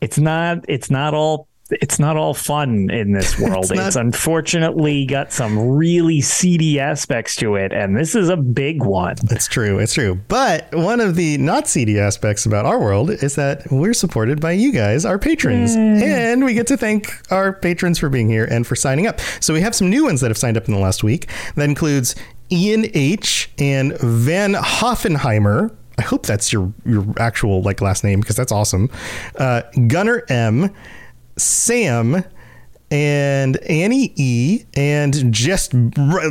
it's 0.00 0.18
not, 0.18 0.64
it's 0.68 0.90
not 0.90 1.14
all. 1.14 1.46
It's 1.70 1.98
not 1.98 2.16
all 2.18 2.34
fun 2.34 2.90
in 2.90 3.12
this 3.12 3.38
world. 3.40 3.74
not- 3.74 3.86
it's 3.86 3.96
unfortunately 3.96 5.06
got 5.06 5.32
some 5.32 5.58
really 5.58 6.20
seedy 6.20 6.78
aspects 6.78 7.36
to 7.36 7.54
it, 7.56 7.72
and 7.72 7.96
this 7.96 8.14
is 8.14 8.28
a 8.28 8.36
big 8.36 8.82
one. 8.82 9.14
It's 9.30 9.48
true. 9.48 9.78
It's 9.78 9.94
true. 9.94 10.20
But 10.28 10.74
one 10.74 11.00
of 11.00 11.14
the 11.16 11.38
not 11.38 11.66
seedy 11.66 11.98
aspects 11.98 12.44
about 12.44 12.66
our 12.66 12.78
world 12.78 13.10
is 13.10 13.34
that 13.36 13.70
we're 13.70 13.94
supported 13.94 14.40
by 14.40 14.52
you 14.52 14.72
guys, 14.72 15.04
our 15.06 15.18
patrons. 15.18 15.74
And 15.74 16.44
we 16.44 16.52
get 16.54 16.66
to 16.66 16.76
thank 16.76 17.10
our 17.32 17.52
patrons 17.54 17.98
for 17.98 18.08
being 18.10 18.28
here 18.28 18.44
and 18.44 18.66
for 18.66 18.76
signing 18.76 19.06
up. 19.06 19.20
So 19.40 19.54
we 19.54 19.60
have 19.62 19.74
some 19.74 19.88
new 19.88 20.04
ones 20.04 20.20
that 20.20 20.28
have 20.30 20.38
signed 20.38 20.56
up 20.58 20.66
in 20.68 20.74
the 20.74 20.80
last 20.80 21.02
week. 21.02 21.28
That 21.54 21.64
includes 21.68 22.14
Ian 22.52 22.86
H. 22.92 23.50
and 23.58 23.96
Van 24.00 24.52
Hoffenheimer. 24.52 25.74
I 25.96 26.02
hope 26.02 26.26
that's 26.26 26.52
your 26.52 26.72
your 26.84 27.06
actual 27.18 27.62
like 27.62 27.80
last 27.80 28.04
name 28.04 28.20
because 28.20 28.36
that's 28.36 28.52
awesome. 28.52 28.90
Uh, 29.36 29.62
Gunnar 29.86 30.24
M. 30.28 30.74
Sam 31.36 32.24
and 32.90 33.56
Annie 33.58 34.12
E. 34.16 34.64
And 34.74 35.32
just 35.32 35.72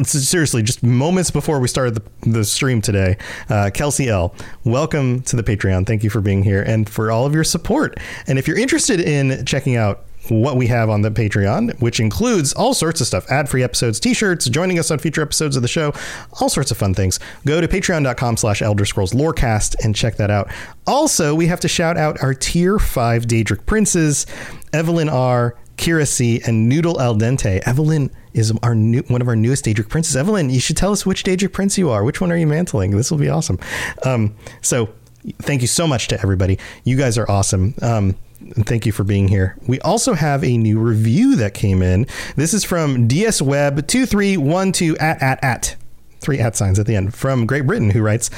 seriously, 0.05 0.63
just 0.63 0.83
moments 0.83 1.31
before 1.31 1.59
we 1.59 1.67
started 1.67 1.95
the, 1.95 2.29
the 2.29 2.45
stream 2.45 2.81
today, 2.81 3.17
uh, 3.49 3.69
Kelsey 3.73 4.09
L. 4.09 4.33
Welcome 4.63 5.21
to 5.23 5.35
the 5.35 5.43
Patreon. 5.43 5.85
Thank 5.85 6.03
you 6.03 6.09
for 6.09 6.21
being 6.21 6.43
here 6.43 6.61
and 6.61 6.89
for 6.89 7.11
all 7.11 7.25
of 7.25 7.33
your 7.33 7.43
support. 7.43 7.99
And 8.27 8.39
if 8.39 8.47
you're 8.47 8.57
interested 8.57 8.99
in 8.99 9.45
checking 9.45 9.75
out 9.75 10.05
what 10.29 10.55
we 10.55 10.67
have 10.67 10.89
on 10.89 11.01
the 11.01 11.11
Patreon, 11.11 11.79
which 11.81 11.99
includes 11.99 12.53
all 12.53 12.73
sorts 12.73 13.01
of 13.01 13.07
stuff 13.07 13.29
ad 13.29 13.49
free 13.49 13.63
episodes, 13.63 13.99
t 13.99 14.13
shirts, 14.13 14.45
joining 14.45 14.79
us 14.79 14.91
on 14.91 14.99
future 14.99 15.21
episodes 15.21 15.55
of 15.55 15.61
the 15.61 15.67
show, 15.67 15.93
all 16.39 16.49
sorts 16.49 16.71
of 16.71 16.77
fun 16.77 16.93
things. 16.93 17.19
Go 17.45 17.61
to 17.61 17.67
patreon.com 17.67 18.37
slash 18.37 18.61
Elder 18.61 18.85
Scrolls 18.85 19.13
Lorecast 19.13 19.75
and 19.83 19.95
check 19.95 20.17
that 20.17 20.31
out. 20.31 20.49
Also, 20.87 21.35
we 21.35 21.47
have 21.47 21.59
to 21.61 21.67
shout 21.67 21.97
out 21.97 22.21
our 22.23 22.33
tier 22.33 22.79
five 22.79 23.25
Daedric 23.25 23.65
princes, 23.65 24.25
Evelyn 24.71 25.09
R., 25.09 25.57
Kira 25.77 26.07
C, 26.07 26.41
and 26.45 26.69
Noodle 26.69 27.01
Al 27.01 27.15
Dente. 27.15 27.59
Evelyn 27.65 28.11
is 28.33 28.53
our 28.63 28.75
new 28.75 29.01
one 29.07 29.21
of 29.21 29.27
our 29.27 29.35
newest 29.35 29.65
Daedric 29.65 29.89
princes. 29.89 30.15
Evelyn, 30.15 30.49
you 30.49 30.59
should 30.59 30.77
tell 30.77 30.91
us 30.91 31.05
which 31.05 31.23
Daedric 31.23 31.51
prince 31.51 31.77
you 31.77 31.89
are. 31.89 32.03
Which 32.03 32.21
one 32.21 32.31
are 32.31 32.37
you 32.37 32.47
mantling? 32.47 32.91
This 32.91 33.11
will 33.11 33.17
be 33.17 33.29
awesome. 33.29 33.59
Um, 34.05 34.35
so 34.61 34.89
thank 35.41 35.61
you 35.61 35.67
so 35.67 35.87
much 35.87 36.07
to 36.09 36.19
everybody. 36.21 36.59
You 36.83 36.97
guys 36.97 37.17
are 37.17 37.29
awesome. 37.29 37.73
Um, 37.81 38.15
and 38.55 38.65
thank 38.65 38.85
you 38.85 38.91
for 38.91 39.03
being 39.03 39.27
here. 39.27 39.55
We 39.67 39.79
also 39.81 40.13
have 40.13 40.43
a 40.43 40.57
new 40.57 40.79
review 40.79 41.35
that 41.37 41.53
came 41.53 41.81
in. 41.81 42.07
This 42.35 42.53
is 42.53 42.63
from 42.63 43.07
DS 43.07 43.41
Web 43.41 43.87
2312 43.87 44.97
at 44.99 45.21
at 45.21 45.43
at 45.43 45.75
three 46.23 46.39
at 46.39 46.55
signs 46.55 46.79
at 46.79 46.85
the 46.85 46.95
end 46.95 47.13
from 47.13 47.45
Great 47.45 47.67
Britain 47.67 47.89
who 47.91 48.01
writes 48.01 48.29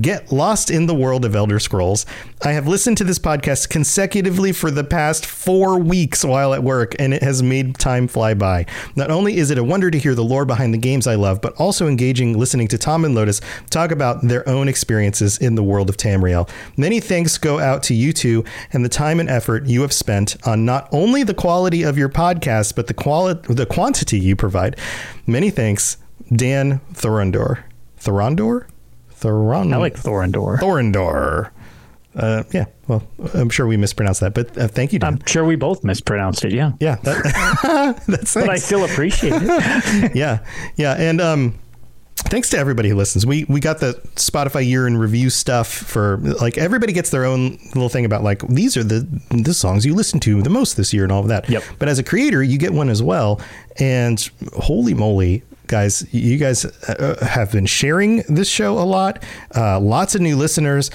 get 0.00 0.32
lost 0.32 0.70
in 0.70 0.86
the 0.86 0.94
world 0.94 1.24
of 1.24 1.36
Elder 1.36 1.60
Scrolls. 1.60 2.06
I 2.42 2.52
have 2.52 2.66
listened 2.66 2.96
to 2.98 3.04
this 3.04 3.18
podcast 3.18 3.68
consecutively 3.68 4.52
for 4.52 4.70
the 4.70 4.84
past 4.84 5.26
four 5.26 5.78
weeks 5.78 6.24
while 6.24 6.54
at 6.54 6.62
work 6.62 6.94
and 6.98 7.12
it 7.12 7.22
has 7.22 7.42
made 7.42 7.78
time 7.78 8.08
fly 8.08 8.34
by. 8.34 8.66
Not 8.96 9.10
only 9.10 9.36
is 9.36 9.50
it 9.50 9.58
a 9.58 9.64
wonder 9.64 9.90
to 9.90 9.98
hear 9.98 10.14
the 10.14 10.24
lore 10.24 10.44
behind 10.44 10.72
the 10.72 10.78
games 10.78 11.06
I 11.06 11.14
love 11.14 11.40
but 11.40 11.54
also 11.54 11.86
engaging 11.86 12.38
listening 12.38 12.68
to 12.68 12.78
Tom 12.78 13.04
and 13.04 13.14
Lotus 13.14 13.40
talk 13.70 13.90
about 13.90 14.22
their 14.22 14.48
own 14.48 14.68
experiences 14.68 15.38
in 15.38 15.54
the 15.54 15.62
world 15.62 15.88
of 15.88 15.96
Tamriel. 15.96 16.48
Many 16.76 17.00
thanks 17.00 17.38
go 17.38 17.58
out 17.58 17.82
to 17.84 17.94
you 17.94 18.12
two 18.12 18.44
and 18.72 18.84
the 18.84 18.88
time 18.88 19.20
and 19.20 19.28
effort 19.28 19.66
you 19.66 19.82
have 19.82 19.92
spent 19.92 20.36
on 20.46 20.64
not 20.64 20.88
only 20.92 21.22
the 21.22 21.34
quality 21.34 21.82
of 21.82 21.98
your 21.98 22.08
podcast 22.08 22.74
but 22.74 22.86
the 22.86 22.94
quality 22.94 23.52
the 23.52 23.66
quantity 23.66 24.18
you 24.18 24.36
provide. 24.36 24.78
Many 25.26 25.50
thanks 25.50 25.98
Dan 26.34 26.80
Thorondor. 26.92 27.62
Thorondor? 27.98 28.66
Thoron. 29.10 29.72
I 29.72 29.76
like 29.78 29.94
Thorondor. 29.94 30.58
Thorondor. 30.58 31.50
Uh, 32.16 32.44
yeah, 32.52 32.66
well, 32.86 33.02
I'm 33.32 33.50
sure 33.50 33.66
we 33.66 33.76
mispronounced 33.76 34.20
that, 34.20 34.34
but 34.34 34.56
uh, 34.56 34.68
thank 34.68 34.92
you, 34.92 35.00
Dan. 35.00 35.14
I'm 35.14 35.26
sure 35.26 35.44
we 35.44 35.56
both 35.56 35.82
mispronounced 35.82 36.44
it. 36.44 36.52
Yeah. 36.52 36.72
yeah, 36.78 36.96
that, 37.02 38.02
that's 38.06 38.34
But 38.34 38.48
I 38.50 38.56
still 38.56 38.84
appreciate 38.84 39.32
it. 39.34 40.14
yeah, 40.14 40.44
yeah, 40.76 40.94
and 40.94 41.20
um, 41.20 41.58
thanks 42.16 42.50
to 42.50 42.58
everybody 42.58 42.88
who 42.88 42.94
listens. 42.94 43.26
We 43.26 43.44
we 43.48 43.58
got 43.58 43.80
the 43.80 43.94
Spotify 44.14 44.64
year 44.64 44.86
in 44.86 44.96
review 44.96 45.28
stuff 45.28 45.66
for 45.68 46.18
like 46.18 46.56
everybody 46.56 46.92
gets 46.92 47.10
their 47.10 47.24
own 47.24 47.58
little 47.74 47.88
thing 47.88 48.04
about 48.04 48.22
like 48.22 48.46
these 48.46 48.76
are 48.76 48.84
the 48.84 49.08
the 49.30 49.54
songs 49.54 49.84
you 49.84 49.94
listen 49.94 50.20
to 50.20 50.40
the 50.42 50.50
most 50.50 50.76
this 50.76 50.92
year 50.92 51.02
and 51.02 51.10
all 51.10 51.20
of 51.20 51.28
that. 51.28 51.48
Yep. 51.48 51.64
But 51.80 51.88
as 51.88 51.98
a 51.98 52.04
creator, 52.04 52.44
you 52.44 52.58
get 52.58 52.72
one 52.72 52.90
as 52.90 53.02
well, 53.02 53.40
and 53.80 54.30
holy 54.52 54.94
moly. 54.94 55.42
Guys. 55.74 56.06
You 56.14 56.36
guys 56.36 56.64
uh, 56.64 57.16
have 57.20 57.50
been 57.50 57.66
sharing 57.66 58.18
this 58.28 58.48
show 58.48 58.78
a 58.78 58.86
lot. 58.86 59.20
Uh, 59.56 59.80
lots 59.80 60.14
of 60.14 60.20
new 60.20 60.36
listeners. 60.36 60.88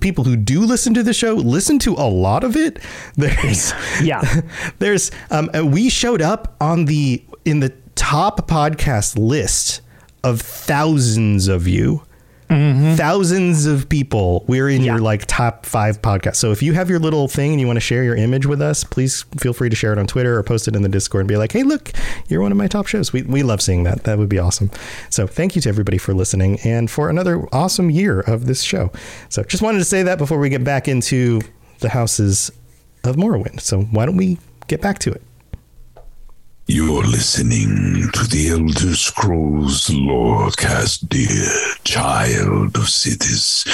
People 0.00 0.24
who 0.24 0.36
do 0.36 0.60
listen 0.60 0.94
to 0.94 1.02
the 1.02 1.12
show 1.12 1.34
listen 1.34 1.78
to 1.80 1.92
a 1.92 2.08
lot 2.08 2.42
of 2.42 2.56
it. 2.56 2.78
There's 3.16 3.74
Yeah. 4.02 4.22
there's 4.78 5.10
um, 5.30 5.50
uh, 5.54 5.66
we 5.66 5.90
showed 5.90 6.22
up 6.22 6.56
on 6.62 6.86
the 6.86 7.22
in 7.44 7.60
the 7.60 7.74
top 7.94 8.48
podcast 8.48 9.18
list 9.18 9.82
of 10.24 10.40
thousands 10.40 11.46
of 11.46 11.68
you. 11.68 12.02
Mm-hmm. 12.52 12.94
Thousands 12.96 13.66
of 13.66 13.88
people. 13.88 14.44
We're 14.46 14.68
in 14.68 14.82
your 14.82 14.98
like 14.98 15.24
top 15.26 15.64
five 15.64 16.02
podcast. 16.02 16.36
So 16.36 16.52
if 16.52 16.62
you 16.62 16.74
have 16.74 16.90
your 16.90 16.98
little 16.98 17.26
thing 17.28 17.52
and 17.52 17.60
you 17.60 17.66
want 17.66 17.76
to 17.76 17.80
share 17.80 18.04
your 18.04 18.14
image 18.14 18.44
with 18.44 18.60
us, 18.60 18.84
please 18.84 19.22
feel 19.38 19.52
free 19.52 19.70
to 19.70 19.76
share 19.76 19.92
it 19.92 19.98
on 19.98 20.06
Twitter 20.06 20.38
or 20.38 20.42
post 20.42 20.68
it 20.68 20.76
in 20.76 20.82
the 20.82 20.88
Discord 20.88 21.22
and 21.22 21.28
be 21.28 21.36
like, 21.36 21.52
hey, 21.52 21.62
look, 21.62 21.92
you're 22.28 22.42
one 22.42 22.52
of 22.52 22.58
my 22.58 22.66
top 22.66 22.86
shows. 22.86 23.12
We, 23.12 23.22
we 23.22 23.42
love 23.42 23.62
seeing 23.62 23.84
that. 23.84 24.04
That 24.04 24.18
would 24.18 24.28
be 24.28 24.38
awesome. 24.38 24.70
So 25.08 25.26
thank 25.26 25.56
you 25.56 25.62
to 25.62 25.68
everybody 25.68 25.98
for 25.98 26.12
listening 26.12 26.60
and 26.60 26.90
for 26.90 27.08
another 27.08 27.46
awesome 27.54 27.90
year 27.90 28.20
of 28.20 28.46
this 28.46 28.62
show. 28.62 28.92
So 29.30 29.42
just 29.44 29.62
wanted 29.62 29.78
to 29.78 29.84
say 29.84 30.02
that 30.02 30.18
before 30.18 30.38
we 30.38 30.48
get 30.50 30.62
back 30.62 30.88
into 30.88 31.40
the 31.80 31.88
houses 31.88 32.52
of 33.04 33.16
Morrowind. 33.16 33.60
So 33.60 33.82
why 33.82 34.06
don't 34.06 34.16
we 34.16 34.38
get 34.68 34.80
back 34.80 34.98
to 35.00 35.12
it? 35.12 35.22
You're 36.74 37.04
listening 37.04 38.08
to 38.14 38.26
the 38.26 38.48
Elder 38.48 38.96
Scrolls 38.96 39.88
Lorecast, 39.88 41.06
dear 41.06 41.52
child 41.84 42.76
of 42.76 42.88
cities. 42.88 43.64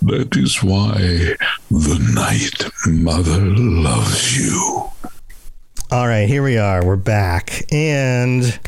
That 0.00 0.34
is 0.38 0.62
why 0.62 1.36
the 1.70 2.12
Night 2.14 2.64
Mother 2.86 3.42
loves 3.44 4.38
you. 4.38 4.88
All 5.90 6.08
right, 6.08 6.26
here 6.26 6.42
we 6.42 6.56
are. 6.56 6.82
We're 6.82 6.96
back. 6.96 7.70
And 7.70 8.58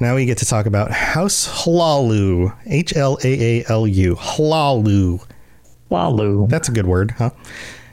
now 0.00 0.16
we 0.16 0.26
get 0.26 0.38
to 0.38 0.44
talk 0.44 0.66
about 0.66 0.90
House 0.90 1.46
Hlaalu. 1.46 2.52
H 2.66 2.96
L 2.96 3.18
A 3.22 3.60
A 3.60 3.64
L 3.68 3.86
U. 3.86 4.16
Hlaalu. 4.16 5.24
Walu. 5.92 6.48
That's 6.48 6.68
a 6.68 6.72
good 6.72 6.86
word, 6.86 7.12
huh? 7.12 7.30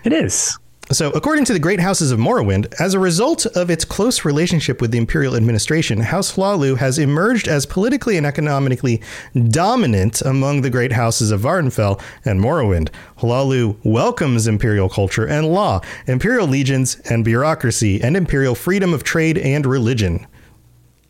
It 0.03 0.11
is. 0.11 0.57
So, 0.91 1.11
according 1.11 1.45
to 1.45 1.53
the 1.53 1.59
Great 1.59 1.79
Houses 1.79 2.09
of 2.09 2.17
Morrowind, 2.17 2.73
as 2.79 2.95
a 2.95 2.99
result 2.99 3.45
of 3.45 3.69
its 3.69 3.85
close 3.85 4.25
relationship 4.25 4.81
with 4.81 4.89
the 4.89 4.97
Imperial 4.97 5.35
administration, 5.35 5.99
House 5.99 6.35
Hlaalu 6.35 6.77
has 6.79 6.97
emerged 6.97 7.47
as 7.47 7.67
politically 7.67 8.17
and 8.17 8.25
economically 8.25 8.99
dominant 9.49 10.19
among 10.23 10.61
the 10.61 10.69
Great 10.71 10.93
Houses 10.93 11.29
of 11.29 11.41
Vvardenfell 11.41 12.01
and 12.25 12.41
Morrowind. 12.41 12.89
Hlaalu 13.19 13.77
welcomes 13.83 14.47
Imperial 14.47 14.89
culture 14.89 15.27
and 15.27 15.49
law, 15.49 15.81
Imperial 16.07 16.47
legions 16.47 16.95
and 17.01 17.23
bureaucracy, 17.23 18.01
and 18.01 18.17
Imperial 18.17 18.55
freedom 18.55 18.91
of 18.91 19.03
trade 19.03 19.37
and 19.37 19.67
religion. 19.67 20.25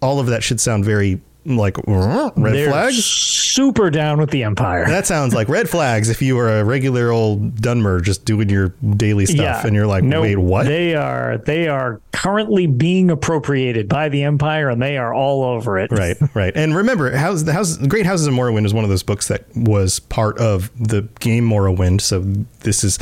All 0.02 0.20
of 0.20 0.28
that 0.28 0.44
should 0.44 0.60
sound 0.60 0.84
very 0.84 1.22
like 1.46 1.78
red 1.88 2.54
They're 2.54 2.70
flags. 2.70 3.04
super 3.04 3.90
down 3.90 4.20
with 4.20 4.30
the 4.32 4.44
Empire. 4.44 4.86
That 4.88 5.08
sounds 5.08 5.34
like 5.34 5.50
red 5.50 5.70
flags 5.70 6.10
if 6.10 6.22
you 6.22 6.36
were 6.36 6.60
a 6.60 6.64
regular 6.64 7.12
old 7.12 7.56
Dunmer 7.56 8.02
just 8.02 8.26
doing 8.26 8.50
your 8.50 8.70
daily 8.96 9.26
stuff 9.26 9.66
and 9.66 9.76
you're 9.76 9.88
like, 9.88 10.04
no, 10.04 10.22
wait, 10.22 10.38
what? 10.38 10.66
They 10.66 10.96
are 10.96 11.38
they 11.38 11.68
are 11.68 12.02
currently 12.12 12.68
being 12.68 13.10
appropriated 13.10 13.88
by 13.88 14.10
the 14.10 14.24
Empire, 14.24 14.70
and 14.70 14.82
they 14.82 14.98
are 14.98 15.14
all 15.14 15.44
over 15.44 15.80
it. 15.80 15.92
right, 15.92 16.18
right. 16.34 16.54
And 16.56 16.76
remember, 16.76 17.16
House, 17.16 17.44
the 17.44 17.54
House, 17.54 17.78
Great 17.78 18.06
Houses 18.06 18.28
of 18.28 18.34
Morrowind 18.34 18.66
is 18.66 18.74
one 18.74 18.84
of 18.84 18.90
those 18.90 19.04
books 19.04 19.30
that 19.30 19.46
was 19.56 20.00
part 20.00 20.38
of 20.38 20.70
the 20.78 21.04
game 21.20 21.50
Morrowind. 21.50 22.02
So 22.02 22.20
this 22.60 22.84
is 22.84 23.00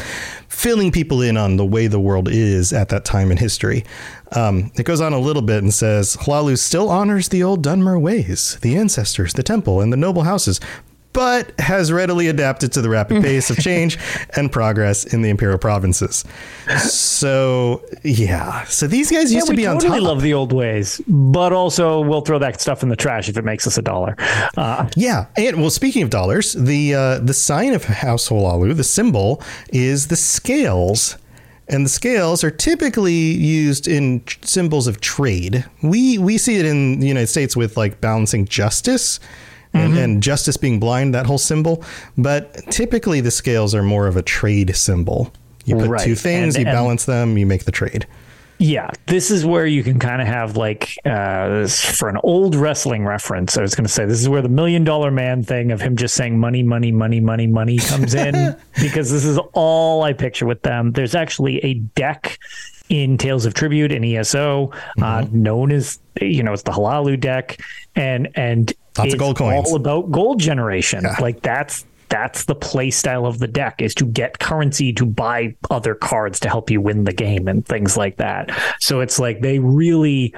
filling 0.48 0.92
people 0.92 1.22
in 1.22 1.38
on 1.38 1.58
the 1.58 1.66
way 1.66 1.88
the 1.88 2.00
world 2.00 2.28
is 2.30 2.74
at 2.74 2.90
that 2.90 3.06
time 3.06 3.32
in 3.32 3.38
history. 3.38 3.84
Um, 4.34 4.72
it 4.76 4.84
goes 4.84 5.00
on 5.02 5.14
a 5.14 5.20
little 5.20 5.42
bit 5.42 5.64
and 5.64 5.74
says, 5.74 6.18
Hlaalu 6.18 6.58
still 6.58 6.90
honors 6.90 7.30
the 7.30 7.44
old 7.44 7.64
Dunmer 7.64 8.00
ways, 8.00 8.26
the 8.61 8.75
ancestors, 8.78 9.34
the 9.34 9.43
temple, 9.43 9.82
and 9.82 9.91
the 9.93 9.97
noble 9.97 10.23
houses, 10.23 10.59
but 11.13 11.51
has 11.59 11.91
readily 11.91 12.28
adapted 12.28 12.71
to 12.73 12.82
the 12.82 12.89
rapid 12.89 13.23
pace 13.23 13.49
of 13.49 13.57
change 13.57 13.97
and 14.36 14.51
progress 14.51 15.03
in 15.05 15.21
the 15.23 15.30
imperial 15.30 15.57
provinces. 15.57 16.23
So, 16.91 17.84
yeah. 18.03 18.63
So 18.65 18.88
these 18.88 19.09
guys 19.11 19.32
Yeah, 19.32 19.38
used 19.38 19.47
to 19.47 19.51
we 19.53 19.57
be 19.57 19.65
on 19.67 19.80
top. 19.80 19.93
top. 19.93 20.01
love 20.01 20.21
the 20.21 20.34
old 20.34 20.53
ways, 20.53 21.01
but 21.07 21.53
also 21.53 22.01
we'll 22.01 22.21
throw 22.21 22.39
that 22.39 22.61
stuff 22.61 22.84
in 22.84 22.89
the 22.89 22.95
trash 22.95 23.30
if 23.30 23.38
it 23.38 23.43
makes 23.45 23.65
us 23.65 23.78
a 23.78 23.82
dollar. 23.82 24.15
Uh, 24.55 24.88
Yeah, 24.95 25.25
and 25.36 25.59
well, 25.61 25.69
speaking 25.71 26.03
of 26.03 26.09
dollars, 26.09 26.53
the 26.53 26.93
uh, 26.93 27.19
the 27.19 27.34
sign 27.34 27.73
of 27.73 27.86
House 27.86 28.30
Hlaalu, 28.30 28.75
the 28.75 28.84
symbol, 28.84 29.41
is 29.69 30.07
the 30.07 30.15
scales, 30.15 31.17
and 31.70 31.86
the 31.86 31.89
scales 31.89 32.43
are 32.43 32.51
typically 32.51 33.13
used 33.13 33.88
in 33.88 34.24
symbols 34.41 34.88
of 34.88 35.01
trade. 35.01 35.65
We 35.82 36.18
we 36.18 36.38
see 36.38 36.57
it 36.57 36.65
in 36.65 36.99
the 36.99 37.07
United 37.07 37.28
States 37.28 37.55
with 37.55 37.78
like 37.78 38.01
balancing 38.01 38.45
justice. 38.45 39.20
And, 39.74 39.91
mm-hmm. 39.93 40.01
and 40.01 40.24
justice 40.24 40.55
being 40.55 40.80
blind, 40.80 41.13
that 41.13 41.26
whole 41.26 41.38
symbol. 41.38 41.84
But 42.18 42.53
typically, 42.72 43.20
the 43.20 43.30
scales 43.30 43.76
are 43.76 43.84
more 43.84 44.07
of 44.07 44.15
a 44.15 44.22
trade 44.22 44.74
symbol. 44.76 45.32
You 45.65 45.76
put 45.76 45.89
Right, 45.89 46.05
two 46.05 46.15
things, 46.15 46.55
and- 46.55 46.63
you 46.63 46.70
and- 46.70 46.76
balance 46.76 47.03
them, 47.03 47.38
you 47.38 47.45
make 47.45 47.65
the 47.65 47.72
trade. 47.72 48.07
Yeah, 48.60 48.89
this 49.05 49.30
is 49.30 49.45
where 49.45 49.68
you 49.68 49.84
can 49.84 49.99
kind 49.99 50.22
of 50.22 50.28
have 50.28 50.58
like 50.58 50.97
uh, 51.05 51.49
this, 51.49 51.80
for 51.97 52.10
an 52.10 52.18
old 52.24 52.55
wrestling 52.55 53.05
reference. 53.05 53.55
I 53.58 53.62
was 53.62 53.76
going 53.76 53.86
to 53.86 53.91
say 53.91 54.05
this 54.05 54.20
is 54.20 54.28
where 54.28 54.41
the 54.41 54.49
million 54.49 54.84
dollar 54.84 55.12
man 55.12 55.43
thing 55.43 55.72
of 55.72 55.80
him 55.80 55.95
just 55.95 56.16
saying 56.16 56.39
money, 56.39 56.64
money, 56.64 56.91
money, 56.91 57.20
money, 57.20 57.45
money 57.45 57.78
comes 57.78 58.16
in 58.16 58.55
because 58.82 59.12
this 59.12 59.26
is 59.26 59.38
all 59.53 60.03
I 60.03 60.14
picture 60.14 60.45
with 60.47 60.64
them. 60.64 60.91
There's 60.91 61.14
actually 61.14 61.64
a 61.64 61.76
deck 61.76 62.39
in 62.89 63.18
Tales 63.18 63.45
of 63.45 63.53
Tribute 63.53 63.91
in 63.91 64.03
ESO, 64.03 64.72
uh, 65.01 65.26
known 65.32 65.72
as 65.72 65.99
you 66.22 66.41
know 66.41 66.53
it's 66.53 66.64
the 66.64 66.72
Hlaalu 66.72 67.20
deck, 67.20 67.62
and 67.95 68.30
and 68.36 68.74
Lots 68.97 68.99
of 68.99 69.14
it's 69.14 69.16
gold 69.20 69.38
coins. 69.38 69.68
all 69.68 69.76
about 69.76 70.12
gold 70.12 70.39
generation. 70.39 71.05
Like 71.20 71.41
that's 71.41 71.86
that's 72.10 72.45
the 72.45 72.55
play 72.55 72.91
style 72.91 73.26
of 73.26 73.39
the 73.39 73.47
deck 73.47 73.82
is 73.82 73.93
to 73.95 74.05
get 74.05 74.39
currency 74.39 74.93
to 74.93 75.05
buy 75.05 75.55
other 75.70 75.95
cards 75.95 76.39
to 76.41 76.49
help 76.49 76.70
you 76.70 76.82
win 76.82 77.03
the 77.03 77.14
game 77.14 77.47
and 77.47 77.66
things 77.66 77.97
like 77.97 78.18
that. 78.18 78.51
So 78.80 79.01
it's 79.01 79.20
like 79.20 79.41
they 79.41 79.60
really 79.60 80.34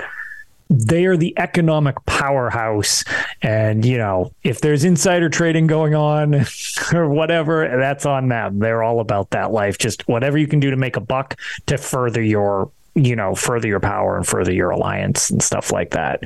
they 0.72 1.06
are 1.06 1.18
the 1.18 1.38
economic 1.40 1.96
powerhouse. 2.06 3.04
And 3.42 3.84
you 3.86 3.98
know 3.98 4.32
if 4.44 4.62
there's 4.62 4.84
insider 4.84 5.30
trading 5.30 5.68
going 5.68 5.96
on 5.96 6.46
or 6.94 7.10
whatever 7.10 7.68
that's 7.78 8.06
on 8.06 8.28
them. 8.28 8.60
They're 8.60 8.84
all 8.84 9.00
about 9.00 9.32
that 9.32 9.52
life. 9.52 9.78
Just 9.78 10.08
whatever 10.08 10.38
you 10.38 10.48
can 10.48 10.60
do 10.60 10.70
to 10.70 10.78
make 10.78 10.96
a 10.96 11.02
buck 11.02 11.40
to 11.68 11.78
further 11.78 12.22
your 12.22 12.72
you 12.96 13.16
know 13.16 13.36
further 13.36 13.68
your 13.68 13.80
power 13.80 14.18
and 14.18 14.26
further 14.26 14.52
your 14.52 14.72
alliance 14.72 15.30
and 15.30 15.42
stuff 15.42 15.72
like 15.72 15.92
that. 15.92 16.22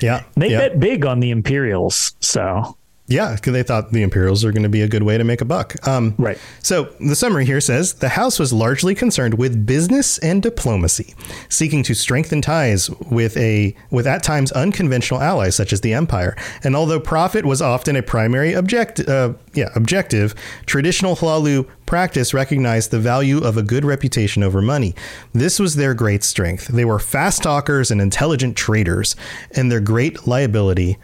Yeah, 0.00 0.24
they 0.34 0.50
yeah. 0.50 0.58
bet 0.58 0.80
big 0.80 1.06
on 1.06 1.20
the 1.20 1.30
imperials 1.30 2.16
so 2.20 2.76
Yeah, 3.06 3.34
because 3.34 3.52
they 3.52 3.62
thought 3.62 3.92
the 3.92 4.02
Imperials 4.02 4.46
are 4.46 4.52
going 4.52 4.62
to 4.62 4.70
be 4.70 4.80
a 4.80 4.88
good 4.88 5.02
way 5.02 5.18
to 5.18 5.24
make 5.24 5.42
a 5.42 5.44
buck. 5.44 5.76
Um, 5.86 6.14
Right. 6.16 6.38
So 6.62 6.84
the 7.00 7.14
summary 7.14 7.44
here 7.44 7.60
says 7.60 7.94
the 7.94 8.08
House 8.10 8.38
was 8.38 8.50
largely 8.50 8.94
concerned 8.94 9.34
with 9.34 9.66
business 9.66 10.16
and 10.18 10.42
diplomacy, 10.42 11.14
seeking 11.50 11.82
to 11.82 11.94
strengthen 11.94 12.40
ties 12.40 12.88
with 13.10 13.36
a 13.36 13.76
with 13.90 14.06
at 14.06 14.22
times 14.22 14.52
unconventional 14.52 15.20
allies 15.20 15.54
such 15.54 15.72
as 15.72 15.82
the 15.82 15.92
Empire. 15.92 16.34
And 16.62 16.74
although 16.74 16.98
profit 16.98 17.44
was 17.44 17.60
often 17.60 17.94
a 17.94 18.02
primary 18.02 18.54
object, 18.54 19.00
uh, 19.00 19.34
yeah, 19.52 19.68
objective, 19.74 20.34
traditional 20.64 21.14
Hlaalu 21.16 21.68
practice 21.84 22.32
recognized 22.32 22.90
the 22.90 22.98
value 22.98 23.38
of 23.38 23.58
a 23.58 23.62
good 23.62 23.84
reputation 23.84 24.42
over 24.42 24.62
money. 24.62 24.94
This 25.34 25.58
was 25.58 25.76
their 25.76 25.92
great 25.92 26.24
strength. 26.24 26.68
They 26.68 26.86
were 26.86 26.98
fast 26.98 27.42
talkers 27.42 27.90
and 27.90 28.00
intelligent 28.00 28.56
traders, 28.56 29.14
and 29.54 29.70
their 29.70 29.80
great 29.80 30.26
liability. 30.26 30.96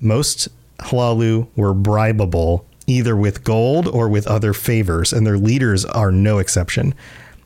Most 0.00 0.48
Hlaalu 0.84 1.48
were 1.56 1.74
bribable 1.74 2.64
either 2.86 3.16
with 3.16 3.44
gold 3.44 3.86
or 3.86 4.08
with 4.08 4.26
other 4.26 4.52
favors, 4.52 5.12
and 5.12 5.26
their 5.26 5.38
leaders 5.38 5.84
are 5.84 6.10
no 6.10 6.38
exception. 6.38 6.94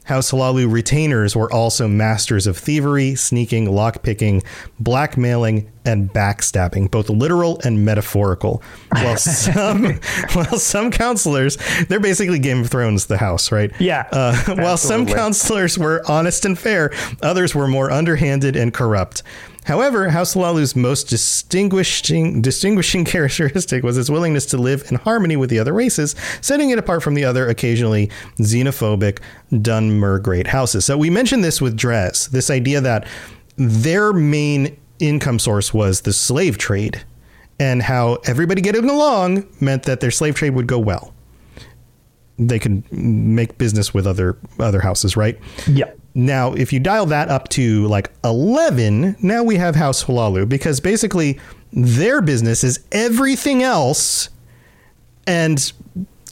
House 0.05 0.31
Hlaalu 0.31 0.71
retainers 0.73 1.35
were 1.35 1.53
also 1.53 1.89
masters 1.89 2.47
of 2.47 2.57
thievery, 2.57 3.17
sneaking, 3.17 3.67
lockpicking, 3.67 4.45
blackmailing, 4.79 5.69
and 5.85 6.13
backstabbing, 6.13 6.91
both 6.93 7.11
literal 7.11 7.61
and 7.65 7.85
metaphorical. 7.85 8.63
While 8.93 9.17
some, 9.17 9.95
while 10.33 10.59
some 10.59 10.93
counselors, 10.93 11.59
they're 11.89 11.99
basically 12.01 12.39
Game 12.39 12.61
of 12.61 12.71
Thrones, 12.71 13.07
the 13.07 13.19
house, 13.19 13.51
right? 13.51 13.73
Yeah, 13.81 14.07
Uh, 14.13 14.37
while 14.55 14.77
some 14.77 15.07
counselors 15.07 15.77
were 15.77 16.03
honest 16.09 16.45
and 16.45 16.57
fair, 16.57 16.93
others 17.21 17.53
were 17.55 17.67
more 17.67 17.91
underhanded 17.91 18.55
and 18.55 18.73
corrupt. 18.73 19.25
However, 19.67 20.09
House 20.09 20.35
Hlaalu's 20.35 20.77
most 20.77 21.09
distinguishing 21.09 22.41
distinguishing 22.41 23.05
characteristic 23.15 23.83
was 23.83 23.99
its 23.99 24.09
willingness 24.09 24.47
to 24.47 24.59
live 24.59 24.85
in 24.91 24.97
harmony 24.97 25.37
with 25.37 25.51
the 25.51 25.59
other 25.59 25.73
races, 25.73 26.15
setting 26.41 26.71
it 26.71 26.79
apart 26.79 27.03
from 27.03 27.15
the 27.15 27.25
other 27.25 27.49
occasionally 27.49 28.09
xenophobic 28.39 29.19
Dunmer 29.51 30.23
great 30.23 30.47
houses. 30.47 30.85
So 30.85 30.97
we 30.97 31.11
mentioned 31.11 31.43
this 31.43 31.61
with 31.61 31.77
Dres, 31.77 32.29
this 32.29 32.49
idea 32.49 32.81
that 32.81 33.09
their 33.57 34.13
main 34.13 34.79
income 35.01 35.41
source 35.41 35.75
was 35.75 36.03
the 36.03 36.13
slave 36.13 36.59
trade, 36.59 37.03
and 37.59 37.83
how 37.83 38.19
everybody 38.25 38.61
getting 38.61 38.89
along 38.89 39.49
meant 39.61 39.83
that 39.83 39.99
their 39.99 40.13
slave 40.13 40.37
trade 40.37 40.51
would 40.51 40.69
go 40.69 40.79
well. 40.79 41.13
They 42.39 42.61
could 42.61 42.91
make 42.93 43.59
business 43.59 43.93
with 43.93 44.07
other 44.07 44.39
other 44.61 44.81
houses, 44.81 45.17
right? 45.17 45.41
yeah 45.67 45.91
Now, 46.17 46.55
if 46.55 46.73
you 46.73 46.81
dial 46.81 47.05
that 47.07 47.29
up 47.29 47.51
to 47.51 47.87
like 47.89 48.11
11, 48.25 49.17
now 49.21 49.43
we 49.43 49.57
have 49.57 49.77
House 49.77 50.05
Hlaalu 50.05 50.49
because 50.49 50.81
basically 50.81 51.39
Their 51.73 52.23
business 52.23 52.65
is 52.65 52.81
everything 52.91 53.63
else, 53.63 54.31
and 55.27 55.73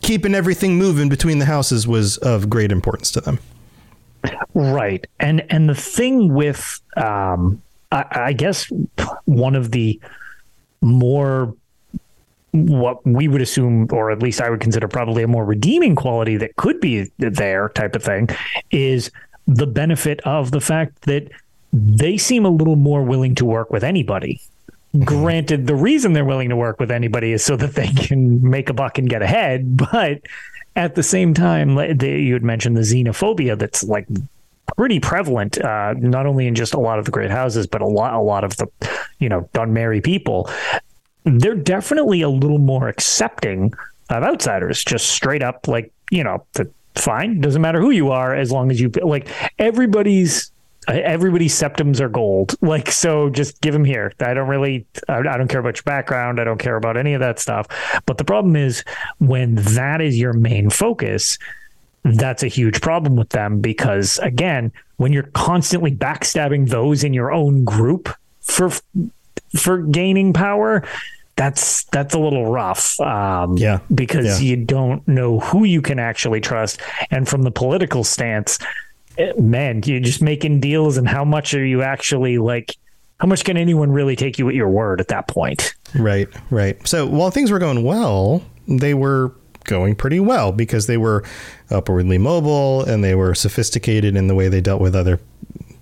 keeping 0.00 0.34
everything 0.34 0.78
moving 0.78 1.10
between 1.10 1.38
the 1.38 1.44
houses 1.44 1.86
was 1.86 2.16
of 2.18 2.48
great 2.48 2.72
importance 2.72 3.10
to 3.12 3.20
them. 3.20 3.38
Right. 4.54 5.06
And 5.20 5.44
and 5.50 5.68
the 5.68 5.74
thing 5.74 6.32
with 6.32 6.80
um 6.96 7.60
I, 7.92 8.04
I 8.10 8.32
guess 8.32 8.72
one 9.26 9.54
of 9.54 9.72
the 9.72 10.00
more 10.80 11.54
what 12.52 13.04
we 13.04 13.28
would 13.28 13.42
assume, 13.42 13.88
or 13.90 14.10
at 14.10 14.22
least 14.22 14.40
I 14.40 14.48
would 14.48 14.60
consider 14.60 14.88
probably 14.88 15.24
a 15.24 15.28
more 15.28 15.44
redeeming 15.44 15.94
quality 15.94 16.38
that 16.38 16.56
could 16.56 16.80
be 16.80 17.10
there 17.18 17.68
type 17.70 17.96
of 17.96 18.02
thing, 18.02 18.28
is 18.70 19.10
the 19.46 19.66
benefit 19.66 20.20
of 20.20 20.50
the 20.50 20.60
fact 20.60 21.02
that 21.02 21.30
they 21.72 22.16
seem 22.16 22.44
a 22.44 22.50
little 22.50 22.76
more 22.76 23.02
willing 23.02 23.34
to 23.36 23.44
work 23.44 23.70
with 23.70 23.84
anybody. 23.84 24.40
Granted, 25.04 25.66
the 25.66 25.74
reason 25.74 26.12
they're 26.12 26.24
willing 26.24 26.50
to 26.50 26.56
work 26.56 26.78
with 26.78 26.90
anybody 26.90 27.32
is 27.32 27.44
so 27.44 27.56
that 27.56 27.74
they 27.74 27.88
can 27.88 28.48
make 28.48 28.70
a 28.70 28.74
buck 28.74 28.98
and 28.98 29.08
get 29.08 29.22
ahead. 29.22 29.76
But 29.92 30.22
at 30.76 30.94
the 30.94 31.02
same 31.02 31.34
time, 31.34 31.78
you 31.78 32.32
had 32.32 32.42
mentioned 32.42 32.76
the 32.76 32.82
xenophobia 32.82 33.58
that's 33.58 33.84
like 33.84 34.06
pretty 34.76 34.98
prevalent, 34.98 35.60
uh, 35.60 35.94
not 35.94 36.26
only 36.26 36.46
in 36.46 36.54
just 36.54 36.74
a 36.74 36.80
lot 36.80 36.98
of 36.98 37.04
the 37.04 37.10
great 37.10 37.30
houses, 37.30 37.66
but 37.66 37.80
a 37.80 37.86
lot, 37.86 38.14
a 38.14 38.20
lot 38.20 38.44
of 38.44 38.56
the, 38.56 38.66
you 39.18 39.28
know, 39.28 39.48
Dunmeri 39.52 40.02
people 40.02 40.50
they're 41.24 41.54
definitely 41.54 42.22
a 42.22 42.28
little 42.28 42.58
more 42.58 42.88
accepting 42.88 43.72
of 44.10 44.22
outsiders, 44.22 44.84
just 44.84 45.08
straight 45.08 45.42
up 45.42 45.66
like, 45.66 45.90
you 46.10 46.22
know, 46.22 46.46
fine, 46.94 47.40
doesn't 47.40 47.62
matter 47.62 47.80
who 47.80 47.90
you 47.90 48.10
are 48.10 48.34
as 48.34 48.50
long 48.52 48.70
as 48.70 48.80
you 48.80 48.88
like 49.02 49.28
everybody's 49.58 50.52
everybody's 50.88 51.54
septims 51.54 52.00
are 52.00 52.08
gold. 52.08 52.54
Like, 52.64 52.90
so 52.90 53.28
just 53.28 53.60
give 53.60 53.72
them 53.72 53.84
here. 53.84 54.12
I 54.20 54.34
don't 54.34 54.48
really, 54.48 54.86
I, 55.08 55.18
I, 55.18 55.36
don't 55.36 55.48
care 55.48 55.60
about 55.60 55.76
your 55.76 55.84
background. 55.84 56.40
I 56.40 56.44
don't 56.44 56.58
care 56.58 56.76
about 56.76 56.96
any 56.96 57.12
of 57.12 57.20
that 57.20 57.38
stuff. 57.38 57.66
But 58.06 58.18
the 58.18 58.24
problem 58.24 58.56
is 58.56 58.82
when 59.18 59.54
that 59.56 60.00
is 60.00 60.18
your 60.18 60.32
main 60.32 60.70
focus, 60.70 61.38
that's 62.04 62.42
a 62.42 62.48
huge 62.48 62.80
problem 62.80 63.16
with 63.16 63.28
them 63.28 63.60
because, 63.60 64.18
again, 64.18 64.72
when 64.96 65.12
you're 65.12 65.30
constantly 65.34 65.94
backstabbing 65.94 66.70
those 66.70 67.04
in 67.04 67.12
your 67.12 67.32
own 67.32 67.64
group 67.64 68.08
for 68.40 68.70
for 69.56 69.78
gaining 69.78 70.32
power, 70.32 70.82
that's 71.36 71.84
that's 71.84 72.14
a 72.14 72.18
little 72.18 72.46
rough. 72.50 72.98
Um, 73.00 73.56
yeah, 73.56 73.80
because 73.94 74.40
yeah. 74.42 74.50
you 74.50 74.64
don't 74.64 75.06
know 75.08 75.40
who 75.40 75.64
you 75.64 75.82
can 75.82 75.98
actually 75.98 76.40
trust, 76.40 76.80
and 77.10 77.28
from 77.28 77.42
the 77.42 77.50
political 77.50 78.04
stance, 78.04 78.58
eh, 79.18 79.32
man, 79.38 79.82
you're 79.84 80.00
just 80.00 80.22
making 80.22 80.60
deals, 80.60 80.96
and 80.96 81.08
how 81.08 81.24
much 81.24 81.54
are 81.54 81.64
you 81.64 81.82
actually 81.82 82.38
like? 82.38 82.76
How 83.20 83.28
much 83.28 83.44
can 83.44 83.56
anyone 83.56 83.90
really 83.90 84.16
take 84.16 84.38
you 84.38 84.48
at 84.48 84.54
your 84.54 84.68
word 84.68 85.00
at 85.00 85.08
that 85.08 85.28
point? 85.28 85.74
Right, 85.94 86.28
right. 86.50 86.86
So 86.86 87.06
while 87.06 87.30
things 87.30 87.50
were 87.50 87.60
going 87.60 87.84
well, 87.84 88.42
they 88.66 88.92
were 88.92 89.32
going 89.64 89.94
pretty 89.94 90.20
well 90.20 90.52
because 90.52 90.86
they 90.86 90.96
were 90.96 91.24
upwardly 91.70 92.18
mobile 92.18 92.84
and 92.84 93.02
they 93.02 93.14
were 93.14 93.34
sophisticated 93.34 94.16
in 94.16 94.26
the 94.26 94.34
way 94.34 94.48
they 94.48 94.60
dealt 94.60 94.80
with 94.80 94.94
other 94.94 95.20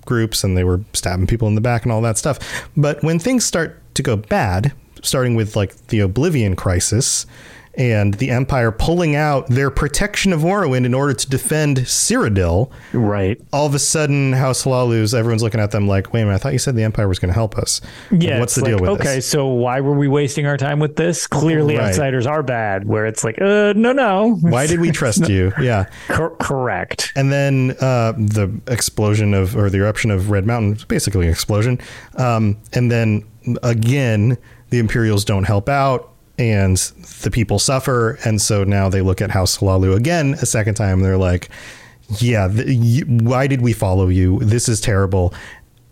groups 0.05 0.44
and 0.44 0.57
they 0.57 0.64
were 0.64 0.82
stabbing 0.92 1.26
people 1.26 1.48
in 1.48 1.55
the 1.55 1.61
back 1.61 1.82
and 1.82 1.92
all 1.92 2.00
that 2.03 2.18
stuff. 2.18 2.38
But 2.76 3.03
when 3.03 3.18
things 3.18 3.44
start 3.44 3.80
to 3.94 4.03
go 4.03 4.16
bad, 4.16 4.72
starting 5.03 5.34
with 5.34 5.57
like 5.57 5.74
the 5.88 6.01
Oblivion 6.01 6.57
Crisis 6.57 7.26
and 7.74 8.14
the 8.14 8.30
Empire 8.30 8.70
pulling 8.70 9.16
out 9.16 9.49
their 9.49 9.70
protection 9.70 10.32
of 10.32 10.40
Morrowind 10.40 10.84
in 10.84 10.93
order 10.93 11.14
to 11.14 11.28
defend 11.28 11.78
Cyrodiil. 11.78 12.70
Right. 12.93 13.40
All 13.53 13.66
of 13.66 13.74
a 13.74 13.78
sudden, 13.78 14.34
House 14.34 14.64
Hlaalu's, 14.64 15.14
everyone's 15.14 15.43
looking 15.43 15.61
at 15.61 15.70
them 15.70 15.88
like, 15.88 16.12
wait 16.12 16.22
a 16.22 16.24
minute, 16.24 16.36
I 16.36 16.38
thought 16.38 16.53
you 16.53 16.59
said 16.59 16.76
the 16.76 16.82
Empire 16.82 17.09
was 17.09 17.18
going 17.18 17.30
to 17.30 17.34
help 17.34 17.57
us. 17.57 17.80
Yeah. 18.11 18.32
Like, 18.32 18.40
what's 18.40 18.55
the 18.57 18.62
deal 18.62 18.78
with 18.78 18.90
okay, 18.90 18.99
this? 18.99 19.09
Okay, 19.09 19.20
so 19.20 19.47
why 19.47 19.80
were 19.80 19.95
we 19.95 20.07
wasting 20.07 20.47
our 20.47 20.59
time 20.59 20.80
with 20.80 20.97
this? 20.97 21.26
Clearly, 21.26 21.76
right. 21.76 21.88
outsiders 21.88 22.26
are 22.26 22.43
bad, 22.43 22.86
where 22.86 23.07
it's 23.07 23.24
like, 23.24 23.40
uh, 23.40 23.72
no, 23.74 23.93
no. 23.93 24.36
Why 24.40 24.66
did 24.66 24.80
we 24.80 24.90
trust 24.93 25.28
you? 25.28 25.53
Yeah. 25.61 25.86
Cor- 26.09 26.36
correct. 26.36 27.12
And 27.16 27.32
then 27.32 27.74
uh, 27.80 28.12
the 28.12 28.61
explosion 28.66 29.32
of, 29.32 29.57
or 29.57 29.70
the 29.70 29.78
eruption 29.78 30.11
of 30.11 30.30
Red 30.30 30.47
Mountain, 30.47 30.84
basically 30.88 31.26
an 31.26 31.32
explosion. 31.32 31.80
Um, 32.16 32.59
and 32.74 32.90
then 32.90 33.24
again, 33.62 34.36
the 34.73 34.79
Imperials 34.79 35.25
don't 35.27 35.45
help 35.45 35.68
out 35.68 36.11
and 36.39 36.79
the 37.20 37.31
people 37.31 37.59
suffer. 37.59 38.18
And 38.25 38.41
so 38.41 38.64
now 38.64 38.89
they 38.89 39.03
look 39.03 39.20
at 39.20 39.31
House 39.31 39.59
Hlaalu 39.59 39.95
again 39.95 40.33
a 40.41 40.47
second 40.47 40.77
time. 40.77 41.03
They're 41.03 41.18
like, 41.18 41.51
yeah, 42.18 42.49
the, 42.49 43.05
why 43.07 43.47
did 43.47 43.61
we 43.61 43.75
follow 43.75 44.09
you? 44.09 44.39
This 44.39 44.70
is 44.70 44.81
terrible. 44.81 45.35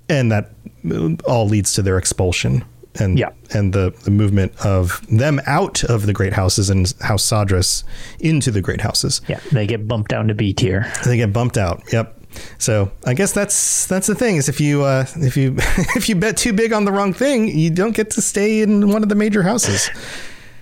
And 0.09 0.33
that 0.33 0.53
uh, 0.91 1.11
all 1.26 1.47
leads 1.47 1.74
to 1.74 1.83
their 1.83 1.99
expulsion 1.99 2.64
and 2.99 3.18
yeah. 3.18 3.31
and 3.51 3.74
the, 3.74 3.95
the 4.05 4.11
movement 4.11 4.53
of 4.64 5.07
them 5.09 5.43
out 5.47 5.85
of 5.85 6.07
the 6.07 6.14
great 6.14 6.33
houses 6.33 6.70
and 6.70 6.93
House 7.03 7.24
Sadras 7.24 7.85
into 8.18 8.51
the 8.51 8.62
great 8.62 8.81
houses. 8.81 9.20
Yeah, 9.28 9.41
they 9.53 9.66
get 9.66 9.87
bumped 9.87 10.11
down 10.11 10.26
to 10.28 10.35
B 10.35 10.55
tier. 10.55 10.91
They 11.05 11.18
get 11.18 11.35
bumped 11.35 11.59
out. 11.59 11.83
Yep. 11.93 12.20
So 12.59 12.91
I 13.05 13.14
guess 13.14 13.33
that's 13.33 13.87
that's 13.87 14.07
the 14.07 14.14
thing 14.14 14.37
is 14.37 14.49
if 14.49 14.61
you 14.61 14.83
uh, 14.83 15.07
if 15.16 15.37
you 15.37 15.57
if 15.97 16.09
you 16.09 16.16
bet 16.16 16.37
too 16.37 16.53
big 16.53 16.72
on 16.72 16.85
the 16.85 16.93
wrong 16.93 17.12
thing, 17.12 17.49
you 17.49 17.70
don't 17.70 17.95
get 17.95 18.11
to 18.12 18.22
stay 18.22 18.62
in 18.62 18.91
one 18.91 19.03
of 19.03 19.09
the 19.09 19.14
major 19.14 19.43
houses. 19.43 19.91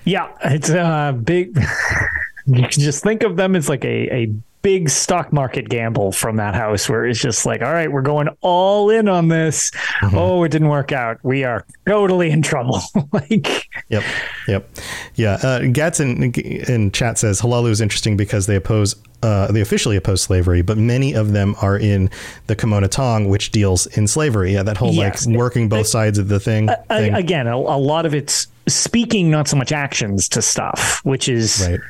Yeah, 0.05 0.33
it's 0.45 0.71
a 0.71 0.81
uh, 0.81 1.13
big. 1.13 1.57
you 2.47 2.63
can 2.63 2.83
just 2.83 3.03
think 3.03 3.23
of 3.23 3.37
them 3.37 3.55
as 3.55 3.69
like 3.69 3.85
a 3.85 4.15
a 4.15 4.35
big 4.63 4.89
stock 4.89 5.33
market 5.33 5.69
gamble 5.69 6.13
from 6.13 6.37
that 6.37 6.55
house 6.55 6.89
where 6.89 7.05
it's 7.07 7.21
just 7.21 7.47
like, 7.47 7.63
all 7.63 7.73
right, 7.73 7.91
we're 7.91 8.03
going 8.03 8.29
all 8.41 8.91
in 8.91 9.09
on 9.09 9.29
this. 9.29 9.71
Mm-hmm. 10.03 10.17
Oh, 10.17 10.43
it 10.45 10.51
didn't 10.51 10.69
work 10.69 10.93
out. 10.93 11.19
We 11.23 11.45
are 11.45 11.65
totally 11.87 12.31
in 12.31 12.43
trouble. 12.43 12.81
like, 13.13 13.69
yep, 13.89 14.03
yep, 14.47 14.69
yeah. 15.15 15.39
Uh, 15.43 15.61
Gats 15.73 16.01
in, 16.01 16.33
in 16.35 16.91
chat 16.93 17.19
says 17.19 17.41
Hlaalu 17.41 17.71
is 17.71 17.81
interesting 17.81 18.17
because 18.17 18.47
they 18.47 18.57
oppose. 18.57 18.97
Uh, 19.21 19.51
they 19.51 19.61
officially 19.61 19.97
oppose 19.97 20.23
slavery, 20.23 20.63
but 20.63 20.79
many 20.79 21.13
of 21.13 21.33
them 21.33 21.57
are 21.61 21.77
in 21.77 22.09
the 22.47 22.55
Camonna 22.55 22.89
Tong, 22.89 23.29
which 23.29 23.51
deals 23.51 23.87
in 23.87 24.07
slavery. 24.07 24.53
Yeah, 24.55 24.63
that 24.63 24.77
whole 24.77 24.93
yes. 24.93 25.27
like 25.27 25.37
working 25.37 25.69
both 25.69 25.89
sides 25.89 26.19
of 26.19 26.29
the 26.29 26.39
thing. 26.39 26.69
Uh, 26.69 26.77
thing. 26.89 27.15
Again, 27.15 27.49
a, 27.49 27.57
a, 27.57 27.79
lot 27.79 28.07
of 28.07 28.15
it's 28.15 28.47
speaking, 28.69 29.29
not 29.29 29.49
so 29.49 29.57
much 29.57 29.73
actions 29.73 30.29
to 30.29 30.41
stuff, 30.41 31.01
which 31.03 31.29
is 31.29 31.67
right 31.69 31.81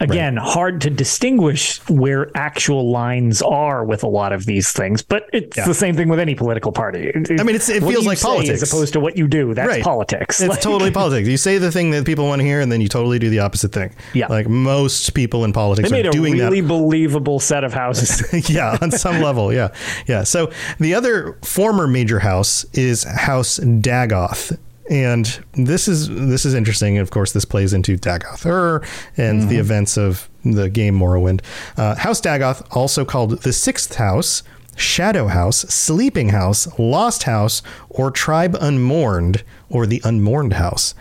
again 0.00 0.36
right. 0.36 0.46
hard 0.46 0.80
to 0.80 0.90
distinguish 0.90 1.78
where 1.88 2.30
actual 2.36 2.90
lines 2.90 3.42
are 3.42 3.84
with 3.84 4.02
a 4.02 4.06
lot 4.06 4.32
of 4.32 4.46
these 4.46 4.72
things 4.72 5.02
but 5.02 5.28
it's 5.32 5.56
yeah. 5.56 5.64
the 5.64 5.74
same 5.74 5.96
thing 5.96 6.08
with 6.08 6.18
any 6.18 6.34
political 6.34 6.72
party. 6.72 7.12
I 7.14 7.42
mean 7.42 7.56
it 7.56 7.62
feels 7.62 8.06
like 8.06 8.20
politics. 8.20 8.62
as 8.62 8.70
opposed 8.70 8.92
to 8.94 9.00
what 9.00 9.16
you 9.16 9.28
do 9.28 9.54
that's 9.54 9.68
right. 9.68 9.82
politics. 9.82 10.40
It's 10.40 10.48
like, 10.50 10.60
totally 10.60 10.90
politics. 11.02 11.28
You 11.28 11.36
say 11.36 11.58
the 11.58 11.72
thing 11.72 11.90
that 11.90 12.04
people 12.04 12.26
want 12.26 12.40
to 12.40 12.46
hear 12.46 12.60
and 12.60 12.70
then 12.70 12.80
you 12.80 12.88
totally 12.88 13.18
do 13.18 13.30
the 13.30 13.40
opposite 13.40 13.72
thing. 13.72 13.94
Yeah. 14.14 14.26
Like 14.28 14.48
most 14.48 15.14
people 15.14 15.44
in 15.44 15.52
politics 15.52 15.90
they 15.90 15.96
made 15.96 16.06
are 16.06 16.10
doing 16.12 16.40
a 16.40 16.44
really 16.44 16.60
that. 16.60 16.68
believable 16.68 17.40
set 17.40 17.64
of 17.64 17.72
houses. 17.72 18.22
Yeah 18.56 18.78
on 18.80 18.90
some 18.90 19.20
level 19.22 19.52
yeah. 19.52 19.74
Yeah 20.06 20.22
so 20.22 20.52
the 20.78 20.94
other 20.94 21.38
former 21.42 21.86
major 21.86 22.18
house 22.18 22.64
is 22.74 23.04
house 23.04 23.58
dagoth 23.58 24.56
and 24.90 25.44
this 25.52 25.88
is 25.88 26.08
this 26.08 26.44
is 26.44 26.54
interesting. 26.54 26.98
Of 26.98 27.10
course, 27.10 27.32
this 27.32 27.44
plays 27.44 27.72
into 27.72 27.96
Dagoth 27.96 28.46
Ur 28.46 28.82
and 29.16 29.40
mm-hmm. 29.40 29.48
the 29.48 29.56
events 29.56 29.96
of 29.96 30.28
the 30.44 30.68
game 30.68 30.98
Morrowind. 30.98 31.40
Uh, 31.76 31.96
house 31.96 32.20
Dagoth, 32.20 32.66
also 32.70 33.04
called 33.04 33.42
the 33.42 33.52
Sixth 33.52 33.96
House, 33.96 34.42
Shadow 34.76 35.26
House, 35.26 35.58
Sleeping 35.62 36.28
House, 36.30 36.78
Lost 36.78 37.24
House, 37.24 37.62
or 37.90 38.10
Tribe 38.10 38.56
Unmourned, 38.60 39.42
or 39.68 39.86
the 39.86 40.00
Unmourned 40.04 40.54
House, 40.54 40.94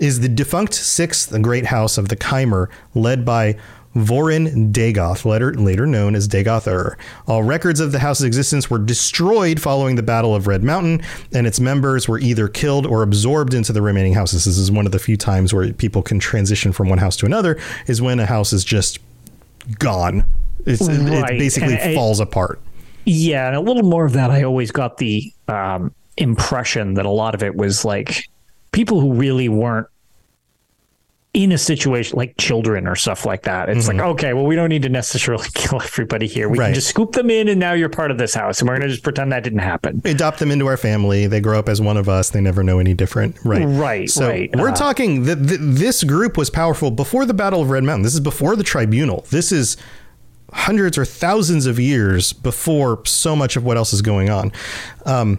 is 0.00 0.20
the 0.20 0.28
defunct 0.28 0.74
sixth 0.74 1.34
great 1.42 1.66
house 1.66 1.98
of 1.98 2.08
the 2.08 2.16
Chimer, 2.16 2.68
led 2.94 3.24
by 3.24 3.56
Voryn 3.96 4.72
Dagoth, 4.72 5.24
later, 5.24 5.54
later 5.54 5.86
known 5.86 6.14
as 6.14 6.28
Dagoth 6.28 6.66
Ur. 6.66 6.98
All 7.26 7.42
records 7.42 7.80
of 7.80 7.92
the 7.92 7.98
house's 7.98 8.24
existence 8.24 8.68
were 8.68 8.78
destroyed 8.78 9.60
following 9.60 9.96
the 9.96 10.02
Battle 10.02 10.34
of 10.34 10.46
Red 10.46 10.62
Mountain, 10.62 11.00
and 11.32 11.46
its 11.46 11.58
members 11.58 12.06
were 12.06 12.18
either 12.18 12.46
killed 12.46 12.86
or 12.86 13.02
absorbed 13.02 13.54
into 13.54 13.72
the 13.72 13.80
remaining 13.80 14.12
houses. 14.12 14.44
This 14.44 14.58
is 14.58 14.70
one 14.70 14.84
of 14.84 14.92
the 14.92 14.98
few 14.98 15.16
times 15.16 15.54
where 15.54 15.72
people 15.72 16.02
can 16.02 16.18
transition 16.18 16.72
from 16.72 16.90
one 16.90 16.98
house 16.98 17.16
to 17.16 17.26
another, 17.26 17.58
is 17.86 18.02
when 18.02 18.20
a 18.20 18.26
house 18.26 18.52
is 18.52 18.64
just 18.64 18.98
gone. 19.78 20.24
It's, 20.66 20.82
right. 20.82 21.34
It 21.34 21.38
basically 21.38 21.78
and 21.78 21.94
falls 21.94 22.20
apart. 22.20 22.60
Yeah, 23.06 23.46
and 23.46 23.56
a 23.56 23.60
little 23.60 23.84
more 23.84 24.04
of 24.04 24.12
that. 24.12 24.30
I 24.30 24.42
always 24.42 24.70
got 24.70 24.98
the 24.98 25.32
um, 25.48 25.94
impression 26.18 26.94
that 26.94 27.06
a 27.06 27.10
lot 27.10 27.34
of 27.34 27.42
it 27.42 27.56
was 27.56 27.84
like 27.84 28.28
people 28.72 29.00
who 29.00 29.14
really 29.14 29.48
weren't 29.48 29.86
in 31.36 31.52
a 31.52 31.58
situation 31.58 32.16
like 32.16 32.34
children 32.38 32.88
or 32.88 32.96
stuff 32.96 33.26
like 33.26 33.42
that. 33.42 33.68
It's 33.68 33.86
mm-hmm. 33.86 33.98
like, 33.98 34.06
okay, 34.06 34.32
well, 34.32 34.46
we 34.46 34.56
don't 34.56 34.70
need 34.70 34.80
to 34.84 34.88
necessarily 34.88 35.46
kill 35.54 35.82
everybody 35.82 36.26
here. 36.26 36.48
We 36.48 36.56
right. 36.56 36.68
can 36.68 36.74
just 36.74 36.88
scoop 36.88 37.12
them 37.12 37.28
in 37.28 37.48
and 37.48 37.60
now 37.60 37.74
you're 37.74 37.90
part 37.90 38.10
of 38.10 38.16
this 38.16 38.32
house. 38.32 38.60
And 38.60 38.68
we're 38.68 38.76
going 38.78 38.88
to 38.88 38.92
just 38.94 39.02
pretend 39.02 39.32
that 39.32 39.44
didn't 39.44 39.58
happen. 39.58 40.00
Adopt 40.06 40.38
them 40.38 40.50
into 40.50 40.64
our 40.66 40.78
family. 40.78 41.26
They 41.26 41.42
grow 41.42 41.58
up 41.58 41.68
as 41.68 41.78
one 41.78 41.98
of 41.98 42.08
us. 42.08 42.30
They 42.30 42.40
never 42.40 42.62
know 42.62 42.78
any 42.78 42.94
different. 42.94 43.36
Right. 43.44 43.66
Right. 43.66 44.08
So 44.08 44.28
right. 44.28 44.50
we're 44.56 44.70
uh, 44.70 44.74
talking 44.74 45.24
that 45.24 45.46
th- 45.46 45.60
this 45.60 46.04
group 46.04 46.38
was 46.38 46.48
powerful 46.48 46.90
before 46.90 47.26
the 47.26 47.34
Battle 47.34 47.60
of 47.60 47.68
Red 47.68 47.84
Mountain. 47.84 48.04
This 48.04 48.14
is 48.14 48.20
before 48.20 48.56
the 48.56 48.64
Tribunal. 48.64 49.26
This 49.28 49.52
is 49.52 49.76
hundreds 50.54 50.96
or 50.96 51.04
thousands 51.04 51.66
of 51.66 51.78
years 51.78 52.32
before 52.32 53.04
so 53.04 53.36
much 53.36 53.56
of 53.56 53.64
what 53.64 53.76
else 53.76 53.92
is 53.92 54.00
going 54.00 54.30
on. 54.30 54.52
Um, 55.04 55.38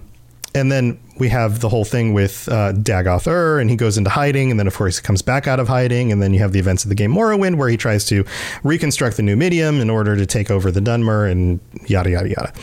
And 0.58 0.72
then 0.72 1.00
we 1.20 1.30
have 1.30 1.60
the 1.60 1.70
whole 1.70 1.86
thing 1.86 2.14
with 2.14 2.50
uh, 2.50 2.74
Dagoth 2.74 3.28
Ur, 3.28 3.60
and 3.60 3.70
he 3.70 3.76
goes 3.76 3.98
into 3.98 4.10
hiding, 4.10 4.50
and 4.50 4.60
then 4.60 4.66
of 4.66 4.76
course 4.76 4.98
he 4.98 5.04
comes 5.04 5.22
back 5.22 5.48
out 5.48 5.60
of 5.60 5.68
hiding, 5.68 6.12
and 6.12 6.22
then 6.22 6.34
you 6.34 6.40
have 6.40 6.52
the 6.52 6.60
events 6.60 6.84
of 6.84 6.90
the 6.90 6.96
game 6.96 7.14
Morrowind, 7.14 7.58
where 7.58 7.70
he 7.70 7.78
tries 7.78 8.06
to 8.06 8.26
reconstruct 8.64 9.18
the 9.18 9.24
Numidium 9.24 9.80
in 9.80 9.90
order 9.90 10.16
to 10.16 10.26
take 10.26 10.50
over 10.50 10.72
the 10.72 10.80
Dunmer, 10.80 11.32
and 11.32 11.60
yada 11.86 12.10
yada 12.10 12.30
yada. 12.30 12.54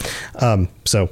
Um, 0.40 0.68
so. 0.84 1.08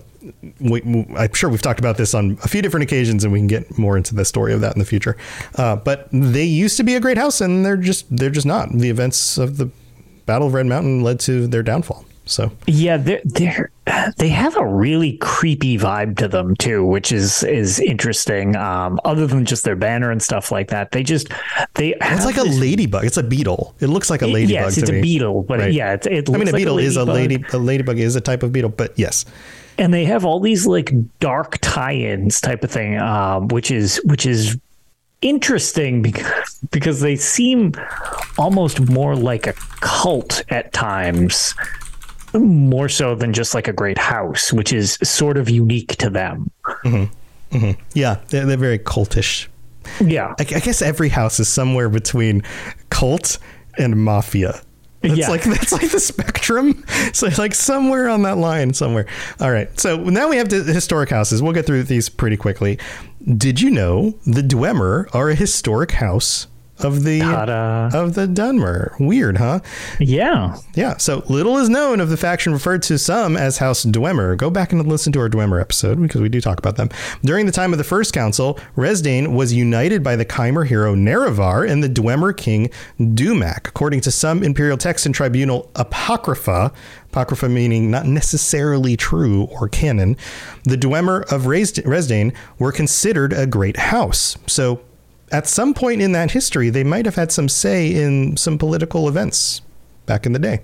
We, 0.60 0.80
we, 0.82 1.04
I'm 1.16 1.32
sure 1.32 1.50
we've 1.50 1.62
talked 1.62 1.80
about 1.80 1.96
this 1.96 2.14
on 2.14 2.38
a 2.44 2.48
few 2.48 2.62
different 2.62 2.84
occasions, 2.84 3.24
and 3.24 3.32
we 3.32 3.40
can 3.40 3.48
get 3.48 3.76
more 3.76 3.96
into 3.96 4.14
the 4.14 4.24
story 4.24 4.52
of 4.52 4.60
that 4.60 4.72
in 4.72 4.78
the 4.78 4.84
future. 4.84 5.16
Uh, 5.56 5.74
but 5.74 6.06
they 6.12 6.44
used 6.44 6.76
to 6.76 6.84
be 6.84 6.94
a 6.94 7.00
great 7.00 7.18
house, 7.18 7.40
and 7.40 7.66
they're 7.66 7.76
just 7.76 8.06
they're 8.16 8.30
just 8.30 8.46
not. 8.46 8.70
The 8.70 8.88
events 8.88 9.36
of 9.36 9.56
the 9.56 9.68
Battle 10.24 10.46
of 10.46 10.54
Red 10.54 10.66
Mountain 10.66 11.02
led 11.02 11.18
to 11.20 11.48
their 11.48 11.64
downfall. 11.64 12.04
So 12.24 12.52
yeah, 12.66 12.96
they're 12.98 13.20
they're 13.24 13.70
they 14.16 14.28
have 14.28 14.56
a 14.56 14.64
really 14.64 15.16
creepy 15.18 15.76
vibe 15.76 16.16
to 16.18 16.28
them 16.28 16.54
too, 16.56 16.84
which 16.84 17.10
is 17.10 17.42
is 17.42 17.80
interesting. 17.80 18.54
Um, 18.54 19.00
other 19.04 19.26
than 19.26 19.44
just 19.44 19.64
their 19.64 19.74
banner 19.74 20.10
and 20.10 20.22
stuff 20.22 20.52
like 20.52 20.68
that, 20.68 20.92
they 20.92 21.02
just 21.02 21.28
they 21.74 21.94
it's 22.00 22.24
like 22.24 22.36
a 22.36 22.44
ladybug. 22.44 23.04
It's 23.04 23.16
a 23.16 23.22
beetle. 23.22 23.74
It 23.80 23.88
looks 23.88 24.08
like 24.08 24.22
a 24.22 24.26
ladybug. 24.26 24.50
Yes, 24.50 24.78
it's 24.78 24.90
a 24.90 25.00
beetle, 25.00 25.42
but 25.42 25.58
right. 25.58 25.72
yeah, 25.72 25.94
it, 25.94 26.06
it 26.06 26.28
I 26.28 26.32
mean, 26.32 26.42
a 26.42 26.52
like 26.52 26.54
beetle 26.54 26.78
a 26.78 26.82
is 26.82 26.96
a 26.96 27.04
lady. 27.04 27.44
A 27.52 27.58
ladybug 27.58 27.98
is 27.98 28.14
a 28.14 28.20
type 28.20 28.42
of 28.42 28.52
beetle, 28.52 28.70
but 28.70 28.96
yes. 28.96 29.24
And 29.78 29.92
they 29.92 30.04
have 30.04 30.24
all 30.24 30.38
these 30.38 30.66
like 30.66 30.92
dark 31.18 31.58
tie-ins 31.60 32.40
type 32.40 32.62
of 32.62 32.70
thing, 32.70 32.98
um, 32.98 33.48
which 33.48 33.70
is 33.70 34.00
which 34.04 34.26
is 34.26 34.56
interesting 35.22 36.02
because 36.02 36.58
because 36.70 37.00
they 37.00 37.16
seem 37.16 37.72
almost 38.38 38.80
more 38.80 39.16
like 39.16 39.46
a 39.46 39.54
cult 39.80 40.44
at 40.50 40.72
times 40.72 41.54
more 42.34 42.88
so 42.88 43.14
than 43.14 43.32
just 43.32 43.54
like 43.54 43.68
a 43.68 43.72
great 43.72 43.98
house, 43.98 44.52
which 44.52 44.72
is 44.72 44.98
sort 45.02 45.36
of 45.36 45.50
unique 45.50 45.96
to 45.96 46.10
them. 46.10 46.50
Mm-hmm. 46.64 47.56
Mm-hmm. 47.56 47.80
Yeah, 47.94 48.20
they're, 48.28 48.46
they're, 48.46 48.56
very 48.56 48.78
cultish. 48.78 49.46
Yeah, 50.00 50.34
I, 50.38 50.42
I, 50.42 50.60
guess 50.60 50.80
every 50.80 51.10
house 51.10 51.38
is 51.38 51.48
somewhere 51.48 51.88
between 51.88 52.42
cult 52.88 53.38
and 53.78 54.02
mafia. 54.02 54.62
That's 55.02 55.16
yeah. 55.16 55.28
like 55.28 55.42
that's 55.44 55.72
like 55.72 55.90
the 55.90 56.00
spectrum. 56.00 56.84
So 57.12 57.28
like 57.36 57.54
somewhere 57.54 58.08
on 58.08 58.22
that 58.22 58.38
line, 58.38 58.72
somewhere. 58.72 59.06
All 59.40 59.50
right. 59.50 59.78
So 59.78 59.96
now 59.96 60.28
we 60.28 60.36
have 60.36 60.48
the 60.48 60.62
historic 60.62 61.10
houses. 61.10 61.42
We'll 61.42 61.52
get 61.52 61.66
through 61.66 61.84
these 61.84 62.08
pretty 62.08 62.36
quickly. 62.36 62.78
Did 63.36 63.60
you 63.60 63.70
know 63.70 64.14
the 64.24 64.42
Dwemer 64.42 65.12
are 65.14 65.28
a 65.30 65.34
historic 65.34 65.92
house 65.92 66.46
of 66.84 67.04
the 67.04 67.20
Ta-da. 67.20 67.90
of 67.92 68.14
the 68.14 68.26
Dunmer. 68.26 68.98
Weird, 68.98 69.38
huh? 69.38 69.60
Yeah. 69.98 70.56
Yeah. 70.74 70.96
So 70.96 71.22
little 71.28 71.58
is 71.58 71.68
known 71.68 72.00
of 72.00 72.08
the 72.08 72.16
faction 72.16 72.52
referred 72.52 72.82
to 72.84 72.98
some 72.98 73.36
as 73.36 73.58
House 73.58 73.84
Dwemer. 73.84 74.36
Go 74.36 74.50
back 74.50 74.72
and 74.72 74.86
listen 74.86 75.12
to 75.12 75.20
our 75.20 75.28
Dwemer 75.28 75.60
episode 75.60 76.00
because 76.00 76.20
we 76.20 76.28
do 76.28 76.40
talk 76.40 76.58
about 76.58 76.76
them. 76.76 76.88
During 77.22 77.46
the 77.46 77.52
time 77.52 77.72
of 77.72 77.78
the 77.78 77.84
First 77.84 78.12
Council, 78.12 78.58
Resdayn 78.76 79.34
was 79.34 79.52
united 79.52 80.02
by 80.02 80.16
the 80.16 80.24
Chimer 80.24 80.66
hero 80.66 80.94
Nerevar 80.94 81.68
and 81.68 81.82
the 81.82 81.88
Dwemer 81.88 82.36
king 82.36 82.70
Dumak. 82.98 83.68
According 83.68 84.00
to 84.02 84.10
some 84.10 84.42
imperial 84.42 84.76
text 84.76 85.06
and 85.06 85.14
tribunal 85.14 85.70
apocrypha, 85.74 86.72
apocrypha 87.10 87.48
meaning 87.48 87.90
not 87.90 88.06
necessarily 88.06 88.96
true 88.96 89.44
or 89.44 89.68
canon, 89.68 90.16
the 90.64 90.76
Dwemer 90.76 91.30
of 91.32 91.42
Resdayn 91.42 92.34
were 92.58 92.72
considered 92.72 93.32
a 93.32 93.46
great 93.46 93.76
house. 93.76 94.36
So 94.46 94.80
at 95.32 95.46
some 95.46 95.74
point 95.74 96.02
in 96.02 96.12
that 96.12 96.30
history, 96.30 96.70
they 96.70 96.84
might 96.84 97.06
have 97.06 97.14
had 97.14 97.32
some 97.32 97.48
say 97.48 97.92
in 97.92 98.36
some 98.36 98.58
political 98.58 99.08
events 99.08 99.62
back 100.06 100.26
in 100.26 100.32
the 100.32 100.38
day. 100.38 100.60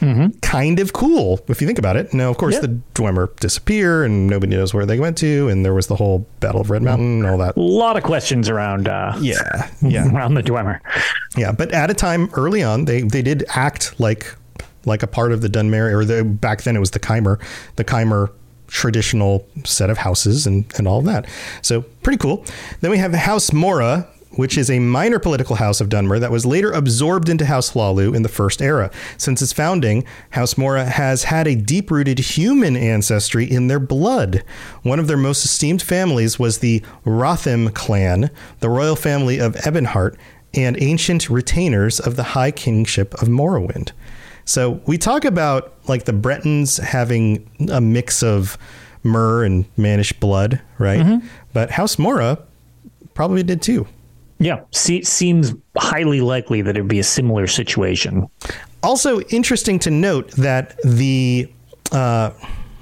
Mm-hmm. 0.00 0.38
Kind 0.40 0.78
of 0.78 0.92
cool 0.92 1.40
if 1.48 1.60
you 1.60 1.66
think 1.66 1.78
about 1.78 1.96
it. 1.96 2.12
Now, 2.12 2.30
of 2.30 2.36
course, 2.36 2.58
the 2.58 2.80
Dwemer 2.94 3.34
disappear 3.36 4.04
and 4.04 4.26
nobody 4.26 4.54
knows 4.54 4.74
where 4.74 4.84
they 4.84 4.98
went 4.98 5.16
to, 5.18 5.48
and 5.48 5.64
there 5.64 5.72
was 5.74 5.86
the 5.86 5.96
whole 5.96 6.26
Battle 6.40 6.60
of 6.60 6.70
Red 6.70 6.82
Mountain 6.82 7.20
and 7.20 7.26
all 7.26 7.38
that. 7.38 7.56
A 7.56 7.60
lot 7.60 7.96
of 7.96 8.02
questions 8.02 8.48
around. 8.48 8.88
Uh, 8.88 9.16
yeah, 9.20 9.70
yeah, 9.82 10.12
around 10.12 10.34
the 10.34 10.42
Dwemer. 10.42 10.80
Yeah, 11.36 11.52
but 11.52 11.72
at 11.72 11.90
a 11.90 11.94
time 11.94 12.28
early 12.34 12.62
on, 12.62 12.84
they 12.84 13.02
they 13.02 13.22
did 13.22 13.44
act 13.48 13.98
like 13.98 14.34
like 14.84 15.02
a 15.02 15.06
part 15.06 15.32
of 15.32 15.40
the 15.40 15.48
Dunmer, 15.48 15.92
or 15.92 16.04
the 16.04 16.24
back 16.24 16.62
then 16.62 16.76
it 16.76 16.80
was 16.80 16.90
the 16.90 17.00
Chimer, 17.00 17.40
the 17.76 17.84
Chimer 17.84 18.30
traditional 18.66 19.46
set 19.64 19.90
of 19.90 19.98
houses 19.98 20.46
and, 20.46 20.64
and 20.76 20.86
all 20.86 20.98
of 20.98 21.04
that. 21.04 21.26
So 21.62 21.82
pretty 22.02 22.18
cool. 22.18 22.44
Then 22.80 22.90
we 22.90 22.98
have 22.98 23.12
House 23.14 23.52
Mora, 23.52 24.08
which 24.32 24.58
is 24.58 24.70
a 24.70 24.78
minor 24.78 25.18
political 25.18 25.56
house 25.56 25.80
of 25.80 25.88
Dunmer 25.88 26.20
that 26.20 26.30
was 26.30 26.44
later 26.44 26.70
absorbed 26.70 27.28
into 27.28 27.46
House 27.46 27.72
Hlaalu 27.72 28.14
in 28.14 28.22
the 28.22 28.28
First 28.28 28.60
Era. 28.60 28.90
Since 29.16 29.40
its 29.40 29.52
founding, 29.52 30.04
House 30.30 30.58
Mora 30.58 30.84
has 30.84 31.24
had 31.24 31.46
a 31.48 31.54
deep 31.54 31.90
rooted 31.90 32.18
human 32.18 32.76
ancestry 32.76 33.50
in 33.50 33.68
their 33.68 33.80
blood. 33.80 34.44
One 34.82 34.98
of 34.98 35.06
their 35.06 35.16
most 35.16 35.44
esteemed 35.44 35.82
families 35.82 36.38
was 36.38 36.58
the 36.58 36.82
Ra'athim 37.04 37.72
clan, 37.74 38.30
the 38.60 38.68
royal 38.68 38.96
family 38.96 39.38
of 39.38 39.54
Ebonheart, 39.54 40.16
and 40.54 40.80
ancient 40.80 41.28
retainers 41.28 42.00
of 42.00 42.16
the 42.16 42.22
High 42.22 42.50
Kingship 42.50 43.14
of 43.14 43.28
Morrowind. 43.28 43.92
So 44.46 44.80
we 44.86 44.96
talk 44.96 45.24
about 45.24 45.74
like 45.88 46.04
the 46.04 46.12
Bretons 46.12 46.78
having 46.78 47.50
a 47.70 47.80
mix 47.80 48.22
of 48.22 48.56
mer 49.02 49.44
and 49.44 49.66
mannish 49.76 50.12
blood, 50.14 50.60
right? 50.78 51.00
Mm-hmm. 51.00 51.26
But 51.52 51.70
House 51.72 51.98
Mora 51.98 52.38
probably 53.12 53.42
did 53.42 53.60
too. 53.60 53.86
Yeah, 54.38 54.60
see, 54.70 55.02
seems 55.02 55.54
highly 55.76 56.20
likely 56.20 56.62
that 56.62 56.70
it'd 56.70 56.88
be 56.88 56.98
a 56.98 57.04
similar 57.04 57.46
situation. 57.46 58.28
Also, 58.82 59.20
interesting 59.22 59.78
to 59.80 59.90
note 59.90 60.30
that 60.32 60.78
the 60.84 61.50
uh, 61.90 62.30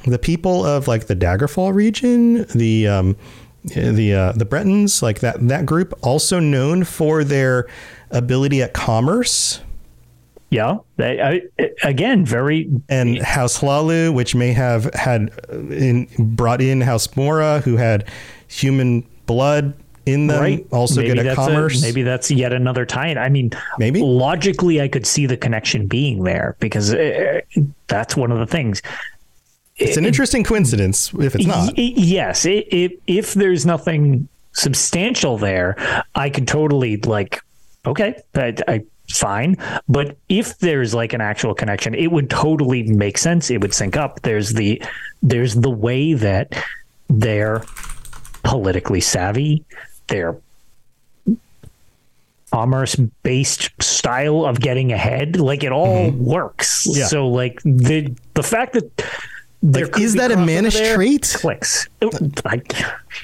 the 0.05 0.19
people 0.19 0.67
of 0.67 0.87
like 0.87 1.07
the 1.07 1.17
Daggerfall 1.17 1.73
region, 1.73 2.45
the 2.55 2.89
um, 2.89 3.17
the 3.65 4.15
uh, 4.15 4.33
the 4.33 4.45
Bretons, 4.45 5.03
like 5.03 5.21
that 5.21 5.47
that 5.49 5.65
group, 5.65 5.95
also 6.03 6.41
known 6.41 6.85
for 6.85 7.25
their 7.25 7.69
ability 8.11 8.61
at 8.63 8.75
commerce 8.75 9.61
yeah, 10.55 10.79
they, 10.97 11.21
I, 11.21 11.41
again, 11.83 12.25
very 12.25 12.71
and 12.89 13.19
House 13.19 13.59
Hlaalu, 13.59 14.15
which 14.15 14.37
may 14.37 14.53
have 14.53 14.85
had 14.95 15.33
uh, 15.51 15.59
in, 15.59 16.09
brought 16.17 16.61
in 16.61 16.81
House 16.81 17.17
Mora, 17.17 17.59
who 17.59 17.77
had 17.77 18.09
human 18.47 19.05
blood 19.27 19.75
in 20.07 20.29
them, 20.29 20.41
right. 20.41 20.67
also 20.71 21.01
maybe 21.01 21.15
good 21.15 21.27
at 21.27 21.35
commerce. 21.35 21.83
A, 21.83 21.87
maybe 21.87 22.03
that's 22.03 22.31
yet 22.31 22.53
another 22.53 22.87
tie-in. 22.87 23.19
I 23.19 23.31
mean, 23.31 23.51
maybe 23.79 24.01
logically, 24.01 24.81
I 24.81 24.87
could 24.87 25.07
see 25.07 25.27
the 25.27 25.37
connection 25.37 25.89
being 25.89 26.23
there 26.23 26.55
because 26.61 26.93
it, 26.93 27.47
uh, 27.57 27.61
that's 27.89 28.17
one 28.17 28.31
of 28.31 28.39
the 28.39 28.47
things. 28.47 28.81
It's 29.77 29.97
an 29.97 30.07
interesting 30.07 30.45
coincidence 30.45 31.13
if 31.15 31.35
it's 31.35 31.47
not. 31.47 31.77
Yes, 31.77 32.47
if 32.47 33.35
there's 33.35 33.67
nothing 33.67 34.29
substantial 34.53 35.37
there, 35.37 36.05
I 36.15 36.31
could 36.31 36.47
totally 36.47 36.99
like. 36.99 37.43
Okay, 37.87 38.23
I, 38.37 38.55
I 38.69 38.85
fine. 39.11 39.57
But 39.89 40.17
if 40.29 40.59
there's 40.59 40.95
like 40.95 41.13
an 41.13 41.21
actual 41.21 41.55
connection, 41.55 41.95
it 41.95 42.09
would 42.09 42.31
totally 42.31 42.83
make 42.85 43.19
sense. 43.19 43.51
It 43.51 43.61
would 43.61 43.75
sync 43.75 43.97
up. 43.97 44.21
There's 44.23 44.51
the 44.51 44.83
there's 45.23 45.55
the 45.55 45.71
way 45.71 46.15
that 46.15 46.63
they're 47.09 47.65
politically 48.43 49.01
savvy. 49.01 49.65
They're 50.07 50.37
commerce 52.55 52.95
based 53.25 53.71
style 53.83 54.45
of 54.45 54.61
getting 54.61 54.93
ahead. 54.93 55.41
Like 55.41 55.65
it 55.65 55.73
all 55.73 56.11
mm-hmm. 56.11 56.25
works. 56.25 56.87
Yeah. 56.89 57.07
So 57.07 57.27
like 57.29 57.61
the 57.65 58.15
the 58.35 58.43
fact 58.43 58.75
that 58.75 59.05
like, 59.65 59.99
is 59.99 60.15
that 60.15 60.31
a 60.31 60.37
mannish 60.37 60.79
trait? 60.95 61.35
Clicks. 61.39 61.89
I, 62.03 62.61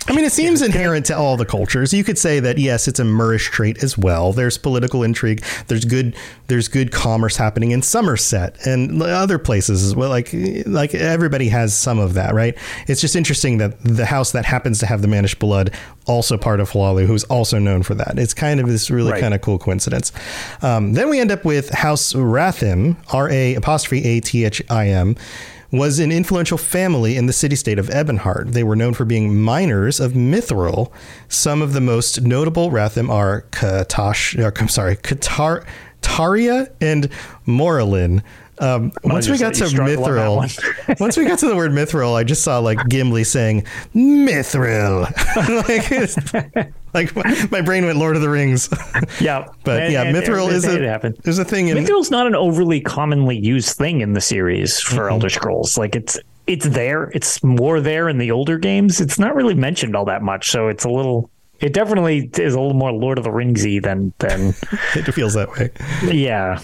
I 0.09 0.13
mean, 0.15 0.25
it 0.25 0.33
seems 0.33 0.63
inherent 0.63 1.05
to 1.07 1.17
all 1.17 1.37
the 1.37 1.45
cultures. 1.45 1.93
You 1.93 2.03
could 2.03 2.17
say 2.17 2.41
that 2.41 2.57
yes, 2.57 2.89
it's 2.89 2.99
a 2.99 3.05
Merish 3.05 3.51
trait 3.51 3.85
as 3.85 3.99
well. 3.99 4.33
There's 4.33 4.57
political 4.57 5.03
intrigue. 5.03 5.45
There's 5.67 5.85
good. 5.85 6.17
There's 6.47 6.67
good 6.67 6.93
commerce 6.93 7.37
happening 7.37 7.73
in 7.73 7.83
Somerset 7.83 8.57
and 8.67 9.03
other 9.03 9.39
places 9.39 9.85
as 9.85 9.95
well. 9.95 10.09
Like 10.09 10.31
like 10.67 10.95
everybody 10.95 11.49
has 11.49 11.77
some 11.77 11.99
of 11.99 12.15
that, 12.15 12.35
right? 12.35 12.57
It's 12.87 13.03
just 13.03 13.17
interesting 13.17 13.59
that 13.59 13.79
the 13.83 14.07
house 14.07 14.33
that 14.33 14.47
happens 14.47 14.79
to 14.79 14.87
have 14.87 15.03
the 15.03 15.09
Mannish 15.09 15.35
blood 15.35 15.73
also 16.07 16.39
part 16.39 16.61
of 16.61 16.71
Hlaalu, 16.71 17.07
who's 17.07 17.25
also 17.25 17.59
known 17.59 17.83
for 17.83 17.95
that. 17.95 18.19
It's 18.19 18.33
kind 18.33 18.61
of 18.61 18.67
this 18.67 18.91
really 18.91 19.13
right. 19.13 19.21
kind 19.21 19.35
of 19.35 19.43
cool 19.43 19.59
coincidence. 19.59 20.11
Um, 20.63 20.95
then 20.95 21.11
we 21.11 21.21
end 21.21 21.31
up 21.31 21.45
with 21.45 21.69
House 21.71 22.15
Ra'athim, 22.15 22.97
R 23.13 23.29
A 23.29 23.55
apostrophe 23.57 24.05
A 24.07 24.21
T 24.21 24.45
H 24.47 24.63
I 24.71 24.89
M 24.89 25.17
was 25.71 25.99
an 25.99 26.11
influential 26.11 26.59
family 26.59 27.17
in 27.17 27.27
the 27.27 27.33
city 27.33 27.57
state 27.57 27.79
of 27.79 27.89
Ebonheart. 27.89 28.53
They 28.53 28.65
were 28.65 28.77
known 28.77 28.95
for 28.95 29.05
being 29.05 29.41
miners 29.41 30.01
of 30.01 30.13
Mithril. 30.13 30.91
Some 31.29 31.63
of 31.63 31.73
the 31.73 31.81
most 31.81 32.23
notable 32.23 32.71
Ra'athim 32.71 33.09
are 33.09 33.43
Katash, 33.53 34.39
uh, 34.43 34.51
I'm 34.57 34.69
sorry, 34.69 34.97
Katar, 34.97 35.65
Taria 36.03 36.71
and 36.81 37.09
Moralin. 37.47 38.23
Um, 38.61 38.93
once 39.05 39.27
we 39.27 39.39
got 39.39 39.55
to 39.55 39.65
Mithril, 39.65 40.37
once 41.01 41.17
we 41.17 41.25
got 41.25 41.39
to 41.39 41.49
the 41.49 41.57
word 41.57 41.71
Mithril, 41.71 42.15
I 42.15 42.25
just 42.25 42.43
saw 42.43 42.59
like 42.59 42.79
Gimli 42.89 43.25
saying 43.25 43.65
Mithril. 43.95 45.09
like, 46.95 47.15
like 47.15 47.17
my, 47.17 47.49
my, 47.51 47.63
brain 47.63 47.87
went 47.87 47.99
Lord 47.99 48.17
of 48.17 48.23
the 48.23 48.29
Rings. 48.29 48.69
Yeah, 49.19 49.47
but 49.65 49.85
and, 49.85 49.93
yeah, 49.93 50.03
and, 50.03 50.17
Mithril 50.17 50.49
and, 50.49 50.57
is 50.57 50.67
a 50.67 51.29
is 51.29 51.39
a 51.39 51.45
thing. 51.45 51.69
In, 51.69 51.79
Mithril's 51.79 52.11
not 52.11 52.27
an 52.27 52.35
overly 52.35 52.83
commonly 52.83 53.39
used 53.39 53.79
thing 53.79 54.03
in 54.03 54.13
the 54.13 54.21
series 54.21 54.79
for 54.79 54.97
mm-hmm. 54.97 55.13
Elder 55.13 55.31
Scrolls. 55.31 55.79
Like 55.79 55.97
it's 55.97 56.19
it's 56.47 56.69
there. 56.69 57.05
It's 57.15 57.43
more 57.43 57.81
there 57.81 58.11
in 58.11 58.19
the 58.19 58.31
older 58.31 58.59
games. 58.59 59.01
It's 59.01 59.19
not 59.19 59.35
really 59.35 59.55
mentioned 59.55 59.97
all 59.97 60.05
that 60.07 60.23
much, 60.23 60.51
so 60.51 60.69
it's 60.69 60.85
a 60.85 60.91
little. 60.91 61.31
It 61.61 61.73
definitely 61.73 62.31
is 62.39 62.55
a 62.55 62.61
little 62.61 62.75
more 62.75 62.93
Lord 62.93 63.19
of 63.19 63.25
the 63.25 63.31
Ringsy 63.31 63.83
than 63.83 64.13
than. 64.19 64.49
it 64.95 65.13
feels 65.13 65.35
that 65.35 65.51
way. 65.53 65.71
Yeah. 66.03 66.63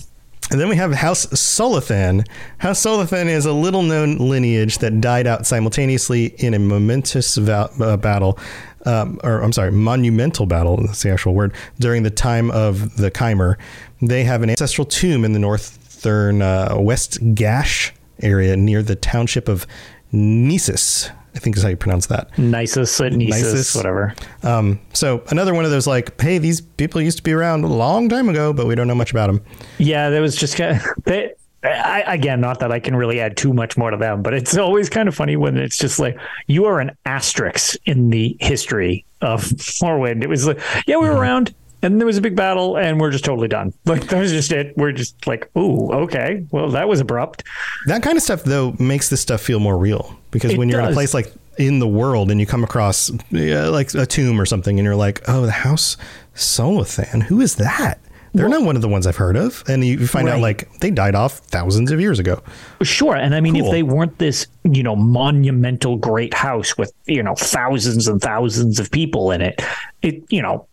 And 0.50 0.60
then 0.60 0.68
we 0.68 0.76
have 0.76 0.92
House 0.92 1.26
Salothan. 1.26 2.26
House 2.58 2.80
Salothan 2.80 3.26
is 3.26 3.46
a 3.46 3.52
little 3.52 3.82
known 3.82 4.16
lineage 4.18 4.78
that 4.78 5.00
died 5.00 5.26
out 5.26 5.44
simultaneously 5.44 6.26
in 6.38 6.54
a 6.54 6.58
momentous 6.58 7.36
va- 7.36 7.68
uh, 7.80 7.96
battle, 7.96 8.38
um, 8.84 9.18
or 9.24 9.40
I'm 9.42 9.52
sorry, 9.52 9.72
monumental 9.72 10.46
battle, 10.46 10.76
that's 10.76 11.02
the 11.02 11.10
actual 11.10 11.34
word, 11.34 11.52
during 11.80 12.04
the 12.04 12.10
time 12.10 12.52
of 12.52 12.96
the 12.96 13.10
Chimer. 13.10 13.56
They 14.00 14.22
have 14.22 14.44
an 14.44 14.50
ancestral 14.50 14.84
tomb 14.84 15.24
in 15.24 15.32
the 15.32 15.40
northern 15.40 16.42
uh, 16.42 16.76
West 16.78 17.18
Gash 17.34 17.92
area 18.22 18.56
near 18.56 18.82
the 18.82 18.94
township 18.94 19.48
of 19.48 19.66
Gnisis. 20.12 21.10
I 21.36 21.38
think 21.38 21.56
is 21.56 21.62
how 21.62 21.68
you 21.68 21.76
pronounce 21.76 22.06
that. 22.06 22.32
Nisus, 22.32 22.98
Nisus, 22.98 23.30
Nisus. 23.30 23.76
whatever. 23.76 24.14
Um, 24.42 24.80
so 24.94 25.22
another 25.28 25.54
one 25.54 25.66
of 25.66 25.70
those 25.70 25.86
like, 25.86 26.18
hey, 26.20 26.38
these 26.38 26.62
people 26.62 27.00
used 27.00 27.18
to 27.18 27.22
be 27.22 27.32
around 27.32 27.62
a 27.62 27.68
long 27.68 28.08
time 28.08 28.28
ago, 28.28 28.52
but 28.52 28.66
we 28.66 28.74
don't 28.74 28.88
know 28.88 28.94
much 28.94 29.10
about 29.10 29.26
them. 29.26 29.42
Yeah, 29.78 30.08
that 30.10 30.20
was 30.20 30.34
just 30.34 30.56
kind 30.56 30.76
of, 30.76 30.82
they, 31.04 31.34
I, 31.62 32.02
again, 32.06 32.40
not 32.40 32.60
that 32.60 32.72
I 32.72 32.80
can 32.80 32.96
really 32.96 33.20
add 33.20 33.36
too 33.36 33.52
much 33.52 33.76
more 33.76 33.90
to 33.90 33.96
them, 33.96 34.22
but 34.22 34.32
it's 34.32 34.56
always 34.56 34.88
kind 34.88 35.08
of 35.08 35.14
funny 35.14 35.36
when 35.36 35.58
it's 35.58 35.76
just 35.76 35.98
like 35.98 36.18
you 36.46 36.64
are 36.64 36.80
an 36.80 36.96
asterisk 37.04 37.76
in 37.84 38.10
the 38.10 38.36
history 38.40 39.04
of 39.20 39.42
Morrowind. 39.82 40.22
It 40.22 40.28
was 40.28 40.46
like, 40.46 40.60
yeah, 40.86 40.96
we 40.96 41.08
were 41.08 41.16
around, 41.16 41.54
and 41.82 42.00
there 42.00 42.06
was 42.06 42.16
a 42.16 42.20
big 42.20 42.36
battle, 42.36 42.76
and 42.76 43.00
we're 43.00 43.10
just 43.10 43.24
totally 43.24 43.48
done. 43.48 43.72
Like 43.86 44.08
that 44.08 44.20
was 44.20 44.32
just 44.32 44.50
it. 44.52 44.76
We're 44.76 44.92
just 44.92 45.26
like, 45.26 45.48
ooh, 45.56 45.92
okay, 45.92 46.44
well, 46.50 46.68
that 46.70 46.88
was 46.88 47.00
abrupt. 47.00 47.44
That 47.86 48.02
kind 48.02 48.16
of 48.16 48.22
stuff 48.22 48.42
though 48.42 48.74
makes 48.78 49.08
this 49.08 49.20
stuff 49.20 49.40
feel 49.40 49.60
more 49.60 49.78
real 49.78 50.18
because 50.30 50.52
It 50.52 50.58
when 50.58 50.68
you're 50.68 50.80
in 50.80 50.86
a 50.86 50.92
place 50.92 51.14
like 51.14 51.32
in 51.58 51.78
the 51.78 51.88
world 51.88 52.30
and 52.30 52.38
you 52.40 52.46
come 52.46 52.64
across 52.64 53.10
yeah, 53.30 53.68
like 53.68 53.94
a 53.94 54.04
tomb 54.06 54.40
or 54.40 54.44
something 54.46 54.78
and 54.78 54.84
you're 54.84 54.96
like, 54.96 55.22
oh, 55.28 55.42
the 55.46 55.52
house 55.52 55.96
Salothan, 56.34 57.22
who 57.22 57.40
is 57.40 57.56
that? 57.56 57.98
They're 58.34 58.50
not 58.50 58.62
one 58.64 58.76
of 58.76 58.82
the 58.82 58.88
ones 58.88 59.06
I've 59.06 59.16
heard 59.16 59.36
of, 59.36 59.64
and 59.66 59.82
you 59.82 60.06
find 60.06 60.28
out 60.28 60.40
like 60.40 60.70
they 60.80 60.90
died 60.90 61.14
off 61.14 61.38
thousands 61.38 61.90
of 61.90 62.00
years 62.02 62.18
ago. 62.18 62.42
Sure, 62.82 63.16
and 63.16 63.34
I 63.34 63.40
mean, 63.40 63.54
Cool. 63.54 63.64
if 63.66 63.70
they 63.72 63.82
weren't 63.82 64.18
this, 64.18 64.46
you 64.64 64.82
know, 64.82 64.94
monumental 64.94 65.96
great 65.96 66.34
house 66.34 66.76
with 66.76 66.92
you 67.06 67.22
know 67.22 67.34
thousands 67.34 68.08
and 68.08 68.20
thousands 68.20 68.78
of 68.78 68.90
people 68.90 69.30
in 69.30 69.40
it, 69.40 69.62
it 70.02 70.22
you 70.28 70.42
know, 70.42 70.66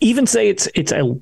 even 0.00 0.26
say 0.26 0.48
it's 0.48 0.68
it's 0.74 0.92
a 0.92 1.18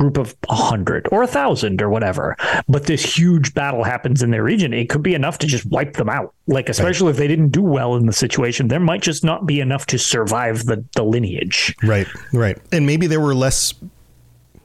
group 0.00 0.16
of 0.16 0.34
a 0.48 0.54
hundred 0.54 1.06
or 1.12 1.22
a 1.22 1.26
thousand 1.26 1.82
or 1.82 1.90
whatever, 1.90 2.34
but 2.68 2.86
this 2.86 3.04
huge 3.18 3.52
battle 3.52 3.84
happens 3.84 4.22
in 4.22 4.30
their 4.30 4.42
region, 4.42 4.72
it 4.72 4.88
could 4.88 5.02
be 5.02 5.14
enough 5.14 5.36
to 5.38 5.46
just 5.46 5.66
wipe 5.66 5.92
them 5.94 6.08
out. 6.08 6.34
Like 6.46 6.70
especially 6.70 7.10
if 7.10 7.18
they 7.18 7.28
didn't 7.28 7.50
do 7.50 7.62
well 7.62 7.96
in 7.96 8.06
the 8.06 8.12
situation, 8.12 8.68
there 8.68 8.80
might 8.80 9.02
just 9.02 9.24
not 9.24 9.46
be 9.46 9.60
enough 9.60 9.86
to 9.86 9.98
survive 9.98 10.64
the 10.64 10.84
the 10.96 11.04
lineage. 11.04 11.74
Right, 11.82 12.06
right, 12.32 12.58
and 12.72 12.86
maybe 12.86 13.06
there 13.06 13.20
were 13.20 13.34
less 13.34 13.74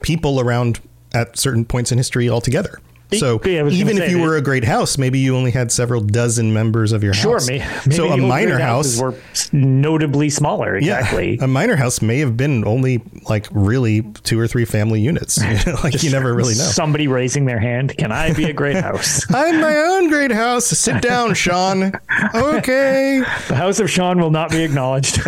people 0.00 0.40
around 0.40 0.80
at 1.12 1.38
certain 1.38 1.64
points 1.64 1.92
in 1.92 1.98
history 1.98 2.28
altogether. 2.28 2.80
So 3.12 3.40
Yeah, 3.44 3.60
I 3.60 3.62
was 3.62 3.74
gonna 3.74 3.90
even 3.90 4.02
if 4.02 4.10
you 4.10 4.16
that- 4.18 4.22
were 4.24 4.36
a 4.36 4.40
great 4.42 4.64
house, 4.64 4.98
maybe 4.98 5.20
you 5.20 5.36
only 5.36 5.52
had 5.52 5.70
several 5.70 6.00
dozen 6.00 6.52
members 6.52 6.90
of 6.90 7.04
your 7.04 7.14
Sure, 7.14 7.34
house. 7.34 7.48
may, 7.48 7.58
maybe 7.84 7.94
so 7.94 8.08
a 8.12 8.16
minor 8.16 8.58
house 8.58 8.98
were 8.98 9.14
notably 9.52 10.28
smaller. 10.28 10.76
Yeah, 10.76 10.98
Exactly. 10.98 11.38
a 11.40 11.46
minor 11.46 11.76
house 11.76 12.02
may 12.02 12.18
have 12.18 12.36
been 12.36 12.64
only 12.66 13.02
like 13.28 13.46
really 13.52 14.02
two 14.24 14.40
or 14.40 14.48
three 14.48 14.64
family 14.64 15.00
units. 15.00 15.38
like 15.84 16.02
you 16.02 16.10
never 16.10 16.34
really 16.34 16.54
know. 16.54 16.64
Somebody 16.64 17.06
raising 17.06 17.44
their 17.46 17.60
hand. 17.60 17.96
Can 17.96 18.10
I 18.10 18.32
be 18.32 18.44
a 18.46 18.52
great 18.52 18.76
house? 18.76 19.24
I'm 19.34 19.60
my 19.60 19.76
own 19.76 20.08
great 20.08 20.32
house. 20.32 20.66
Sit 20.66 21.00
down, 21.00 21.34
Sean. 21.34 21.92
Okay. 22.34 23.22
the 23.48 23.54
house 23.54 23.78
of 23.78 23.88
Sean 23.88 24.18
will 24.20 24.30
not 24.32 24.50
be 24.50 24.62
acknowledged. 24.64 25.20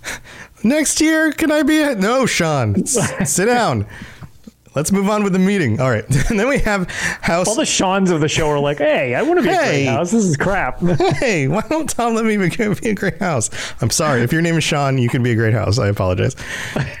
Next 0.64 1.00
year, 1.00 1.32
can 1.32 1.50
I 1.50 1.62
be 1.62 1.80
a 1.80 1.94
no, 1.94 2.26
Sean? 2.26 2.82
s- 2.82 3.32
sit 3.32 3.46
down. 3.46 3.86
Let's 4.74 4.92
move 4.92 5.08
on 5.08 5.24
with 5.24 5.32
the 5.32 5.38
meeting. 5.38 5.80
All 5.80 5.90
right. 5.90 6.04
And 6.30 6.38
then 6.40 6.48
we 6.48 6.58
have 6.58 6.88
house. 6.90 7.48
All 7.48 7.56
the 7.56 7.66
Seans 7.66 8.10
of 8.10 8.20
the 8.20 8.28
show 8.28 8.48
are 8.48 8.58
like, 8.58 8.78
"Hey, 8.78 9.14
I 9.14 9.22
want 9.22 9.38
to 9.38 9.42
be 9.42 9.48
a 9.48 9.56
great 9.56 9.86
house. 9.86 10.10
This 10.10 10.24
is 10.24 10.36
crap." 10.36 10.80
hey, 11.16 11.48
why 11.48 11.62
don't 11.68 11.88
Tom 11.88 12.14
let 12.14 12.24
me 12.24 12.36
be 12.36 12.90
a 12.90 12.94
great 12.94 13.18
house? 13.18 13.50
I'm 13.80 13.90
sorry. 13.90 14.22
If 14.22 14.32
your 14.32 14.42
name 14.42 14.56
is 14.56 14.64
Sean, 14.64 14.98
you 14.98 15.08
can 15.08 15.22
be 15.22 15.32
a 15.32 15.36
great 15.36 15.54
house. 15.54 15.78
I 15.78 15.88
apologize. 15.88 16.36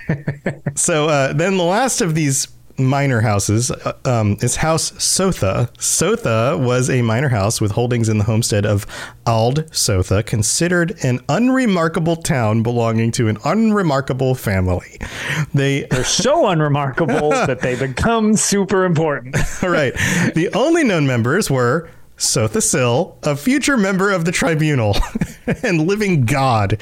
so 0.74 1.08
uh, 1.08 1.32
then 1.32 1.56
the 1.56 1.64
last 1.64 2.00
of 2.00 2.14
these 2.14 2.48
minor 2.84 3.20
houses 3.20 3.70
uh, 3.70 3.92
um, 4.04 4.36
is 4.40 4.56
House 4.56 4.92
Sotha. 4.92 5.70
Sotha 5.78 6.58
was 6.58 6.90
a 6.90 7.02
minor 7.02 7.28
house 7.28 7.60
with 7.60 7.72
holdings 7.72 8.08
in 8.08 8.18
the 8.18 8.24
homestead 8.24 8.66
of 8.66 8.86
Ald 9.26 9.66
Sotha, 9.72 10.24
considered 10.24 10.96
an 11.02 11.20
unremarkable 11.28 12.16
town 12.16 12.62
belonging 12.62 13.12
to 13.12 13.28
an 13.28 13.38
unremarkable 13.44 14.34
family. 14.34 14.98
They 15.54 15.82
They're 15.90 16.04
so 16.04 16.48
unremarkable 16.48 17.30
that 17.30 17.60
they 17.60 17.76
become 17.76 18.36
super 18.36 18.84
important. 18.84 19.36
All 19.62 19.70
right. 19.70 19.94
The 20.34 20.50
only 20.54 20.84
known 20.84 21.06
members 21.06 21.50
were 21.50 21.88
Sotha 22.20 22.60
Sil, 22.60 23.16
a 23.22 23.34
future 23.34 23.78
member 23.78 24.10
of 24.10 24.26
the 24.26 24.30
tribunal 24.32 24.94
and 25.62 25.86
living 25.86 26.26
god, 26.26 26.78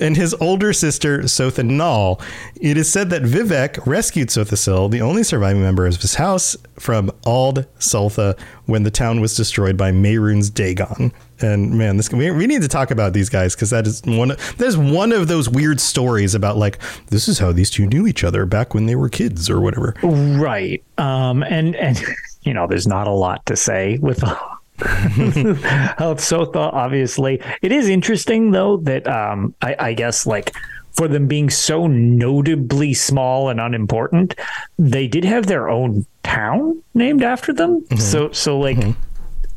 and 0.00 0.16
his 0.16 0.34
older 0.34 0.72
sister 0.72 1.20
Sotha 1.28 1.64
Nal. 1.64 2.20
It 2.60 2.76
is 2.76 2.90
said 2.90 3.08
that 3.10 3.22
Vivec 3.22 3.86
rescued 3.86 4.28
Sotha 4.30 4.56
Sil, 4.58 4.90
the 4.90 5.00
only 5.00 5.22
surviving 5.22 5.62
member 5.62 5.86
of 5.86 6.00
his 6.00 6.16
house, 6.16 6.56
from 6.76 7.12
Ald 7.24 7.66
Sotha 7.78 8.36
when 8.66 8.82
the 8.82 8.90
town 8.90 9.20
was 9.20 9.36
destroyed 9.36 9.76
by 9.76 9.92
Mehrunes 9.92 10.52
Dagon. 10.52 11.12
And 11.40 11.78
man, 11.78 11.96
this 11.96 12.10
we, 12.10 12.30
we 12.32 12.48
need 12.48 12.62
to 12.62 12.68
talk 12.68 12.90
about 12.90 13.12
these 13.12 13.28
guys 13.28 13.54
because 13.54 13.70
that 13.70 13.86
is 13.86 14.02
one. 14.04 14.32
There's 14.56 14.76
one 14.76 15.12
of 15.12 15.28
those 15.28 15.48
weird 15.48 15.80
stories 15.80 16.34
about 16.34 16.56
like 16.56 16.80
this 17.06 17.28
is 17.28 17.38
how 17.38 17.52
these 17.52 17.70
two 17.70 17.86
knew 17.86 18.08
each 18.08 18.24
other 18.24 18.44
back 18.44 18.74
when 18.74 18.86
they 18.86 18.96
were 18.96 19.08
kids 19.08 19.48
or 19.48 19.60
whatever. 19.60 19.94
right. 20.02 20.82
Um. 20.98 21.44
And 21.44 21.76
and 21.76 22.02
you 22.42 22.52
know, 22.52 22.66
there's 22.66 22.88
not 22.88 23.06
a 23.06 23.12
lot 23.12 23.46
to 23.46 23.56
say 23.56 23.98
with. 23.98 24.24
Health 25.98 26.20
Sotha, 26.20 26.72
obviously. 26.72 27.40
It 27.62 27.72
is 27.72 27.88
interesting 27.88 28.50
though 28.50 28.78
that 28.78 29.06
um 29.06 29.54
I, 29.62 29.76
I 29.78 29.92
guess 29.94 30.26
like 30.26 30.54
for 30.92 31.06
them 31.08 31.26
being 31.26 31.50
so 31.50 31.86
notably 31.86 32.94
small 32.94 33.48
and 33.48 33.60
unimportant, 33.60 34.34
they 34.78 35.06
did 35.06 35.24
have 35.24 35.46
their 35.46 35.68
own 35.68 36.04
town 36.22 36.82
named 36.94 37.22
after 37.22 37.52
them. 37.52 37.84
So 37.96 38.30
so 38.32 38.58
like 38.58 38.78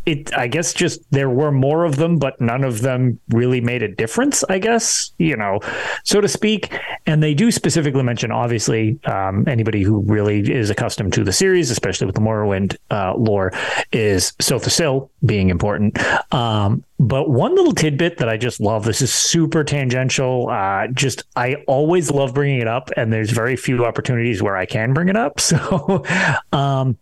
it 0.05 0.33
I 0.35 0.47
guess 0.47 0.73
just 0.73 0.99
there 1.11 1.29
were 1.29 1.51
more 1.51 1.85
of 1.85 1.95
them, 1.95 2.17
but 2.17 2.39
none 2.41 2.63
of 2.63 2.81
them 2.81 3.19
really 3.29 3.61
made 3.61 3.83
a 3.83 3.87
difference, 3.87 4.43
I 4.49 4.59
guess, 4.59 5.11
you 5.17 5.37
know, 5.37 5.59
so 6.03 6.21
to 6.21 6.27
speak. 6.27 6.77
And 7.05 7.21
they 7.21 7.33
do 7.33 7.51
specifically 7.51 8.03
mention, 8.03 8.31
obviously, 8.31 8.99
um, 9.05 9.45
anybody 9.47 9.83
who 9.83 10.01
really 10.01 10.39
is 10.51 10.69
accustomed 10.69 11.13
to 11.13 11.23
the 11.23 11.33
series, 11.33 11.71
especially 11.71 12.05
with 12.05 12.15
the 12.15 12.21
Morrowind 12.21 12.77
uh, 12.91 13.15
lore, 13.15 13.51
is 13.91 14.33
Sotha 14.39 14.69
Sil 14.71 15.11
being 15.25 15.49
important. 15.49 15.97
Um, 16.33 16.83
but 16.99 17.29
one 17.29 17.55
little 17.55 17.73
tidbit 17.73 18.17
that 18.17 18.29
I 18.29 18.37
just 18.37 18.61
love, 18.61 18.85
this 18.85 19.01
is 19.01 19.13
super 19.13 19.63
tangential. 19.63 20.49
Uh, 20.49 20.87
just, 20.87 21.23
I 21.35 21.55
always 21.67 22.11
love 22.11 22.33
bringing 22.33 22.59
it 22.59 22.67
up, 22.67 22.91
and 22.95 23.11
there's 23.11 23.31
very 23.31 23.55
few 23.55 23.85
opportunities 23.85 24.41
where 24.41 24.55
I 24.55 24.65
can 24.65 24.93
bring 24.93 25.09
it 25.09 25.17
up. 25.17 25.39
So, 25.53 26.03
um, 26.51 26.97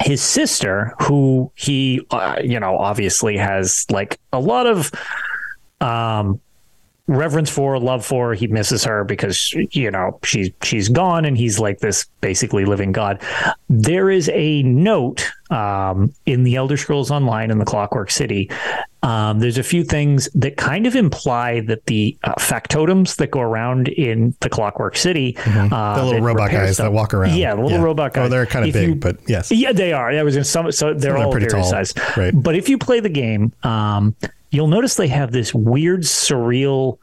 his 0.00 0.22
sister, 0.22 0.94
who 1.02 1.50
he, 1.54 2.04
uh, 2.10 2.40
you 2.42 2.58
know, 2.58 2.76
obviously 2.76 3.36
has 3.36 3.86
like 3.90 4.18
a 4.32 4.40
lot 4.40 4.66
of 4.66 4.90
um, 5.80 6.40
reverence 7.06 7.50
for, 7.50 7.78
love 7.78 8.04
for. 8.04 8.34
He 8.34 8.46
misses 8.46 8.84
her 8.84 9.04
because 9.04 9.52
you 9.52 9.90
know 9.90 10.18
she's 10.24 10.50
she's 10.62 10.88
gone, 10.88 11.24
and 11.24 11.36
he's 11.36 11.58
like 11.58 11.78
this 11.78 12.06
basically 12.20 12.64
living 12.64 12.92
god. 12.92 13.22
There 13.68 14.10
is 14.10 14.30
a 14.30 14.62
note 14.62 15.30
um, 15.50 16.12
in 16.26 16.42
the 16.42 16.56
Elder 16.56 16.76
Scrolls 16.76 17.10
Online 17.10 17.50
in 17.50 17.58
the 17.58 17.64
Clockwork 17.64 18.10
City. 18.10 18.50
Um, 19.04 19.38
there's 19.38 19.58
a 19.58 19.62
few 19.62 19.84
things 19.84 20.28
that 20.34 20.56
kind 20.56 20.86
of 20.86 20.96
imply 20.96 21.60
that 21.60 21.84
the 21.86 22.16
uh, 22.24 22.34
factotums 22.36 23.16
that 23.16 23.30
go 23.30 23.40
around 23.40 23.88
in 23.88 24.34
the 24.40 24.48
Clockwork 24.48 24.96
City, 24.96 25.36
uh, 25.36 25.40
Mm-hmm. 25.42 25.98
The 25.98 26.04
little 26.04 26.20
robot 26.22 26.50
guys 26.50 26.78
that 26.78 26.90
walk 26.92 27.12
around. 27.12 27.36
yeah, 27.36 27.54
the 27.54 27.62
little 27.62 27.80
robot 27.80 28.14
guys. 28.14 28.26
Oh, 28.26 28.28
they're 28.30 28.46
kind 28.46 28.64
of 28.64 28.68
If 28.70 28.74
big, 28.74 28.88
you- 28.88 28.94
but 28.94 29.18
yes. 29.28 29.52
yeah, 29.52 29.72
they 29.72 29.92
are. 29.92 30.14
That 30.14 30.24
was 30.24 30.36
in 30.36 30.44
some. 30.44 30.72
So 30.72 30.94
they're 30.94 31.16
are 31.18 31.24
all 31.26 31.30
pretty 31.32 31.46
tall, 31.48 31.64
sized. 31.64 32.00
right. 32.16 32.32
But 32.34 32.56
if 32.56 32.68
you 32.68 32.78
play 32.78 33.00
the 33.00 33.08
game, 33.10 33.52
um, 33.62 34.16
you'll 34.50 34.68
notice 34.68 34.94
they 34.94 35.08
have 35.08 35.32
this 35.32 35.52
weird, 35.54 36.00
surreal 36.02 36.96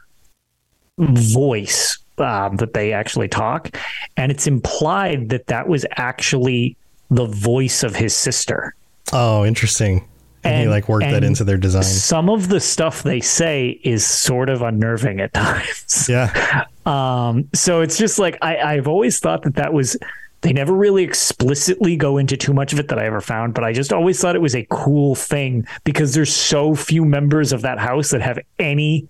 voice 0.97 1.97
um, 2.17 2.57
that 2.57 2.73
they 2.73 2.93
actually 2.93 3.27
talk, 3.27 3.75
and 4.17 4.31
it's 4.31 4.47
implied 4.47 5.29
that 5.29 5.47
that 5.47 5.67
was 5.67 5.85
actually 5.97 6.75
the 7.09 7.25
voice 7.25 7.83
of 7.83 7.95
his 7.95 8.15
sister. 8.15 8.75
Oh, 9.13 9.45
interesting. 9.45 10.07
And, 10.43 10.63
he 10.63 10.67
like 10.67 10.89
worked 10.89 11.05
that 11.05 11.23
into 11.23 11.43
their 11.43 11.57
design. 11.57 11.83
Some 11.83 12.29
of 12.29 12.49
the 12.49 12.59
stuff 12.59 13.03
they 13.03 13.19
say 13.21 13.79
is 13.83 14.05
sort 14.05 14.49
of 14.49 14.61
unnerving 14.61 15.19
at 15.19 15.33
times. 15.35 16.07
Yeah. 16.09 16.65
Um, 16.85 17.47
so 17.53 17.81
it's 17.81 17.97
just 17.97 18.17
like 18.19 18.37
I, 18.41 18.57
I've 18.57 18.87
always 18.87 19.19
thought 19.19 19.43
that 19.43 19.55
that 19.55 19.71
was 19.73 19.97
They 20.41 20.53
never 20.53 20.73
really 20.73 21.03
explicitly 21.03 21.95
go 21.95 22.17
into 22.17 22.35
too 22.35 22.53
much 22.53 22.73
of 22.73 22.79
it 22.79 22.87
that 22.87 22.97
I 22.97 23.05
ever 23.05 23.21
found, 23.21 23.53
but 23.53 23.63
I 23.63 23.73
just 23.73 23.93
always 23.93 24.19
thought 24.19 24.35
it 24.35 24.41
was 24.41 24.55
a 24.55 24.65
cool 24.71 25.13
thing 25.13 25.67
because 25.83 26.15
there's 26.15 26.33
so 26.33 26.73
few 26.73 27.05
members 27.05 27.53
of 27.53 27.61
that 27.61 27.77
house 27.77 28.09
that 28.09 28.21
have 28.23 28.39
any 28.57 29.07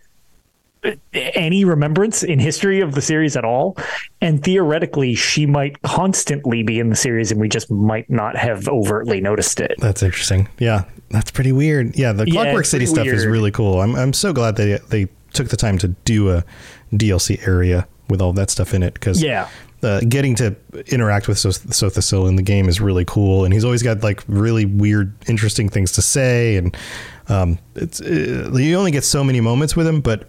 any 1.14 1.64
remembrance 1.64 2.24
in 2.24 2.40
history 2.40 2.82
of 2.82 2.96
the 2.96 3.02
series 3.02 3.38
at 3.38 3.46
all 3.46 3.78
and 4.20 4.44
theoretically 4.44 5.14
she 5.14 5.46
might 5.46 5.80
constantly 5.84 6.64
be 6.64 6.80
in 6.80 6.90
the 6.90 6.96
series 6.96 7.32
and 7.32 7.40
we 7.40 7.48
just 7.48 7.70
might 7.70 8.10
not 8.10 8.36
have 8.36 8.68
overtly 8.68 9.22
noticed 9.22 9.60
it 9.60 9.74
That's 9.78 10.02
interesting. 10.02 10.48
Yeah, 10.58 10.86
that's 11.10 11.30
pretty 11.30 11.52
weird. 11.52 11.96
Yeah, 11.96 12.14
the 12.14 12.26
Clockwork 12.26 12.62
it's 12.62 12.70
City 12.70 12.86
stuff 12.88 13.06
is 13.08 13.26
really 13.28 13.52
cool. 13.52 13.80
I'm 13.82 13.96
I'm 13.96 14.14
so 14.14 14.34
glad 14.34 14.56
they 14.56 14.78
they 14.90 15.08
took 15.34 15.50
the 15.50 15.58
time 15.58 15.78
to 15.80 15.90
do 15.90 16.32
a 16.32 16.44
DLC 16.94 17.46
area 17.48 17.88
with 18.10 18.22
all 18.22 18.34
that 18.34 18.50
stuff 18.50 18.74
in 18.74 18.82
it 18.84 18.94
because 18.96 19.22
Yeah. 19.22 19.48
uh, 19.84 20.02
getting 20.10 20.36
to 20.36 20.56
interact 20.88 21.28
with 21.28 21.38
Soth- 21.40 21.68
Sotha 21.70 22.02
Sil 22.04 22.28
in 22.28 22.36
the 22.36 22.42
game 22.44 22.68
is 22.68 22.82
really 22.82 23.06
cool, 23.06 23.46
and 23.46 23.54
he's 23.54 23.64
always 23.64 23.82
got 23.84 24.04
like 24.04 24.24
really 24.28 24.66
weird, 24.66 25.14
interesting 25.28 25.70
things 25.70 25.92
to 25.94 26.02
say, 26.02 26.58
and 26.58 26.76
um, 27.30 27.60
it's 27.76 28.02
uh, 28.02 28.52
you 28.56 28.76
only 28.76 28.92
get 28.92 29.04
so 29.06 29.24
many 29.24 29.40
moments 29.42 29.76
with 29.76 29.88
him, 29.88 30.02
but 30.02 30.28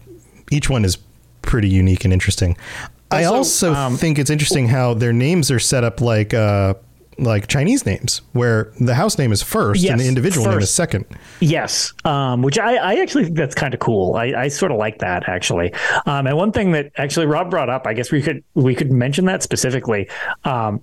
each 0.53 0.69
one 0.71 0.85
is 0.85 0.99
pretty 1.43 1.69
unique 1.69 2.05
and 2.05 2.13
interesting. 2.13 2.57
I 3.11 3.25
Also, 3.25 3.73
also 3.73 3.75
um, 3.75 3.97
think 3.97 4.19
it's 4.19 4.31
interesting 4.31 4.69
how 4.69 4.95
their 4.95 5.13
names 5.13 5.51
are 5.51 5.59
set 5.59 5.85
up 5.85 6.01
like 6.01 6.33
uh, 6.33 6.75
like 7.19 7.47
Chinese 7.47 7.85
names, 7.85 8.23
where 8.33 8.73
the 8.81 8.95
house 8.95 9.19
name 9.19 9.33
is 9.33 9.43
first 9.43 9.85
and 9.85 10.01
the 10.01 10.05
Yes, 10.05 10.09
individual 10.09 10.47
name 10.49 10.61
is 10.61 10.71
second. 10.71 11.05
Yes, 11.41 11.93
um, 12.07 12.41
which 12.43 12.59
I, 12.59 12.77
I 12.77 12.95
actually 13.01 13.25
think 13.25 13.37
that's 13.37 13.55
kind 13.55 13.75
of 13.75 13.81
cool. 13.81 14.15
I, 14.17 14.33
I 14.45 14.49
sort 14.49 14.73
of 14.73 14.79
like 14.79 14.99
that 15.01 15.29
actually. 15.29 15.75
Um, 16.07 16.27
and 16.27 16.37
one 16.39 16.53
thing 16.53 16.73
that 16.73 16.91
actually 16.97 17.27
Rob 17.27 17.51
brought 17.51 17.69
up, 17.69 17.87
I 17.87 17.93
guess 17.93 18.11
we 18.11 18.23
could 18.23 18.43
we 18.55 18.75
could 18.75 18.91
mention 18.91 19.27
that 19.27 19.43
specifically. 19.43 20.09
Um, 20.45 20.83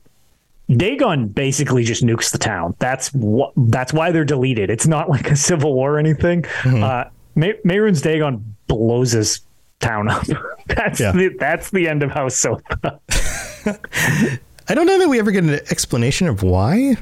Dagon 0.69 1.29
basically 1.29 1.83
just 1.83 2.03
nukes 2.03 2.31
the 2.31 2.37
town. 2.37 2.75
That's 2.77 3.09
what. 3.13 3.53
That's 3.57 3.91
why 3.91 4.11
they're 4.11 4.23
deleted. 4.23 4.69
It's 4.69 4.85
not 4.85 5.09
like 5.09 5.31
a 5.31 5.35
civil 5.35 5.73
war 5.73 5.95
or 5.95 5.99
anything. 5.99 6.45
Uh, 6.63 7.05
May- 7.33 7.57
Mehrunes 7.65 8.03
Dagon 8.03 8.55
blows 8.67 9.13
his 9.13 9.41
town 9.79 10.09
up. 10.09 10.25
that's 10.67 10.99
Yeah. 10.99 11.11
the, 11.11 11.29
that's 11.39 11.69
the 11.71 11.87
end 11.87 12.03
of 12.03 12.11
House 12.11 12.35
Sotha. 12.41 12.99
I 14.67 14.75
don't 14.75 14.85
know 14.85 14.99
that 14.99 15.09
we 15.09 15.19
ever 15.19 15.31
get 15.31 15.43
an 15.43 15.49
explanation 15.71 16.27
of 16.27 16.43
why. 16.43 16.95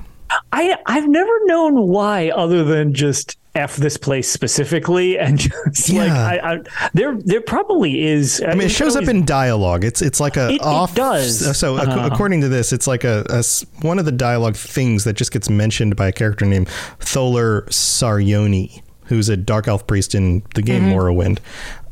I 0.51 0.75
I've 0.85 1.07
never 1.07 1.31
known 1.45 1.87
why 1.87 2.29
other 2.29 2.63
than 2.63 2.93
just 2.93 3.37
f 3.55 3.77
this 3.77 3.97
place 3.97 4.29
specifically 4.29 5.17
and 5.17 5.39
just 5.39 5.89
like 5.89 6.07
Yeah. 6.09 6.25
I, 6.43 6.53
I 6.55 6.59
there 6.93 7.15
there 7.23 7.41
probably 7.41 8.05
is. 8.05 8.41
I 8.45 8.53
mean, 8.53 8.63
it 8.67 8.71
shows 8.71 8.95
up 8.95 9.07
in 9.07 9.25
dialogue. 9.25 9.83
It's 9.83 10.01
it's 10.01 10.19
like 10.19 10.37
a 10.37 10.49
It- 10.49 10.55
it 10.55 10.61
off. 10.63 10.93
does. 10.95 11.57
So 11.57 11.77
Uh-huh. 11.77 12.09
according 12.11 12.41
to 12.41 12.49
this, 12.49 12.71
it's 12.73 12.87
like 12.87 13.03
a, 13.03 13.25
a 13.29 13.43
one 13.85 13.99
of 13.99 14.05
the 14.05 14.11
dialogue 14.11 14.55
things 14.55 15.03
that 15.05 15.13
just 15.13 15.31
gets 15.31 15.49
mentioned 15.49 15.95
by 15.95 16.07
a 16.07 16.11
character 16.11 16.45
named 16.45 16.67
Tholer 16.99 17.65
Saryoni, 17.69 18.81
who's 19.05 19.29
a 19.29 19.37
dark 19.37 19.67
elf 19.67 19.87
priest 19.87 20.13
in 20.15 20.43
the 20.55 20.61
game 20.61 20.83
Mm-hmm. 20.83 20.93
Morrowind. 20.93 21.39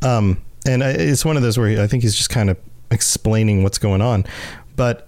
Um, 0.01 0.37
and 0.65 0.83
I- 0.83 0.89
it's 0.91 1.23
one 1.25 1.37
of 1.37 1.43
those 1.43 1.57
where 1.57 1.81
I 1.81 1.87
think 1.87 2.03
he's 2.03 2.15
just 2.15 2.29
kind 2.29 2.49
of 2.49 2.57
explaining 2.91 3.63
what's 3.63 3.77
going 3.77 4.01
on. 4.01 4.25
But 4.75 5.07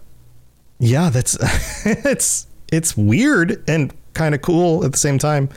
yeah, 0.79 1.09
that's 1.09 1.37
it's 1.85 2.47
it's 2.71 2.95
weird 2.97 3.63
and 3.69 3.93
kind 4.13 4.33
of 4.35 4.41
cool 4.41 4.83
at 4.85 4.91
the 4.91 4.97
same 4.97 5.17
time. 5.17 5.49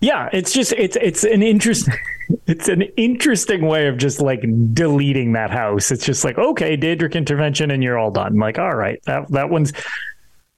Yeah, 0.00 0.30
it's 0.32 0.52
just 0.52 0.72
it's 0.72 0.96
it's 0.96 1.24
an 1.24 1.42
interesting 1.42 1.94
it's 2.46 2.68
an 2.68 2.82
interesting 2.96 3.66
way 3.66 3.86
of 3.86 3.98
just 3.98 4.20
like 4.20 4.40
deleting 4.72 5.32
that 5.34 5.50
house. 5.50 5.90
It's 5.90 6.04
just 6.04 6.24
like 6.24 6.38
okay, 6.38 6.76
Daedric 6.76 7.14
intervention, 7.14 7.70
and 7.70 7.82
you're 7.82 7.98
all 7.98 8.10
done. 8.10 8.36
Like 8.36 8.58
all 8.58 8.74
right, 8.74 9.00
that 9.04 9.28
that 9.30 9.50
one's. 9.50 9.72